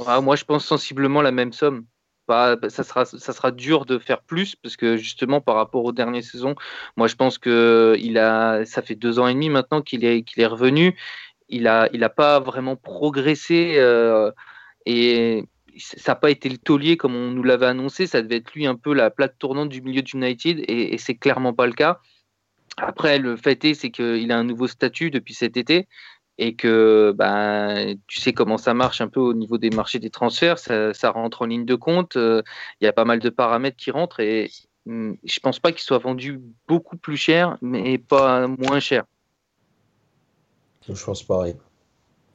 Ah, 0.05 0.21
moi, 0.21 0.35
je 0.35 0.43
pense 0.43 0.65
sensiblement 0.65 1.21
la 1.21 1.31
même 1.31 1.53
somme. 1.53 1.85
Pas, 2.25 2.57
ça, 2.69 2.83
sera, 2.83 3.03
ça 3.03 3.33
sera 3.33 3.51
dur 3.51 3.85
de 3.85 3.99
faire 3.99 4.21
plus 4.21 4.55
parce 4.55 4.77
que 4.77 4.95
justement 4.95 5.41
par 5.41 5.55
rapport 5.55 5.83
aux 5.83 5.91
dernières 5.91 6.23
saisons, 6.23 6.55
moi 6.95 7.07
je 7.07 7.15
pense 7.15 7.37
que 7.37 7.97
il 7.99 8.17
a, 8.17 8.63
ça 8.65 8.81
fait 8.81 8.95
deux 8.95 9.19
ans 9.19 9.27
et 9.27 9.33
demi 9.33 9.49
maintenant 9.49 9.81
qu'il 9.81 10.05
est, 10.05 10.23
est 10.37 10.45
revenu. 10.45 10.97
Il 11.49 11.67
a, 11.67 11.89
il 11.93 12.03
a 12.03 12.09
pas 12.09 12.39
vraiment 12.39 12.77
progressé 12.77 13.73
euh, 13.77 14.31
et 14.85 15.43
ça 15.77 16.13
n'a 16.13 16.15
pas 16.15 16.31
été 16.31 16.47
le 16.47 16.57
taulier 16.57 16.95
comme 16.95 17.15
on 17.15 17.31
nous 17.31 17.43
l'avait 17.43 17.65
annoncé. 17.65 18.07
Ça 18.07 18.21
devait 18.21 18.37
être 18.37 18.53
lui 18.53 18.65
un 18.67 18.75
peu 18.75 18.93
la 18.93 19.09
plaque 19.09 19.37
tournante 19.37 19.69
du 19.69 19.81
milieu 19.81 20.01
de 20.01 20.09
United 20.13 20.59
et, 20.59 20.93
et 20.93 20.97
c'est 20.97 21.15
clairement 21.15 21.53
pas 21.53 21.67
le 21.67 21.73
cas. 21.73 21.99
Après, 22.77 23.19
le 23.19 23.35
fait 23.35 23.63
est, 23.65 23.73
c'est 23.73 23.91
qu'il 23.91 24.31
a 24.31 24.37
un 24.37 24.43
nouveau 24.43 24.67
statut 24.67 25.11
depuis 25.11 25.33
cet 25.33 25.57
été 25.57 25.87
et 26.37 26.55
que 26.55 27.13
ben, 27.15 27.95
tu 28.07 28.19
sais 28.19 28.33
comment 28.33 28.57
ça 28.57 28.73
marche 28.73 29.01
un 29.01 29.07
peu 29.07 29.19
au 29.19 29.33
niveau 29.33 29.57
des 29.57 29.69
marchés 29.69 29.99
des 29.99 30.09
transferts, 30.09 30.59
ça, 30.59 30.93
ça 30.93 31.11
rentre 31.11 31.43
en 31.43 31.45
ligne 31.45 31.65
de 31.65 31.75
compte, 31.75 32.17
euh, 32.17 32.41
il 32.81 32.85
y 32.85 32.87
a 32.87 32.93
pas 32.93 33.05
mal 33.05 33.19
de 33.19 33.29
paramètres 33.29 33.77
qui 33.77 33.91
rentrent 33.91 34.19
et 34.19 34.49
hum, 34.87 35.17
je 35.23 35.39
pense 35.39 35.59
pas 35.59 35.71
qu'il 35.71 35.81
soit 35.81 35.99
vendu 35.99 36.41
beaucoup 36.67 36.97
plus 36.97 37.17
cher, 37.17 37.57
mais 37.61 37.97
pas 37.97 38.47
moins 38.47 38.79
cher. 38.79 39.03
Je 40.89 41.05
pense 41.05 41.23
pareil. 41.23 41.55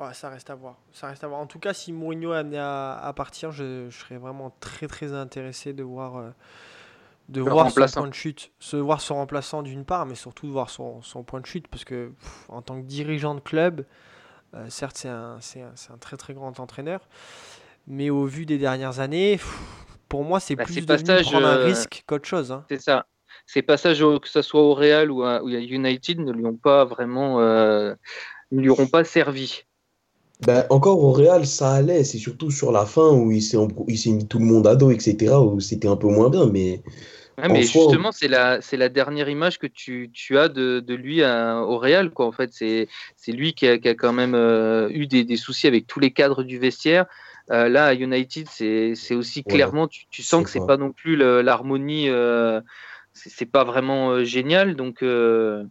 Ouais, 0.01 0.15
ça 0.15 0.29
reste 0.29 0.49
à 0.49 0.55
voir. 0.55 0.77
Ça 0.93 1.09
reste 1.09 1.25
à 1.25 1.29
voir. 1.29 1.41
En 1.41 1.47
tout 1.47 1.59
cas, 1.59 1.75
si 1.75 1.93
Mourinho 1.93 2.33
est 2.33 2.39
amené 2.39 2.59
à, 2.59 2.97
à 2.99 3.13
partir, 3.13 3.51
je, 3.51 3.91
je 3.91 3.99
serais 3.99 4.17
vraiment 4.17 4.55
très 4.61 4.87
très 4.87 5.13
intéressé 5.13 5.73
de 5.73 5.83
voir, 5.83 6.17
euh, 6.17 6.31
de 7.29 7.41
Le 7.45 7.51
voir 7.51 7.71
son 7.71 7.91
point 7.91 8.09
de 8.09 8.15
chute. 8.15 8.53
Se 8.59 8.77
voir 8.77 9.01
son 9.01 9.17
remplaçant 9.17 9.63
d'une 9.63 9.85
part, 9.85 10.07
mais 10.07 10.15
surtout 10.15 10.47
de 10.47 10.53
voir 10.53 10.71
son, 10.71 11.03
son 11.03 11.23
point 11.25 11.41
de 11.41 11.47
chute. 11.47 11.69
Parce 11.69 11.85
que 11.85 12.09
pff, 12.21 12.47
en 12.51 12.63
tant 12.63 12.81
que 12.81 12.87
dirigeant 12.87 13.35
de 13.35 13.41
club, 13.41 13.85
euh, 14.55 14.67
certes 14.71 14.97
c'est 14.99 15.09
un, 15.11 15.39
un, 15.57 15.95
un 15.95 15.99
très 15.99 16.17
très 16.17 16.35
grand 16.35 16.61
entraîneur, 16.61 17.09
mais 17.87 18.11
au 18.11 18.27
vu 18.27 18.47
des 18.47 18.59
dernières 18.59 19.01
années, 19.01 19.33
pff, 19.39 19.59
pour 20.09 20.25
moi 20.25 20.41
c'est 20.41 20.57
Bah, 20.57 20.65
plus 20.67 20.87
passages, 20.87 21.25
prendre 21.31 21.47
un 21.49 21.57
euh, 21.57 21.65
risque 21.65 22.05
qu'autre 22.07 22.29
chose. 22.29 22.53
hein. 22.53 22.65
C'est 22.71 22.81
ça. 22.81 23.07
Ces 23.47 23.63
passages, 23.63 24.01
que 24.01 24.29
ce 24.29 24.43
soit 24.43 24.61
au 24.63 24.75
Real 24.75 25.11
ou 25.11 25.23
à, 25.23 25.43
ou 25.43 25.49
à 25.49 25.53
United, 25.61 26.21
ne 26.21 26.33
lui 26.33 26.47
ont 26.47 26.57
pas 26.57 26.85
vraiment, 26.85 27.41
euh, 27.41 27.95
ne 28.53 28.61
lui 28.63 28.71
auront 28.71 28.89
pas 28.89 29.05
servi. 29.05 29.65
Ben, 30.47 30.65
encore 30.71 31.03
au 31.03 31.13
Real, 31.13 31.47
ça 31.47 31.73
allait. 31.73 32.05
C'est 32.05 32.19
surtout 32.19 32.51
sur 32.51 32.71
la 32.71 32.87
fin 32.87 33.11
où 33.11 33.31
il 33.33 33.43
s'est 33.43 34.11
mis 34.11 34.27
tout 34.27 34.39
le 34.39 34.45
monde 34.45 34.67
à 34.67 34.77
dos, 34.77 34.91
etc., 34.91 35.41
où 35.41 35.59
c'était 35.61 35.89
un 35.89 35.97
peu 35.97 36.09
moins 36.09 36.31
bien. 36.31 36.47
Mais 36.47 36.81
Ouais, 37.39 37.49
mais 37.49 37.63
soi, 37.63 37.83
justement, 37.83 38.11
c'est 38.11 38.27
la, 38.27 38.89
dernière 38.89 39.29
image 39.29 39.59
que 39.59 39.69
tu, 39.69 40.11
tu 40.13 40.37
as 40.39 40.49
de, 40.49 40.81
de 40.81 40.95
lui 40.95 41.23
à- 41.23 41.61
au 41.63 41.79
Real. 41.79 42.11
Quoi. 42.11 42.27
En 42.27 42.33
fait, 42.33 42.51
c'est, 42.53 42.89
lui 43.29 43.55
qui 43.55 43.69
a, 43.69 43.79
qui 43.79 43.89
a 43.89 43.95
quand 43.95 44.13
même 44.13 44.35
euh, 44.35 44.89
eu 44.91 45.07
des, 45.07 45.23
des 45.23 45.37
soucis 45.37 45.69
avec 45.69 45.87
tous 45.87 46.01
les 46.01 46.11
cadres 46.11 46.43
du 46.43 46.59
vestiaire. 46.59 47.07
Euh, 47.51 47.69
là, 47.69 47.87
à 47.87 47.95
United, 47.95 48.49
c'est, 48.51 49.15
aussi 49.15 49.45
Ouais, 49.47 49.55
clairement, 49.55 49.87
tu, 49.87 50.07
tu 50.11 50.23
sens 50.23 50.43
que 50.43 50.51
c'est 50.51 50.67
pas 50.67 50.77
non 50.77 50.93
plus 50.93 51.17
l'harmonie. 51.17 52.09
euh, 52.09 52.61
c'est, 53.13 53.47
pas 53.47 53.65
vraiment 53.65 54.11
euh, 54.11 54.25
génial. 54.25 54.75
Donc, 54.75 55.03
euh, 55.03 55.65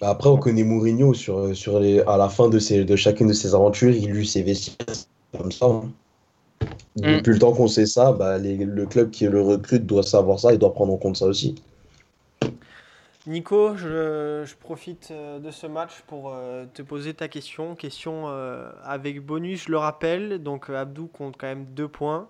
après, 0.00 0.28
on 0.30 0.38
connaît 0.38 0.64
Mourinho 0.64 1.14
sur, 1.14 1.54
sur 1.56 1.78
les, 1.80 2.00
à 2.00 2.16
la 2.16 2.28
fin 2.28 2.48
de, 2.48 2.58
ses, 2.58 2.84
de 2.84 2.96
chacune 2.96 3.28
de 3.28 3.32
ses 3.32 3.54
aventures. 3.54 3.90
Il 3.90 4.14
eut 4.14 4.24
ses 4.24 4.42
vestiaires 4.42 4.76
comme 5.36 5.52
ça. 5.52 5.66
hein. 5.66 5.90
Mm. 6.96 7.16
Depuis 7.16 7.32
le 7.32 7.38
temps 7.38 7.52
qu'on 7.52 7.68
sait 7.68 7.86
ça, 7.86 8.12
bah, 8.12 8.38
les- 8.38 8.56
le 8.56 8.86
club 8.86 9.10
qui 9.10 9.26
le 9.26 9.40
recrute 9.42 9.86
doit 9.86 10.02
savoir 10.02 10.40
ça 10.40 10.52
et 10.52 10.58
doit 10.58 10.72
prendre 10.72 10.92
en 10.92 10.96
compte 10.96 11.16
ça 11.16 11.26
aussi. 11.26 11.54
Nico, 13.26 13.76
je, 13.76 14.44
je 14.46 14.54
profite 14.56 15.10
euh, 15.10 15.38
de 15.38 15.50
ce 15.50 15.66
match 15.66 16.00
pour 16.06 16.32
euh, 16.32 16.64
te 16.72 16.82
poser 16.82 17.12
ta 17.14 17.28
question. 17.28 17.74
Question 17.74 18.24
euh, 18.28 18.70
avec 18.82 19.20
bonus, 19.20 19.66
je 19.66 19.70
le 19.70 19.78
rappelle. 19.78 20.42
Donc 20.42 20.70
Abdou 20.70 21.06
compte 21.06 21.36
quand 21.38 21.46
même 21.46 21.66
deux 21.66 21.88
points. 21.88 22.28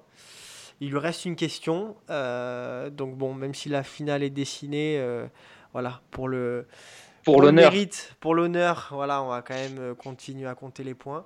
Il 0.81 0.91
lui 0.91 0.99
reste 0.99 1.25
une 1.27 1.37
question. 1.37 1.95
euh, 2.11 2.91
donc 2.91 3.17
bon, 3.17 3.35
même 3.35 3.55
si 3.55 3.69
la 3.69 3.83
finale 3.83 4.23
est 4.23 4.31
dessinée, 4.31 4.97
euh, 4.99 5.27
voilà, 5.73 6.01
pour 6.11 6.27
le 6.27 6.67
Pour 7.25 7.43
l'honneur. 7.43 7.71
mérite, 7.73 8.15
pour 8.21 8.35
l'honneur, 8.35 8.89
voilà, 8.93 9.23
on 9.23 9.29
va 9.29 9.43
quand 9.43 9.55
même 9.55 9.79
euh, 9.79 9.95
continuer 9.95 10.49
à 10.49 10.55
compter 10.55 10.85
les 10.85 10.95
points. 10.95 11.25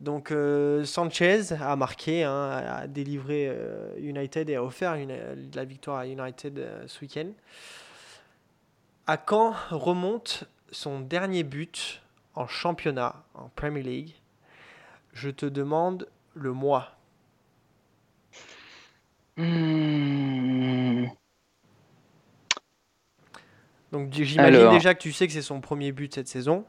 Donc 0.00 0.30
euh, 0.30 0.84
Sanchez 0.84 1.52
a 1.60 1.74
marqué, 1.74 2.22
hein, 2.22 2.50
a 2.50 2.86
délivré 2.86 3.48
euh, 3.48 3.92
United 3.98 4.48
et 4.48 4.54
a 4.54 4.62
offert 4.62 4.94
une- 4.94 5.50
la 5.54 5.64
victoire 5.64 5.98
à 5.98 6.06
United 6.06 6.58
euh, 6.58 6.84
ce 6.86 7.00
week-end. 7.00 7.30
À 9.08 9.16
quand 9.16 9.54
remonte 9.70 10.44
son 10.70 11.00
dernier 11.00 11.42
but 11.42 12.00
en 12.34 12.46
championnat, 12.46 13.16
en 13.34 13.48
Premier 13.56 13.82
League? 13.82 14.14
Je 15.14 15.30
te 15.30 15.46
demande 15.46 16.06
le 16.34 16.52
mois. 16.52 16.92
Hmm. 19.36 21.06
Donc 23.92 24.12
j'imagine 24.12 24.70
déjà 24.70 24.94
que 24.94 25.00
tu 25.00 25.12
sais 25.12 25.26
que 25.26 25.32
c'est 25.32 25.42
son 25.42 25.60
premier 25.60 25.92
but 25.92 26.14
cette 26.14 26.28
saison. 26.28 26.64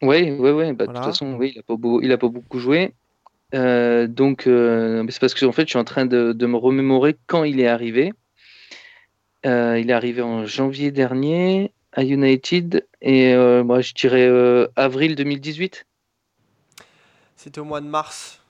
Oui, 0.00 0.30
oui, 0.30 0.50
oui. 0.50 0.72
Bah, 0.72 0.86
De 0.86 0.92
toute 0.92 0.96
façon, 1.04 1.34
oui, 1.34 1.52
il 1.54 1.58
n'a 1.58 1.62
pas, 1.62 1.76
beau- 1.76 2.00
il 2.00 2.10
a 2.10 2.18
pas 2.18 2.28
beaucoup 2.28 2.58
joué. 2.58 2.94
Euh, 3.54 4.06
donc, 4.06 4.46
euh, 4.46 5.04
c'est 5.10 5.20
parce 5.20 5.34
que 5.34 5.44
en 5.44 5.52
fait, 5.52 5.62
je 5.62 5.68
suis 5.70 5.78
en 5.78 5.84
train 5.84 6.06
de, 6.06 6.32
de 6.32 6.46
me 6.46 6.56
remémorer 6.56 7.16
quand 7.26 7.44
il 7.44 7.60
est 7.60 7.66
arrivé. 7.68 8.12
Euh, 9.44 9.78
il 9.78 9.90
est 9.90 9.92
arrivé 9.92 10.22
en 10.22 10.46
janvier 10.46 10.90
dernier 10.90 11.72
à 11.92 12.02
United 12.04 12.86
et 13.02 13.34
moi, 13.62 13.80
je 13.82 13.92
dirais 13.92 14.30
avril 14.76 15.14
2018. 15.14 15.84
C'était 17.36 17.60
au 17.60 17.64
mois 17.64 17.80
de 17.80 17.86
mars 17.86 18.40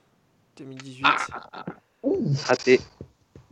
2018. 0.57 1.05
Raté. 2.45 2.79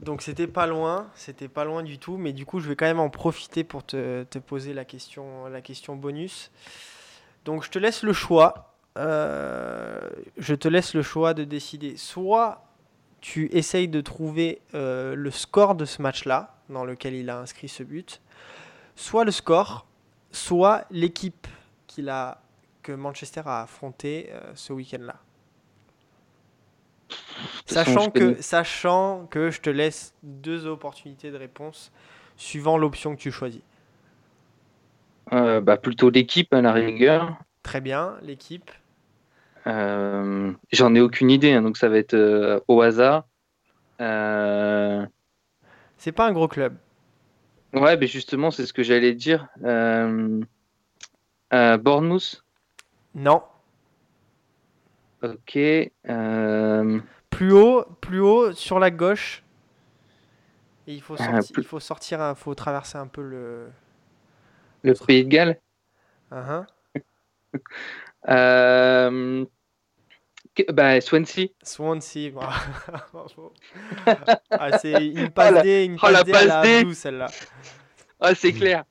Donc 0.01 0.23
c'était 0.23 0.47
pas 0.47 0.65
loin, 0.65 1.07
c'était 1.15 1.47
pas 1.47 1.63
loin 1.63 1.83
du 1.83 1.99
tout, 1.99 2.17
mais 2.17 2.33
du 2.33 2.45
coup 2.45 2.59
je 2.59 2.67
vais 2.67 2.75
quand 2.75 2.85
même 2.85 2.99
en 2.99 3.09
profiter 3.09 3.63
pour 3.63 3.85
te, 3.85 4.23
poser 4.39 4.73
la 4.73 4.83
question, 4.83 5.95
bonus. 5.95 6.51
Donc 7.45 7.63
je 7.63 7.69
te 7.69 7.77
laisse 7.77 8.01
le 8.01 8.13
choix, 8.13 8.73
euh, 8.97 9.99
je 10.37 10.55
te 10.55 10.67
laisse 10.67 10.95
le 10.95 11.03
choix 11.03 11.35
de 11.35 11.43
décider. 11.43 11.97
Soit 11.97 12.65
tu 13.21 13.47
essayes 13.55 13.87
de 13.87 14.01
trouver 14.01 14.61
euh, 14.73 15.13
le 15.13 15.29
score 15.29 15.75
de 15.75 15.85
ce 15.85 16.01
match-là, 16.01 16.55
dans 16.69 16.83
lequel 16.83 17.13
il 17.13 17.29
a 17.29 17.37
inscrit 17.37 17.67
ce 17.67 17.83
but, 17.83 18.21
soit 18.95 19.23
le 19.23 19.31
score, 19.31 19.85
soit 20.31 20.85
l'équipe 20.89 21.47
que 22.81 22.91
Manchester 22.91 23.43
a 23.45 23.61
affronté 23.61 24.29
euh, 24.31 24.51
ce 24.55 24.73
week-end-là. 24.73 25.17
Sachant 27.65 28.09
que, 28.09 28.41
sachant 28.41 29.27
que 29.29 29.49
je 29.49 29.61
te 29.61 29.69
laisse 29.69 30.13
deux 30.23 30.65
opportunités 30.67 31.31
de 31.31 31.37
réponse 31.37 31.91
suivant 32.35 32.77
l'option 32.77 33.15
que 33.15 33.21
tu 33.21 33.31
choisis. 33.31 33.61
Euh, 35.33 35.61
bah, 35.61 35.77
plutôt 35.77 36.09
l'équipe 36.09 36.53
à 36.53 36.61
la 36.61 36.73
rigueur. 36.73 37.37
Très 37.63 37.79
bien, 37.79 38.17
l'équipe. 38.21 38.69
Euh, 39.67 40.51
j'en 40.71 40.95
ai 40.95 41.01
aucune 41.01 41.29
idée, 41.29 41.53
hein, 41.53 41.61
donc 41.61 41.77
ça 41.77 41.87
va 41.87 41.97
être 41.97 42.15
euh, 42.15 42.59
au 42.67 42.81
hasard. 42.81 43.25
C'est 45.97 46.11
pas 46.11 46.25
un 46.27 46.33
gros 46.33 46.47
club. 46.47 46.75
Ouais, 47.73 47.95
mais 47.95 48.07
justement, 48.07 48.49
c'est 48.51 48.65
ce 48.65 48.73
que 48.73 48.83
j'allais 48.83 49.13
dire. 49.13 49.47
Bournemouth, 51.51 52.43
Non. 53.13 53.43
Ok. 55.23 55.57
Euh, 56.09 56.99
Plus 57.29 57.53
haut, 57.53 57.85
plus 58.01 58.19
haut 58.19 58.51
sur 58.53 58.79
la 58.79 58.91
gauche. 58.91 59.43
Et 60.87 60.93
il 60.93 61.01
faut 61.01 61.15
Ah, 61.19 61.25
sortir, 61.41 61.53
plus- 61.53 61.61
il 61.63 61.67
faut 61.67 61.79
sortir, 61.79 62.21
un- 62.21 62.35
faut 62.35 62.53
traverser 62.55 62.97
un 62.97 63.07
peu 63.07 63.21
le. 63.21 63.69
le 64.83 64.93
Pays 64.93 65.23
de 65.23 65.29
Galles. 65.29 65.59
Uhum. 66.31 66.65
Euh, 68.29 69.45
que- 70.55 70.71
bah, 70.71 71.01
Swansea. 71.01 71.47
Swansea, 71.63 72.29
bra- 72.29 72.51
bravo. 73.13 73.53
Ah, 74.51 74.77
c'est 74.77 75.07
une 75.07 75.31
passe 75.31 75.53
la- 75.55 75.61
D, 75.63 75.85
une 75.85 75.95
oh, 75.95 75.99
passe 76.01 76.11
la 76.13 76.23
D 76.23 76.33
à 76.33 76.45
la 76.45 76.53
passe 76.61 76.63
D. 76.67 76.75
Abdou, 76.77 76.93
celle-là. 76.93 77.27
Ah, 78.19 78.35
c'est 78.35 78.53
clair. 78.53 78.83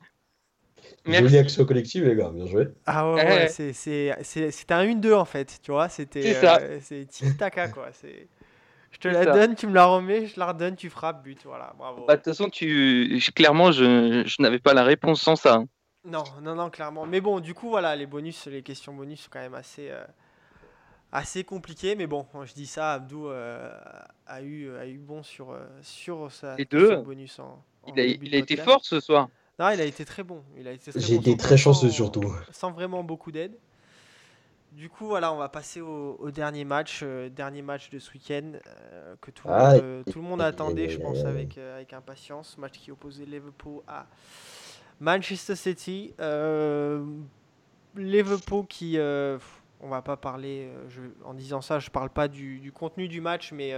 Jolie 1.05 1.21
Merci. 1.21 1.37
action 1.37 1.65
collective, 1.65 2.05
les 2.05 2.15
gars, 2.15 2.29
bien 2.29 2.45
joué. 2.45 2.67
Ah 2.85 3.09
ouais, 3.09 3.15
Ouais. 3.15 3.25
ouais, 3.31 3.47
c'est- 3.47 3.73
c'est- 3.73 4.15
c'est- 4.21 4.51
c'était 4.51 4.73
un 4.73 4.83
1-2 4.83 5.15
en 5.15 5.25
fait, 5.25 5.59
tu 5.63 5.71
vois, 5.71 5.89
c'était 5.89 6.21
C'est 6.21 6.33
ça. 6.35 6.59
euh, 6.61 6.79
tiki-taka 6.79 7.69
quoi, 7.69 7.89
c'est 7.91 8.27
je 8.91 8.97
te 8.99 9.07
la 9.07 9.23
ça. 9.23 9.31
donne, 9.31 9.55
tu 9.55 9.67
me 9.67 9.73
la 9.73 9.85
remets, 9.85 10.27
je 10.27 10.39
la 10.39 10.47
redonne, 10.47 10.75
tu 10.75 10.89
frappes, 10.89 11.23
but, 11.23 11.39
voilà, 11.45 11.73
bravo. 11.77 12.05
Bah, 12.05 12.13
De 12.15 12.21
toute 12.21 12.25
façon, 12.25 12.49
tu... 12.49 13.19
clairement, 13.33 13.71
je, 13.71 14.23
je 14.25 14.41
n'avais 14.41 14.59
pas 14.59 14.73
la 14.73 14.83
réponse 14.83 15.21
sans 15.21 15.35
ça. 15.35 15.55
hein. 15.55 15.65
Non, 16.03 16.23
non, 16.41 16.55
non, 16.55 16.69
clairement. 16.69 17.05
Mais 17.05 17.21
bon, 17.21 17.39
du 17.39 17.53
coup, 17.53 17.69
voilà, 17.69 17.95
les 17.95 18.05
bonus, 18.05 18.47
les 18.47 18.63
questions 18.63 18.93
bonus 18.93 19.21
sont 19.21 19.29
quand 19.31 19.39
même 19.39 19.53
assez, 19.53 19.89
euh, 19.89 20.03
assez 21.11 21.43
compliquées. 21.43 21.95
Mais 21.95 22.07
bon, 22.07 22.25
je 22.43 22.53
dis 22.53 22.65
ça, 22.67 22.93
Abdou 22.93 23.27
euh, 23.29 23.71
a, 24.25 24.41
eu, 24.41 24.75
a 24.75 24.87
eu 24.87 24.97
bon 24.97 25.23
sur, 25.23 25.51
euh, 25.51 25.59
sur 25.81 26.31
sa 26.31 26.55
Les 26.57 26.65
deux. 26.65 26.97
bonus 26.97 27.39
en, 27.39 27.63
en 27.83 27.93
Il 27.93 27.99
a, 27.99 28.03
il 28.03 28.35
été 28.35 28.57
fort 28.57 28.83
ce 28.83 28.99
soir. 28.99 29.29
Non, 29.59 29.69
il 29.69 29.79
a 29.81 29.85
été 29.85 30.05
très 30.05 30.23
bon. 30.23 30.43
Il 30.57 30.67
a 30.67 30.71
été 30.71 30.91
très 30.91 30.99
J'ai 30.99 31.15
bon, 31.15 31.21
été 31.21 31.37
très 31.37 31.57
chanceux 31.57 31.89
sans- 31.89 31.93
surtout. 31.95 32.33
Sans 32.51 32.71
vraiment 32.71 33.03
beaucoup 33.03 33.31
d'aide. 33.31 33.53
Du 34.71 34.89
coup, 34.89 35.05
voilà, 35.05 35.33
on 35.33 35.37
va 35.37 35.49
passer 35.49 35.81
au, 35.81 36.15
au 36.19 36.31
dernier 36.31 36.63
match, 36.63 37.01
euh, 37.03 37.27
dernier 37.29 37.61
match 37.61 37.89
de 37.89 37.99
ce 37.99 38.09
week-end 38.13 38.53
euh, 38.65 39.15
que 39.19 39.29
tout 39.29 39.47
le, 39.49 39.53
Aïe. 39.53 39.73
monde, 39.75 39.83
euh, 39.83 40.03
tout 40.09 40.19
le 40.21 40.25
monde 40.25 40.41
attendait, 40.41 40.87
je 40.89 40.97
pense, 40.97 41.25
avec, 41.25 41.57
euh, 41.57 41.75
avec 41.75 41.91
impatience. 41.91 42.57
Match 42.57 42.79
qui 42.79 42.89
opposait 42.89 43.25
Liverpool 43.25 43.81
à 43.87 44.07
Manchester 45.01 45.55
City. 45.57 46.13
Liverpool 47.97 48.65
qui, 48.67 48.97
on 49.81 49.89
va 49.89 50.01
pas 50.01 50.15
parler, 50.15 50.69
je- 50.89 51.01
en 51.25 51.33
disant 51.33 51.61
ça, 51.61 51.79
je 51.79 51.89
parle 51.89 52.09
pas 52.09 52.27
du, 52.29 52.59
du 52.59 52.71
contenu 52.71 53.09
du 53.09 53.19
match, 53.19 53.51
mais 53.51 53.73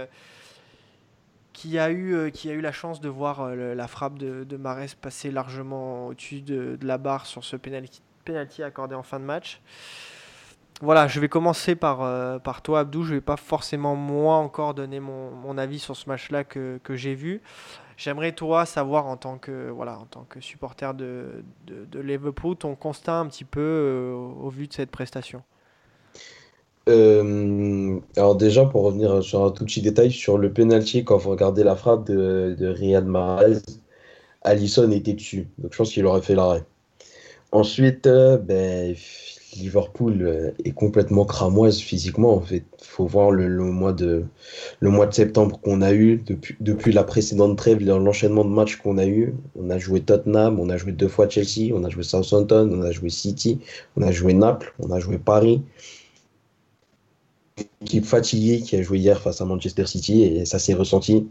qui 1.54 1.78
a 1.78 1.88
eu, 1.88 2.14
euh, 2.14 2.30
qui 2.30 2.50
a 2.50 2.52
eu 2.52 2.60
la 2.60 2.72
chance 2.72 3.00
de 3.00 3.08
voir 3.08 3.40
euh, 3.40 3.74
la 3.74 3.88
frappe 3.88 4.18
de, 4.18 4.44
de 4.44 4.56
Mahrez 4.58 4.88
passer 5.00 5.30
largement 5.30 6.08
au-dessus 6.08 6.42
de, 6.42 6.76
la 6.82 6.98
barre 6.98 7.24
sur 7.24 7.44
ce 7.44 7.56
penalty, 7.56 8.02
penalty 8.26 8.62
accordé 8.62 8.94
en 8.94 9.02
fin 9.02 9.18
de 9.18 9.24
match. 9.24 9.62
Voilà, 10.82 11.06
je 11.06 11.20
vais 11.20 11.28
commencer 11.28 11.76
par, 11.76 12.02
euh, 12.02 12.40
par 12.40 12.60
toi, 12.60 12.80
Abdou. 12.80 13.04
Je 13.04 13.14
vais 13.14 13.20
pas 13.20 13.36
forcément, 13.36 13.94
moi, 13.94 14.34
encore 14.34 14.74
donner 14.74 14.98
mon, 14.98 15.30
mon 15.30 15.56
avis 15.56 15.78
sur 15.78 15.96
ce 15.96 16.08
match-là 16.08 16.42
que, 16.42 16.80
que 16.82 16.96
j'ai 16.96 17.14
vu. 17.14 17.40
J'aimerais, 17.96 18.32
toi, 18.32 18.66
savoir, 18.66 19.06
en 19.06 19.16
tant 19.16 19.38
que, 19.38 19.70
voilà, 19.70 19.96
en 19.96 20.06
tant 20.06 20.24
que 20.24 20.40
supporter 20.40 20.92
de, 20.92 21.44
de, 21.68 22.00
Liverpool, 22.00 22.56
ton 22.56 22.74
constat 22.74 23.20
un 23.20 23.28
petit 23.28 23.44
peu 23.44 24.12
au 24.12 24.48
vu 24.50 24.66
de 24.66 24.72
cette 24.72 24.90
prestation. 24.90 25.44
Euh, 26.88 27.98
alors 28.16 28.36
déjà, 28.36 28.66
pour 28.66 28.82
revenir 28.82 29.22
sur 29.22 29.44
un 29.44 29.50
tout 29.50 29.64
petit 29.64 29.80
détail, 29.82 30.10
sur 30.10 30.38
le 30.38 30.52
penalty, 30.52 31.04
quand 31.04 31.16
vous 31.16 31.30
regardez 31.30 31.64
la 31.64 31.76
frappe 31.76 32.06
de, 32.06 32.54
de 32.58 32.66
Riyad 32.66 33.06
Mahrez, 33.06 33.58
Alisson 34.42 34.90
était 34.92 35.14
dessus. 35.14 35.48
Donc 35.58 35.72
je 35.72 35.78
pense 35.78 35.92
qu'il 35.92 36.04
aurait 36.06 36.22
fait 36.22 36.34
l'arrêt. 36.34 36.64
Ensuite, 37.52 38.06
euh, 38.06 38.36
ben, 38.36 38.94
Liverpool 39.56 40.22
euh, 40.22 40.50
est 40.64 40.72
complètement 40.72 41.24
cramoise 41.24 41.78
physiquement. 41.78 42.34
En 42.34 42.40
fait, 42.40 42.64
faut 42.82 43.06
voir 43.06 43.30
le, 43.30 43.48
le 43.48 43.64
mois 43.64 43.92
de, 43.92 44.24
le 44.80 44.90
mois 44.90 45.06
de 45.06 45.14
septembre 45.14 45.60
qu'on 45.62 45.80
a 45.80 45.92
eu 45.92 46.22
depuis, 46.26 46.56
depuis 46.60 46.92
la 46.92 47.04
précédente 47.04 47.56
trêve, 47.56 47.80
l'enchaînement 47.84 48.44
de 48.44 48.50
matchs 48.50 48.76
qu'on 48.76 48.98
a 48.98 49.06
eu. 49.06 49.34
On 49.56 49.70
a 49.70 49.78
joué 49.78 50.00
Tottenham, 50.00 50.60
on 50.60 50.68
a 50.68 50.76
joué 50.76 50.92
deux 50.92 51.08
fois 51.08 51.28
Chelsea, 51.28 51.72
on 51.72 51.84
a 51.84 51.88
joué 51.88 52.02
Southampton, 52.02 52.68
on 52.72 52.82
a 52.82 52.90
joué 52.90 53.08
City, 53.08 53.60
on 53.96 54.02
a 54.02 54.12
joué 54.12 54.34
Naples, 54.34 54.74
on 54.80 54.90
a 54.90 54.98
joué 54.98 55.18
Paris 55.18 55.62
équipe 57.82 58.04
fatiguée 58.04 58.60
qui 58.60 58.76
a 58.76 58.82
joué 58.82 58.98
hier 58.98 59.20
face 59.20 59.40
à 59.40 59.44
Manchester 59.44 59.86
City 59.86 60.22
et 60.22 60.44
ça 60.44 60.58
s'est 60.58 60.74
ressenti. 60.74 61.28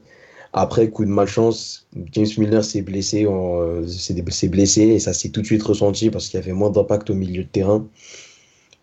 Après, 0.54 0.90
coup 0.90 1.04
de 1.04 1.10
malchance, 1.10 1.88
James 2.12 2.28
Milner 2.38 2.62
s'est 2.62 2.84
blessé, 2.84 3.26
euh, 3.26 3.88
s'est 3.88 4.48
blessé 4.50 4.82
et 4.82 5.00
ça 5.00 5.14
s'est 5.14 5.30
tout 5.30 5.42
de 5.42 5.46
suite 5.48 5.64
ressenti 5.64 6.12
parce 6.12 6.30
qu'il 6.30 6.40
y 6.40 6.44
avait 6.44 6.54
moins 6.54 6.70
d'impact 6.70 7.10
au 7.10 7.16
milieu 7.16 7.44
de 7.44 7.50
terrain. 7.50 7.88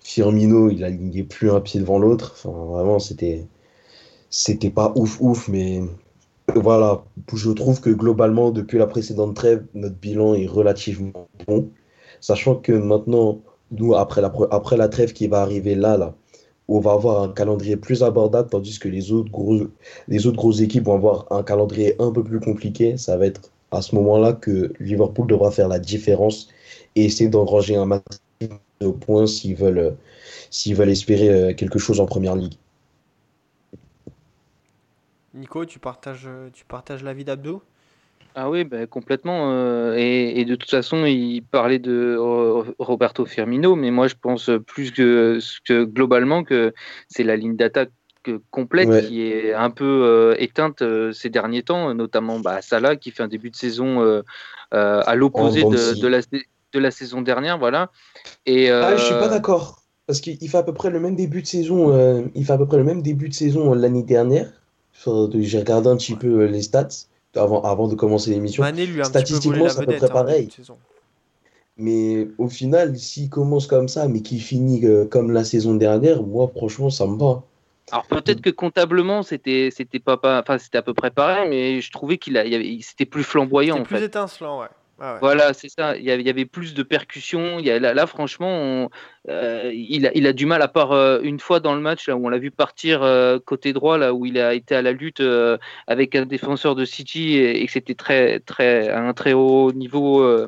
Firmino, 0.00 0.70
il 0.70 0.82
alignait 0.82 1.22
plus 1.22 1.50
un 1.50 1.60
pied 1.60 1.78
devant 1.78 1.98
l'autre. 1.98 2.32
Enfin, 2.34 2.50
vraiment, 2.50 2.98
c'était, 2.98 3.46
c'était 4.30 4.70
pas 4.70 4.92
ouf 4.96 5.20
ouf, 5.20 5.48
mais 5.48 5.82
voilà. 6.56 7.04
Je 7.32 7.50
trouve 7.52 7.80
que 7.80 7.90
globalement, 7.90 8.50
depuis 8.50 8.78
la 8.78 8.86
précédente 8.88 9.36
trêve, 9.36 9.64
notre 9.74 9.96
bilan 9.96 10.34
est 10.34 10.46
relativement 10.46 11.28
bon. 11.46 11.70
Sachant 12.20 12.56
que 12.56 12.72
maintenant, 12.72 13.40
nous, 13.70 13.94
après 13.94 14.20
la, 14.20 14.32
après 14.50 14.76
la 14.76 14.88
trêve 14.88 15.12
qui 15.12 15.28
va 15.28 15.42
arriver 15.42 15.76
là, 15.76 15.96
là, 15.96 16.16
on 16.70 16.80
va 16.80 16.92
avoir 16.92 17.22
un 17.22 17.32
calendrier 17.32 17.76
plus 17.76 18.02
abordable, 18.02 18.48
tandis 18.48 18.78
que 18.78 18.88
les 18.88 19.10
autres, 19.10 19.30
gros, 19.30 19.66
les 20.08 20.26
autres 20.26 20.36
grosses 20.36 20.60
équipes 20.60 20.84
vont 20.84 20.94
avoir 20.94 21.26
un 21.30 21.42
calendrier 21.42 22.00
un 22.00 22.12
peu 22.12 22.22
plus 22.22 22.38
compliqué. 22.38 22.96
Ça 22.96 23.16
va 23.16 23.26
être 23.26 23.50
à 23.72 23.82
ce 23.82 23.94
moment-là 23.96 24.32
que 24.32 24.72
Liverpool 24.78 25.26
devra 25.26 25.50
faire 25.50 25.68
la 25.68 25.80
différence 25.80 26.48
et 26.94 27.04
essayer 27.04 27.28
d'engranger 27.28 27.74
un 27.74 27.86
maximum 27.86 28.60
de 28.80 28.88
points 28.88 29.26
s'ils 29.26 29.56
veulent, 29.56 29.96
s'ils 30.50 30.76
veulent 30.76 30.90
espérer 30.90 31.54
quelque 31.56 31.80
chose 31.80 32.00
en 32.00 32.06
première 32.06 32.36
ligue. 32.36 32.54
Nico, 35.34 35.64
tu 35.64 35.80
partages, 35.80 36.28
tu 36.52 36.64
partages 36.64 37.02
l'avis 37.02 37.24
d'Abdo 37.24 37.62
ah 38.34 38.48
oui, 38.48 38.64
bah, 38.64 38.86
complètement. 38.86 39.52
Euh, 39.52 39.94
et, 39.96 40.44
de 40.44 40.54
toute 40.54 40.70
façon, 40.70 41.04
il 41.04 41.42
parlait 41.42 41.78
de 41.78 42.16
Roberto 42.78 43.26
Firmino, 43.26 43.74
mais 43.76 43.90
moi 43.90 44.08
je 44.08 44.14
pense 44.20 44.50
plus 44.66 44.92
que, 44.92 45.38
que 45.64 45.84
globalement 45.84 46.44
que 46.44 46.72
c'est 47.08 47.24
la 47.24 47.36
ligne 47.36 47.56
d'attaque 47.56 47.90
complète 48.50 49.08
qui 49.08 49.22
est 49.22 49.54
un 49.54 49.70
peu 49.70 50.02
euh, 50.04 50.34
éteinte 50.38 50.82
euh, 50.82 51.10
ces 51.12 51.30
derniers 51.30 51.62
temps, 51.62 51.94
notamment 51.94 52.38
bah, 52.38 52.60
Salah 52.60 52.96
qui 52.96 53.10
fait 53.10 53.22
un 53.22 53.28
début 53.28 53.50
de 53.50 53.56
saison 53.56 54.22
à 54.70 55.14
l'opposé 55.16 55.64
de, 55.64 56.06
la, 56.06 56.20
de 56.20 56.78
la 56.78 56.90
saison 56.90 57.22
dernière, 57.22 57.58
voilà. 57.58 57.90
Et, 58.46 58.70
ah, 58.70 58.96
je 58.96 59.02
suis 59.02 59.14
pas 59.14 59.28
d'accord 59.28 59.78
parce 60.06 60.20
qu'il 60.20 60.48
fait 60.48 60.58
à 60.58 60.64
peu 60.64 60.74
près 60.74 60.90
le 60.90 60.98
même 60.98 61.14
début 61.14 61.42
de 61.42 61.46
saison. 61.46 62.30
il 62.34 62.44
fait 62.44 62.52
à 62.52 62.58
peu 62.58 62.66
près 62.66 62.78
le 62.78 62.84
même 62.84 63.02
début 63.02 63.28
de 63.28 63.34
saison 63.34 63.74
l'année 63.74 64.02
dernière. 64.02 64.50
J'ai 65.34 65.58
regardé 65.58 65.88
un 65.88 65.96
petit 65.96 66.14
peu 66.14 66.44
les 66.44 66.62
stats 66.62 67.08
avant, 67.36 67.62
avant 67.62 67.88
de 67.88 67.94
commencer 67.94 68.30
l'émission. 68.30 68.64
Statistiquement, 69.02 69.68
c'est 69.68 69.80
à 69.80 69.84
peu 69.84 69.96
près 69.96 70.04
hein, 70.04 70.08
pareil. 70.12 70.48
mais 71.76 72.28
au 72.38 72.48
final, 72.48 72.96
s'il 72.98 73.28
commence 73.28 73.66
comme 73.66 73.88
ça, 73.88 74.08
mais 74.08 74.20
qu'il 74.20 74.40
finit 74.40 74.84
euh, 74.84 75.04
comme 75.04 75.30
la 75.30 75.44
saison 75.44 75.74
dernière, 75.74 76.22
moi, 76.22 76.50
franchement, 76.54 76.90
ça 76.90 77.06
me 77.06 77.16
va. 77.18 77.42
Alors 77.92 78.06
peut-être 78.06 78.40
que 78.40 78.50
comptablement, 78.50 79.22
c'était 79.24 79.70
c'était 79.72 79.98
pas, 79.98 80.16
pas 80.16 80.40
enfin 80.40 80.58
c'était 80.58 80.78
à 80.78 80.82
peu 80.82 80.94
près 80.94 81.10
pareil, 81.10 81.48
mais 81.48 81.80
je 81.80 81.90
trouvais 81.90 82.18
qu'il 82.18 82.36
a, 82.36 82.44
c'était 82.82 83.06
plus 83.06 83.24
flamboyant. 83.24 83.78
C'était 83.78 83.88
plus 83.88 84.02
étincelant, 84.04 84.60
ouais. 84.60 84.68
Voilà, 85.20 85.54
c'est 85.54 85.70
ça. 85.70 85.96
Il 85.96 86.04
y, 86.04 86.10
avait, 86.10 86.44
plus 86.44 86.74
de 86.74 86.82
percussions. 86.82 87.58
Là, 87.58 88.06
franchement, 88.06 88.90
euh, 89.28 89.70
il, 89.72 90.06
a, 90.06 90.32
du 90.32 90.44
mal, 90.44 90.60
à 90.60 90.68
part 90.68 90.92
euh, 90.92 91.20
une 91.22 91.40
fois 91.40 91.58
dans 91.58 91.74
le 91.74 91.80
match 91.80 92.08
où 92.08 92.12
on 92.12 92.28
l'a 92.28 92.38
vu 92.38 92.50
partir 92.50 93.02
euh, 93.02 93.38
côté 93.38 93.72
droit, 93.72 93.96
là 93.96 94.12
où 94.12 94.26
il 94.26 94.38
a 94.38 94.52
été 94.52 94.74
à 94.74 94.82
la 94.82 94.92
lutte 94.92 95.22
avec 95.86 96.14
un 96.14 96.26
défenseur 96.26 96.74
de 96.74 96.84
City 96.84 97.38
et, 97.38 97.64
que 97.64 97.72
c'était 97.72 97.94
très, 97.94 98.40
très, 98.40 98.88
à 98.88 99.00
un 99.00 99.14
très 99.14 99.32
haut 99.32 99.72
niveau 99.72 100.46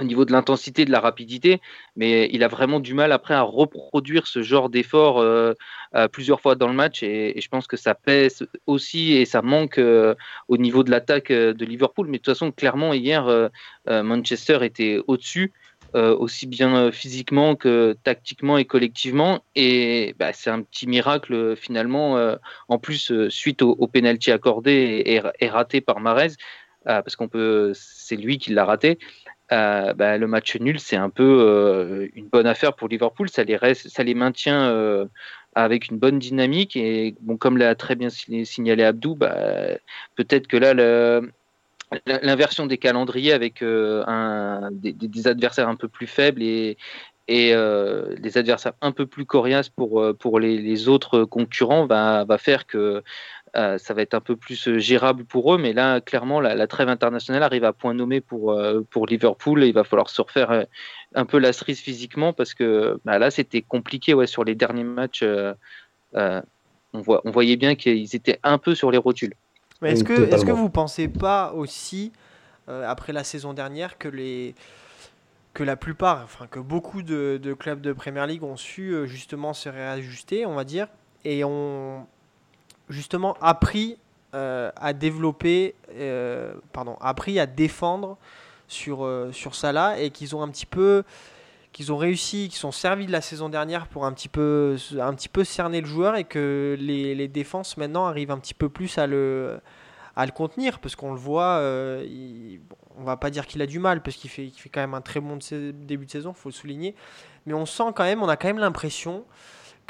au 0.00 0.04
niveau 0.04 0.24
de 0.24 0.32
l'intensité, 0.32 0.84
de 0.84 0.90
la 0.90 1.00
rapidité, 1.00 1.60
mais 1.96 2.28
il 2.32 2.42
a 2.42 2.48
vraiment 2.48 2.80
du 2.80 2.94
mal 2.94 3.12
après 3.12 3.34
à 3.34 3.42
reproduire 3.42 4.26
ce 4.26 4.42
genre 4.42 4.70
d'effort 4.70 5.20
euh, 5.20 5.52
euh, 5.94 6.08
plusieurs 6.08 6.40
fois 6.40 6.54
dans 6.54 6.68
le 6.68 6.74
match 6.74 7.02
et, 7.02 7.38
je 7.38 7.48
pense 7.48 7.66
que 7.66 7.76
ça 7.76 7.94
pèse 7.94 8.46
aussi 8.66 9.12
et 9.12 9.26
ça 9.26 9.42
manque 9.42 9.78
euh, 9.78 10.14
au 10.48 10.56
niveau 10.56 10.82
de 10.82 10.90
l'attaque 10.90 11.30
de 11.30 11.64
Liverpool. 11.64 12.06
Mais 12.06 12.18
de 12.18 12.22
toute 12.22 12.34
façon, 12.34 12.52
clairement, 12.52 12.94
hier, 12.94 13.50
Manchester 13.86 14.58
était 14.62 14.98
au-dessus. 15.06 15.52
aussi 15.94 16.46
bien 16.46 16.90
physiquement 16.90 17.54
que 17.54 17.94
tactiquement 18.02 18.56
et 18.56 18.64
collectivement. 18.64 19.44
Et 19.54 20.14
bah, 20.18 20.32
c'est 20.32 20.50
un 20.50 20.62
petit 20.62 20.86
miracle 20.86 21.54
finalement, 21.56 22.36
en 22.68 22.78
plus 22.78 23.12
suite 23.28 23.60
au, 23.60 23.76
au 23.78 23.88
penalty 23.88 24.30
accordé 24.30 24.72
et, 24.72 25.20
et, 25.40 25.48
raté 25.48 25.80
par 25.82 26.00
Marez, 26.00 26.34
parce 26.84 27.16
qu'on 27.16 27.28
peut, 27.28 27.72
c'est 27.74 28.16
lui 28.16 28.38
qui 28.38 28.52
l'a 28.52 28.64
raté. 28.64 28.98
Euh, 29.52 29.92
bah, 29.92 30.16
le 30.16 30.26
match 30.26 30.56
nul, 30.56 30.80
c'est 30.80 30.96
un 30.96 31.10
peu 31.10 31.22
euh, 31.40 32.08
une 32.14 32.26
bonne 32.28 32.46
affaire 32.46 32.74
pour 32.74 32.88
Liverpool. 32.88 33.28
Ça 33.28 33.44
les, 33.44 33.56
reste, 33.56 33.88
ça 33.88 34.02
les 34.02 34.14
maintient 34.14 34.70
euh, 34.70 35.06
avec 35.54 35.88
une 35.90 35.98
bonne 35.98 36.18
dynamique. 36.18 36.74
Et 36.76 37.14
comme 37.38 37.58
l'a 37.58 37.74
très 37.74 37.94
bien 37.94 38.08
signalé 38.10 38.82
Abdou, 38.82 39.14
bah, 39.14 39.34
peut-être 40.16 40.46
que 40.46 40.56
là, 40.56 40.72
l'inversion 42.06 42.66
des 42.66 42.78
calendriers 42.78 43.32
avec 43.32 43.62
des, 43.62 45.26
adversaires 45.26 45.68
un 45.68 45.76
peu 45.76 45.88
plus 45.88 46.06
faibles 46.06 46.42
et, 46.42 46.78
des 47.28 48.38
adversaires 48.38 48.72
un 48.80 48.92
peu 48.92 49.06
plus 49.06 49.26
coriaces 49.26 49.68
pour, 49.68 50.40
les, 50.40 50.88
autres 50.88 51.24
concurrents 51.24 51.84
va 51.86 52.38
faire 52.38 52.66
que 52.66 53.02
euh, 53.54 53.76
ça 53.76 53.92
va 53.92 54.00
être 54.00 54.14
un 54.14 54.20
peu 54.20 54.34
plus 54.34 54.66
euh, 54.66 54.78
gérable 54.78 55.24
pour 55.24 55.54
eux, 55.54 55.58
mais 55.58 55.74
là, 55.74 56.00
clairement, 56.00 56.40
la, 56.40 56.66
trêve 56.66 56.88
internationale 56.88 57.42
arrive 57.42 57.64
à 57.64 57.74
point 57.74 57.92
nommé 57.92 58.22
pour, 58.22 58.52
euh, 58.52 58.80
pour 58.90 59.06
Liverpool 59.06 59.62
et 59.62 59.68
il 59.68 59.74
va 59.74 59.84
falloir 59.84 60.08
se 60.08 60.22
refaire 60.22 60.66
un 61.14 61.26
peu 61.26 61.38
la 61.38 61.52
cerise 61.52 61.80
physiquement 61.80 62.32
parce 62.32 62.54
que 62.54 62.98
bah, 63.04 63.18
là, 63.18 63.30
c'était 63.30 63.60
compliqué 63.60 64.14
ouais, 64.14 64.26
sur 64.26 64.42
les 64.42 64.54
derniers 64.54 64.84
matchs. 64.84 65.22
on, 66.14 66.42
voit, 66.94 67.20
on 67.24 67.30
voyait 67.30 67.56
bien 67.56 67.74
qu'ils 67.74 68.16
étaient 68.16 68.40
un 68.42 68.56
peu 68.56 68.74
sur 68.74 68.90
les 68.90 68.98
rotules. 68.98 69.34
Est-ce 69.82 70.04
que, 70.04 70.12
est 70.12 70.44
que 70.46 70.52
vous 70.52 70.64
ne 70.64 70.68
pensez 70.68 71.08
pas 71.08 71.52
aussi, 71.52 72.12
après 72.68 73.12
la 73.12 73.24
saison 73.24 73.52
dernière, 73.52 73.98
que 73.98 74.08
les 74.08 74.54
que 75.52 75.62
la 75.62 75.76
plupart, 75.76 76.22
enfin 76.24 76.46
que 76.46 76.58
beaucoup 76.58 77.02
de, 77.02 77.38
de 77.42 77.52
clubs 77.52 77.82
de 77.82 77.92
Premier 77.92 78.26
League 78.26 78.42
ont 78.42 78.56
su 78.56 79.06
justement 79.06 79.52
se 79.52 79.68
réajuster, 79.68 80.46
on 80.46 80.54
va 80.54 80.64
dire, 80.64 80.86
et 81.26 81.44
ont 81.44 82.06
justement 82.88 83.36
appris 83.40 83.98
euh, 84.34 84.70
à 84.76 84.92
développer, 84.92 85.74
euh, 85.94 86.54
pardon, 86.72 86.96
appris 87.00 87.38
à 87.38 87.46
défendre 87.46 88.16
sur, 88.68 89.04
euh, 89.04 89.30
sur 89.32 89.54
Salah 89.54 89.98
et 89.98 90.10
qu'ils 90.10 90.34
ont 90.34 90.42
un 90.42 90.48
petit 90.48 90.66
peu 90.66 91.04
qu'ils 91.72 91.90
ont 91.90 91.96
réussi, 91.96 92.48
qu'ils 92.48 92.58
sont 92.58 92.70
servis 92.70 93.06
de 93.06 93.12
la 93.12 93.22
saison 93.22 93.48
dernière 93.48 93.86
pour 93.86 94.04
un 94.04 94.12
petit 94.12 94.28
peu, 94.28 94.76
un 95.00 95.14
petit 95.14 95.30
peu 95.30 95.42
cerner 95.42 95.80
le 95.80 95.86
joueur 95.86 96.16
et 96.16 96.24
que 96.24 96.76
les, 96.78 97.14
les 97.14 97.28
défenses 97.28 97.78
maintenant 97.78 98.06
arrivent 98.06 98.30
un 98.30 98.38
petit 98.38 98.52
peu 98.54 98.68
plus 98.68 98.98
à 98.98 99.06
le, 99.06 99.58
à 100.16 100.26
le 100.26 100.32
contenir 100.32 100.78
parce 100.78 100.96
qu'on 100.96 101.12
le 101.12 101.18
voit, 101.18 101.56
euh, 101.58 102.04
il, 102.06 102.60
on 102.98 103.04
va 103.04 103.16
pas 103.16 103.30
dire 103.30 103.46
qu'il 103.46 103.62
a 103.62 103.66
du 103.66 103.78
mal 103.78 104.02
parce 104.02 104.16
qu'il 104.16 104.30
fait, 104.30 104.46
il 104.46 104.52
fait 104.52 104.68
quand 104.68 104.80
même 104.80 104.94
un 104.94 105.00
très 105.00 105.20
bon 105.20 105.38
début 105.50 106.06
de 106.06 106.10
saison, 106.10 106.32
faut 106.32 106.50
le 106.50 106.54
souligner, 106.54 106.94
mais 107.46 107.54
on 107.54 107.66
sent 107.66 107.92
quand 107.94 108.04
même, 108.04 108.22
on 108.22 108.28
a 108.28 108.36
quand 108.36 108.48
même 108.48 108.58
l'impression 108.58 109.24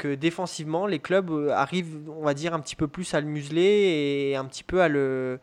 défensivement, 0.07 0.87
les 0.87 0.99
clubs 0.99 1.29
euh, 1.31 1.51
arrivent, 1.51 2.09
on 2.09 2.23
va 2.23 2.33
dire, 2.33 2.53
un 2.53 2.59
petit 2.59 2.75
peu 2.75 2.87
plus 2.87 3.13
à 3.13 3.21
le 3.21 3.27
museler 3.27 4.29
et 4.31 4.35
un 4.35 4.45
petit 4.45 4.63
peu 4.63 4.81
à 4.81 4.87
le, 4.87 5.39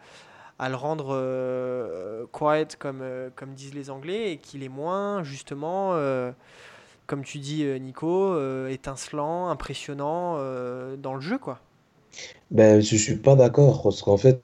à 0.59 0.69
le 0.69 0.77
rendre 0.77 1.11
euh, 1.13 2.27
quiet, 2.33 2.69
comme, 2.79 3.01
euh, 3.03 3.31
comme 3.35 3.55
disent 3.55 3.75
les 3.75 3.91
Anglais, 3.91 4.33
et 4.33 4.37
qu'il 4.39 4.63
est 4.63 4.69
moins, 4.69 5.23
justement, 5.23 5.95
comme 7.07 7.25
tu 7.25 7.39
dis, 7.39 7.65
Nico, 7.81 8.39
étincelant, 8.69 9.49
impressionnant 9.49 10.37
dans 10.97 11.15
le 11.15 11.21
jeu, 11.21 11.39
quoi. 11.39 11.61
Ben, 12.51 12.81
je 12.81 12.97
suis 12.97 13.17
pas 13.17 13.37
d'accord, 13.37 13.83
parce 13.83 14.03
qu'en 14.03 14.17
fait, 14.17 14.43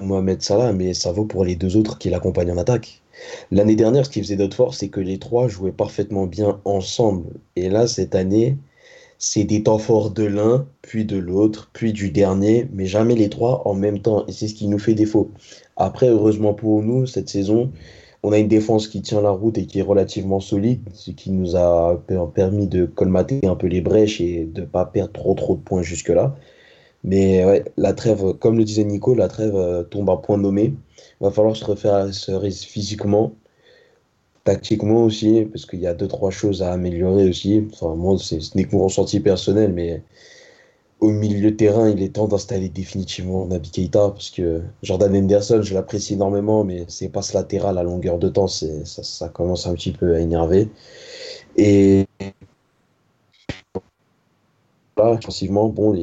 Mohamed 0.00 0.42
Salah, 0.42 0.72
mais 0.72 0.94
ça 0.94 1.12
vaut 1.12 1.24
pour 1.24 1.44
les 1.44 1.56
deux 1.56 1.76
autres 1.76 1.98
qui 1.98 2.10
l'accompagnent 2.10 2.52
en 2.52 2.58
attaque. 2.58 3.02
L'année 3.50 3.76
dernière, 3.76 4.06
ce 4.06 4.10
qui 4.10 4.20
faisait 4.20 4.36
notre 4.36 4.56
force, 4.56 4.78
c'est 4.78 4.88
que 4.88 5.00
les 5.00 5.18
trois 5.18 5.48
jouaient 5.48 5.72
parfaitement 5.72 6.26
bien 6.26 6.60
ensemble. 6.64 7.26
Et 7.56 7.68
là, 7.68 7.86
cette 7.86 8.14
année, 8.14 8.56
c'est 9.24 9.44
des 9.44 9.62
temps 9.62 9.78
forts 9.78 10.10
de 10.10 10.24
l'un, 10.24 10.66
puis 10.82 11.04
de 11.04 11.16
l'autre, 11.16 11.70
puis 11.72 11.92
du 11.92 12.10
dernier, 12.10 12.68
mais 12.72 12.86
jamais 12.86 13.14
les 13.14 13.30
trois 13.30 13.62
en 13.68 13.72
même 13.74 14.00
temps. 14.00 14.26
Et 14.26 14.32
c'est 14.32 14.48
ce 14.48 14.54
qui 14.54 14.66
nous 14.66 14.80
fait 14.80 14.94
défaut. 14.94 15.30
Après, 15.76 16.08
heureusement 16.08 16.54
pour 16.54 16.82
nous, 16.82 17.06
cette 17.06 17.28
saison, 17.28 17.70
on 18.24 18.32
a 18.32 18.38
une 18.38 18.48
défense 18.48 18.88
qui 18.88 19.00
tient 19.00 19.20
la 19.20 19.30
route 19.30 19.56
et 19.58 19.66
qui 19.66 19.78
est 19.78 19.82
relativement 19.82 20.40
solide, 20.40 20.80
ce 20.92 21.12
qui 21.12 21.30
nous 21.30 21.54
a 21.54 22.02
permis 22.34 22.66
de 22.66 22.84
colmater 22.84 23.46
un 23.46 23.54
peu 23.54 23.68
les 23.68 23.80
brèches 23.80 24.20
et 24.20 24.44
de 24.44 24.62
ne 24.62 24.66
pas 24.66 24.86
perdre 24.86 25.12
trop 25.12 25.34
trop 25.34 25.54
de 25.54 25.60
points 25.60 25.82
jusque-là. 25.82 26.34
Mais 27.04 27.44
ouais, 27.44 27.64
la 27.76 27.92
trêve, 27.92 28.32
comme 28.40 28.58
le 28.58 28.64
disait 28.64 28.84
Nico, 28.84 29.14
la 29.14 29.28
trêve 29.28 29.54
euh, 29.54 29.84
tombe 29.84 30.10
à 30.10 30.16
point 30.16 30.36
nommé. 30.36 30.74
Il 31.20 31.24
va 31.24 31.30
falloir 31.30 31.54
se 31.54 31.64
refaire 31.64 32.08
physiquement 32.12 33.34
tactiquement 34.44 35.04
aussi, 35.04 35.46
parce 35.52 35.66
qu'il 35.66 35.80
y 35.80 35.86
a 35.86 35.94
deux, 35.94 36.08
trois 36.08 36.30
choses 36.30 36.62
à 36.62 36.72
améliorer 36.72 37.28
aussi. 37.28 37.66
Enfin, 37.72 37.94
moi, 37.94 38.18
ce 38.18 38.36
n'est 38.56 38.64
que 38.64 38.74
mon 38.76 38.84
ressenti 38.84 39.20
personnel, 39.20 39.72
mais 39.72 40.02
au 41.00 41.10
milieu 41.10 41.50
de 41.50 41.56
terrain, 41.56 41.90
il 41.90 42.02
est 42.02 42.14
temps 42.14 42.28
d'installer 42.28 42.68
définitivement 42.68 43.46
Nabi 43.46 43.70
Keita, 43.70 44.10
parce 44.10 44.30
que 44.30 44.62
Jordan 44.82 45.14
Henderson, 45.16 45.60
je 45.62 45.74
l'apprécie 45.74 46.14
énormément, 46.14 46.64
mais 46.64 46.84
c'est 46.88 47.08
pas 47.08 47.22
ce 47.22 47.34
latéral 47.34 47.78
à 47.78 47.82
longueur 47.82 48.18
de 48.18 48.28
temps, 48.28 48.46
ça, 48.46 48.66
ça 48.84 49.28
commence 49.28 49.66
un 49.66 49.74
petit 49.74 49.92
peu 49.92 50.14
à 50.14 50.20
énerver. 50.20 50.68
Et 51.56 52.06
là, 54.96 55.10
offensivement, 55.12 55.68
bon, 55.68 55.94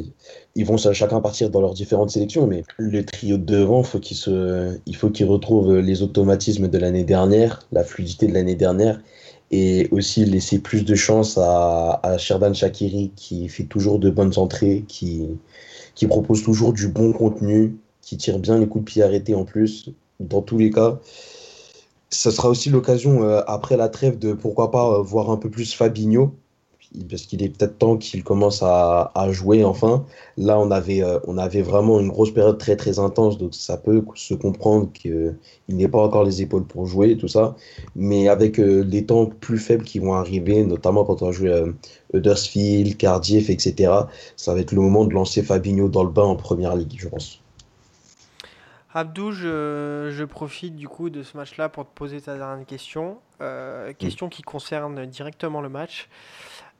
ils, 0.59 0.65
vont 0.65 0.77
chacun 0.77 1.21
partir 1.21 1.49
dans 1.49 1.61
leurs 1.61 1.73
différentes 1.73 2.11
sélections, 2.11 2.47
mais 2.47 2.63
le 2.77 3.03
trio 3.03 3.37
de 3.37 3.43
devant, 3.43 3.83
il 4.85 4.95
faut 4.95 5.09
qu'il 5.09 5.25
retrouve 5.25 5.77
les 5.77 6.01
automatismes 6.01 6.67
de 6.67 6.77
l'année 6.77 7.03
dernière, 7.03 7.61
la 7.71 7.83
fluidité 7.83 8.27
de 8.27 8.33
l'année 8.33 8.55
dernière, 8.55 9.01
et 9.51 9.87
aussi 9.91 10.25
laisser 10.25 10.59
plus 10.59 10.85
de 10.85 10.95
chance 10.95 11.37
à, 11.37 11.99
à 12.03 12.17
Sherdan 12.17 12.53
Shakiri, 12.53 13.11
qui 13.15 13.47
fait 13.49 13.63
toujours 13.63 13.99
de 13.99 14.09
bonnes 14.09 14.37
entrées, 14.37 14.85
qui, 14.87 15.27
qui 15.95 16.07
propose 16.07 16.43
toujours 16.43 16.73
du 16.73 16.87
bon 16.87 17.13
contenu, 17.13 17.75
qui 18.01 18.17
tire 18.17 18.39
bien 18.39 18.57
les 18.57 18.67
coups 18.67 18.85
de 18.85 18.89
pied 18.89 19.03
arrêtés 19.03 19.35
en 19.35 19.45
plus. 19.45 19.89
Dans 20.19 20.41
tous 20.41 20.57
les 20.57 20.71
cas, 20.71 20.99
ce 22.09 22.31
sera 22.31 22.49
aussi 22.49 22.69
l'occasion, 22.69 23.23
euh, 23.23 23.41
après 23.47 23.77
la 23.77 23.89
trêve, 23.89 24.17
de 24.17 24.33
pourquoi 24.33 24.71
pas 24.71 24.93
euh, 24.93 25.01
voir 25.01 25.29
un 25.29 25.37
peu 25.37 25.49
plus 25.49 25.73
Fabinho, 25.73 26.33
parce 27.09 27.23
qu'il 27.23 27.43
est 27.43 27.49
peut-être 27.49 27.77
temps 27.77 27.97
qu'il 27.97 28.23
commence 28.23 28.63
à, 28.63 29.11
à, 29.13 29.31
jouer 29.31 29.63
enfin. 29.63 30.05
Là, 30.37 30.59
on 30.59 30.71
avait, 30.71 31.03
euh, 31.03 31.19
on 31.27 31.37
avait 31.37 31.61
vraiment 31.61 31.99
une 31.99 32.07
grosse 32.09 32.33
période 32.33 32.57
très 32.57 32.75
très 32.75 32.97
intense, 32.97 33.37
donc 33.37 33.53
ça 33.53 33.77
peut 33.77 34.03
se 34.15 34.33
comprendre 34.33 34.91
qu'il 34.91 35.35
n'ait 35.69 35.87
pas 35.87 36.01
encore 36.01 36.23
les 36.23 36.41
épaules 36.41 36.65
pour 36.65 36.87
jouer 36.87 37.15
tout 37.17 37.27
ça. 37.27 37.55
Mais 37.95 38.27
avec 38.27 38.59
euh, 38.59 38.81
les 38.81 39.05
temps 39.05 39.27
plus 39.27 39.59
faibles 39.59 39.83
qui 39.83 39.99
vont 39.99 40.13
arriver, 40.13 40.63
notamment 40.63 41.05
quand 41.05 41.21
on 41.21 41.27
va 41.27 41.31
jouer 41.31 41.51
euh, 41.51 41.71
Huddersfield, 42.13 42.97
Cardiff, 42.97 43.49
etc., 43.49 43.93
ça 44.35 44.53
va 44.53 44.59
être 44.59 44.71
le 44.71 44.81
moment 44.81 45.05
de 45.05 45.13
lancer 45.13 45.43
Fabinho 45.43 45.89
dans 45.89 46.03
le 46.03 46.09
bain 46.09 46.23
en 46.23 46.35
première 46.35 46.75
ligue, 46.75 46.95
je 46.97 47.07
pense. 47.07 47.41
Abdou, 48.91 49.31
je, 49.31 50.09
je, 50.11 50.23
profite 50.23 50.75
du 50.75 50.87
coup 50.87 51.11
de 51.11 51.21
ce 51.21 51.37
match-là 51.37 51.69
pour 51.69 51.85
te 51.85 51.93
poser 51.93 52.19
ta 52.21 52.35
dernière 52.35 52.65
question. 52.65 53.19
Euh, 53.39 53.93
question 53.93 54.29
qui 54.29 54.41
concerne 54.41 55.05
directement 55.05 55.61
le 55.61 55.69
match. 55.69 56.09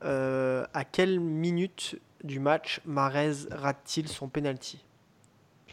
Euh, 0.04 0.64
à 0.72 0.84
quelle 0.84 1.20
minute 1.20 1.96
du 2.24 2.40
match 2.40 2.80
Marez 2.84 3.32
rate-t-il 3.50 4.08
son 4.08 4.28
penalty 4.28 4.82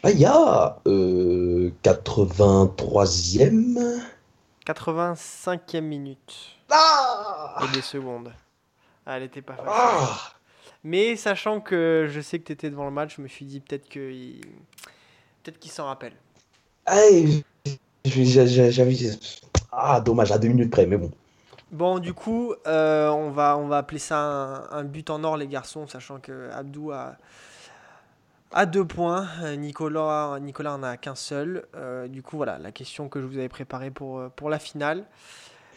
Ah, 0.03 0.11
il 0.11 0.19
y 0.19 0.25
a 0.25 0.79
euh, 0.87 1.71
83e 1.83 4.01
85e 4.65 5.81
minute. 5.81 6.35
Ah 6.69 7.59
Et 7.63 7.75
des 7.75 7.81
secondes. 7.81 8.33
Ah, 9.05 9.17
elle 9.17 9.23
était 9.23 9.41
pas 9.41 9.55
facile. 9.55 9.71
Ah 9.73 10.33
Mais 10.83 11.15
sachant 11.15 11.61
que 11.61 12.07
je 12.09 12.19
sais 12.19 12.39
que 12.39 12.45
tu 12.45 12.51
étais 12.51 12.69
devant 12.69 12.85
le 12.85 12.91
match, 12.91 13.15
je 13.15 13.21
me 13.21 13.27
suis 13.27 13.45
dit 13.45 13.61
peut-être 13.61 13.87
qu'il 13.87 14.41
peut-être 15.43 15.59
qu'il 15.59 15.71
s'en 15.71 15.85
rappelle. 15.85 16.13
Hey, 16.85 17.43
j'avais. 18.05 18.95
Ah, 19.71 20.01
dommage, 20.01 20.31
à 20.31 20.37
deux 20.37 20.49
minutes 20.49 20.71
près, 20.71 20.85
mais 20.85 20.97
bon. 20.97 21.11
Bon, 21.71 21.99
du 21.99 22.13
coup, 22.13 22.53
euh, 22.65 23.09
on, 23.09 23.29
va, 23.31 23.57
on 23.57 23.67
va 23.67 23.77
appeler 23.77 23.99
ça 23.99 24.19
un, 24.19 24.69
un, 24.71 24.83
but 24.83 25.09
en 25.09 25.23
or, 25.23 25.37
les 25.37 25.47
garçons, 25.47 25.85
sachant 25.87 26.19
que 26.19 26.49
Abdou 26.51 26.91
a, 26.91 27.17
a 28.51 28.65
deux 28.65 28.85
points. 28.85 29.27
Nicolas, 29.57 30.39
Nicolas 30.39 30.73
en 30.73 30.83
a 30.83 30.95
qu'un 30.97 31.15
seul. 31.15 31.65
Euh, 31.75 32.07
du 32.07 32.23
coup, 32.23 32.37
voilà, 32.37 32.57
la 32.57 32.71
question 32.71 33.09
que 33.09 33.19
je 33.19 33.25
vous 33.25 33.37
avais 33.37 33.49
préparée 33.49 33.91
pour, 33.91 34.29
pour 34.31 34.49
la 34.49 34.59
finale. 34.59 35.05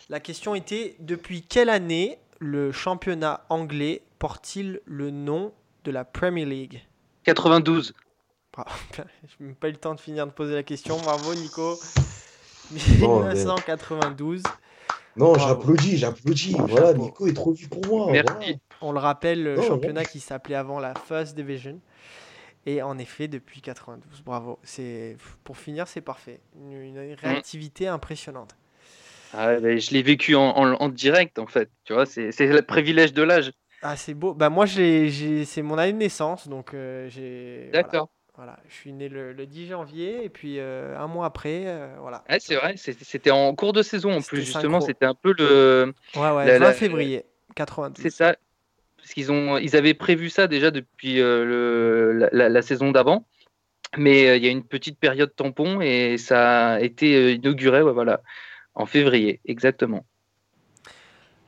La 0.09 0.20
question 0.20 0.55
était 0.55 0.97
depuis 1.01 1.43
quelle 1.43 1.68
année 1.68 2.18
le 2.38 2.72
championnat 2.72 3.45
anglais 3.49 4.03
porte-t-il 4.18 4.80
le 4.84 5.11
nom 5.11 5.53
de 5.84 5.91
la 5.91 6.05
Premier 6.05 6.45
League? 6.45 6.84
92. 7.24 7.95
Je 8.97 9.03
n'ai 9.45 9.53
pas 9.53 9.68
eu 9.68 9.72
le 9.72 9.78
temps 9.78 9.95
de 9.95 10.01
finir 10.01 10.26
de 10.26 10.32
poser 10.32 10.55
la 10.55 10.62
question. 10.62 10.99
Bravo, 10.99 11.34
Nico. 11.34 11.78
1992. 12.72 14.43
Non, 15.20 15.34
j'applaudis, 15.34 15.98
j'applaudis. 15.98 16.56
Voilà, 16.58 16.94
Nico 16.94 17.26
est 17.26 17.34
trop 17.34 17.52
vite 17.52 17.68
pour 17.68 17.86
moi. 17.86 18.10
Merci. 18.10 18.32
Voilà. 18.38 18.56
On 18.80 18.92
le 18.92 18.98
rappelle, 18.98 19.42
le 19.42 19.56
non, 19.56 19.62
championnat 19.62 20.04
qui 20.04 20.18
s'appelait 20.18 20.54
avant 20.54 20.80
la 20.80 20.94
First 20.94 21.36
Division. 21.36 21.78
Et 22.64 22.80
en 22.82 22.96
effet, 22.98 23.28
depuis 23.28 23.60
92. 23.60 24.22
Bravo. 24.22 24.58
C'est 24.62 25.16
Pour 25.44 25.58
finir, 25.58 25.88
c'est 25.88 26.00
parfait. 26.00 26.40
Une, 26.58 26.72
une 26.72 27.14
réactivité 27.14 27.86
mmh. 27.86 27.92
impressionnante. 27.92 28.56
Ah, 29.34 29.60
bah, 29.60 29.76
je 29.76 29.90
l'ai 29.90 30.02
vécu 30.02 30.34
en, 30.34 30.56
en, 30.56 30.72
en, 30.72 30.88
direct, 30.88 31.38
en 31.38 31.46
fait. 31.46 31.70
Tu 31.84 31.92
vois, 31.92 32.06
c'est 32.06 32.30
le 32.40 32.62
privilège 32.62 33.12
de 33.12 33.22
l'âge. 33.22 33.52
Ah, 33.82 33.96
c'est 33.96 34.14
beau. 34.14 34.34
Bah, 34.34 34.48
moi, 34.48 34.66
c'est 34.66 35.62
mon 35.62 35.78
année 35.78 35.92
de 35.92 35.98
naissance. 35.98 36.48
Donc, 36.48 36.74
euh, 36.74 37.08
j'ai. 37.08 37.70
D'accord. 37.72 38.08
Voilà. 38.43 38.57
Je 38.70 38.74
suis 38.74 38.95
né 38.95 39.11
le, 39.11 39.34
le 39.34 39.45
10 39.45 39.66
janvier 39.66 40.24
et 40.24 40.30
puis 40.30 40.59
euh, 40.61 40.99
un 40.99 41.09
mois 41.09 41.26
après, 41.26 41.64
euh, 41.66 41.95
voilà. 42.01 42.24
Ouais, 42.30 42.41
c'est 42.41 42.55
vrai, 42.55 42.74
c'était 42.78 43.30
en 43.30 43.55
cours 43.55 43.74
de 43.74 43.82
saison 43.82 44.12
en 44.16 44.22
plus, 44.22 44.47
justement, 44.47 44.80
c'était 44.80 45.05
un 45.05 45.14
peu 45.14 45.34
le. 45.36 45.93
Ouais, 46.16 46.30
ouais, 46.30 46.47
la, 46.47 46.59
20 46.59 46.72
février 46.72 47.26
92. 47.55 48.03
C'est 48.03 48.09
ça, 48.09 48.36
parce 48.97 49.12
qu'ils 49.12 49.30
ont, 49.30 49.59
ils 49.59 49.76
avaient 49.76 49.93
prévu 49.93 50.30
ça 50.30 50.47
déjà 50.47 50.70
depuis 50.70 51.20
euh, 51.20 51.45
le, 51.45 52.30
la, 52.32 52.49
la, 52.49 52.62
saison 52.62 52.93
d'avant, 52.93 53.26
mais 53.99 54.38
il 54.38 54.43
y 54.43 54.49
a 54.49 54.51
une 54.51 54.64
petite 54.64 54.99
période 54.99 55.36
tampon 55.36 55.82
et 55.82 56.16
ça 56.16 56.70
a 56.70 56.80
été 56.80 57.34
inauguré, 57.34 57.82
ouais, 57.82 57.93
voilà, 57.93 58.22
en 58.74 58.86
février, 58.86 59.41
exactement. 59.45 60.07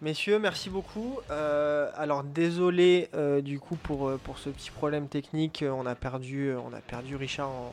Messieurs, 0.03 0.40
merci 0.40 0.68
beaucoup. 0.68 1.20
Euh, 1.30 1.88
alors 1.94 2.24
désolé 2.24 3.09
euh, 3.14 3.40
du 3.40 3.61
coup 3.61 3.76
pour, 3.76 4.11
pour 4.24 4.36
ce 4.38 4.50
petit 4.50 4.72
problème 4.72 5.07
technique. 5.07 5.64
On 5.64 5.86
a 5.86 5.94
perdu, 5.94 6.53
on 6.57 6.74
a 6.74 6.80
perdu 6.80 7.14
Richard 7.14 7.48
en, 7.48 7.72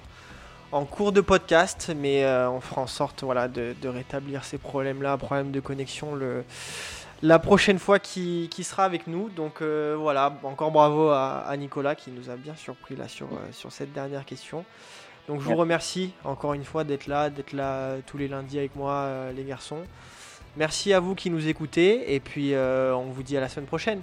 en 0.71 0.86
cours 0.86 1.11
de 1.11 1.21
podcast, 1.21 1.91
mais 1.97 2.23
euh, 2.25 2.47
on 2.47 2.61
fera 2.61 2.82
en 2.82 2.88
sorte 2.88 3.23
voilà, 3.23 3.47
de, 3.47 3.73
de 3.82 3.88
rétablir 3.88 4.43
ces 4.43 4.59
problèmes-là, 4.59 5.17
problème 5.17 5.49
de 5.49 5.59
connexion 5.59 6.13
le, 6.13 6.43
la 7.23 7.39
prochaine 7.39 7.80
fois 7.80 7.97
qui, 7.97 8.47
qui 8.51 8.63
sera 8.63 8.86
avec 8.86 9.07
nous. 9.07 9.30
Donc 9.30 9.63
euh, 9.63 9.95
voilà, 9.99 10.38
encore 10.43 10.69
bravo 10.69 11.09
à, 11.09 11.39
à, 11.39 11.57
Nicolas 11.57 11.95
qui 11.95 12.11
nous 12.11 12.30
a 12.30 12.36
bien 12.36 12.53
surpris 12.55 12.95
là 12.95 13.07
sur, 13.07 13.30
sur 13.53 13.71
cette 13.71 13.91
dernière 13.91 14.23
question. 14.23 14.65
Donc 15.27 15.41
je 15.41 15.45
vous 15.45 15.55
remercie 15.55 16.13
encore 16.23 16.53
une 16.53 16.63
fois 16.63 16.84
d'être 16.84 17.07
là, 17.07 17.32
d'être 17.32 17.53
là 17.53 17.95
tous 18.05 18.19
les 18.19 18.27
lundis 18.27 18.59
avec 18.59 18.75
moi 18.75 19.32
les 19.36 19.45
garçons. 19.45 19.82
Merci 20.57 20.93
à 20.93 20.99
vous 20.99 21.15
qui 21.15 21.29
nous 21.29 21.47
écoutez 21.47 22.13
et 22.13 22.19
puis 22.19 22.53
euh, 22.53 22.93
on 22.93 23.11
vous 23.11 23.23
dit 23.23 23.37
à 23.37 23.41
la 23.41 23.49
semaine 23.49 23.67
prochaine. 23.67 24.01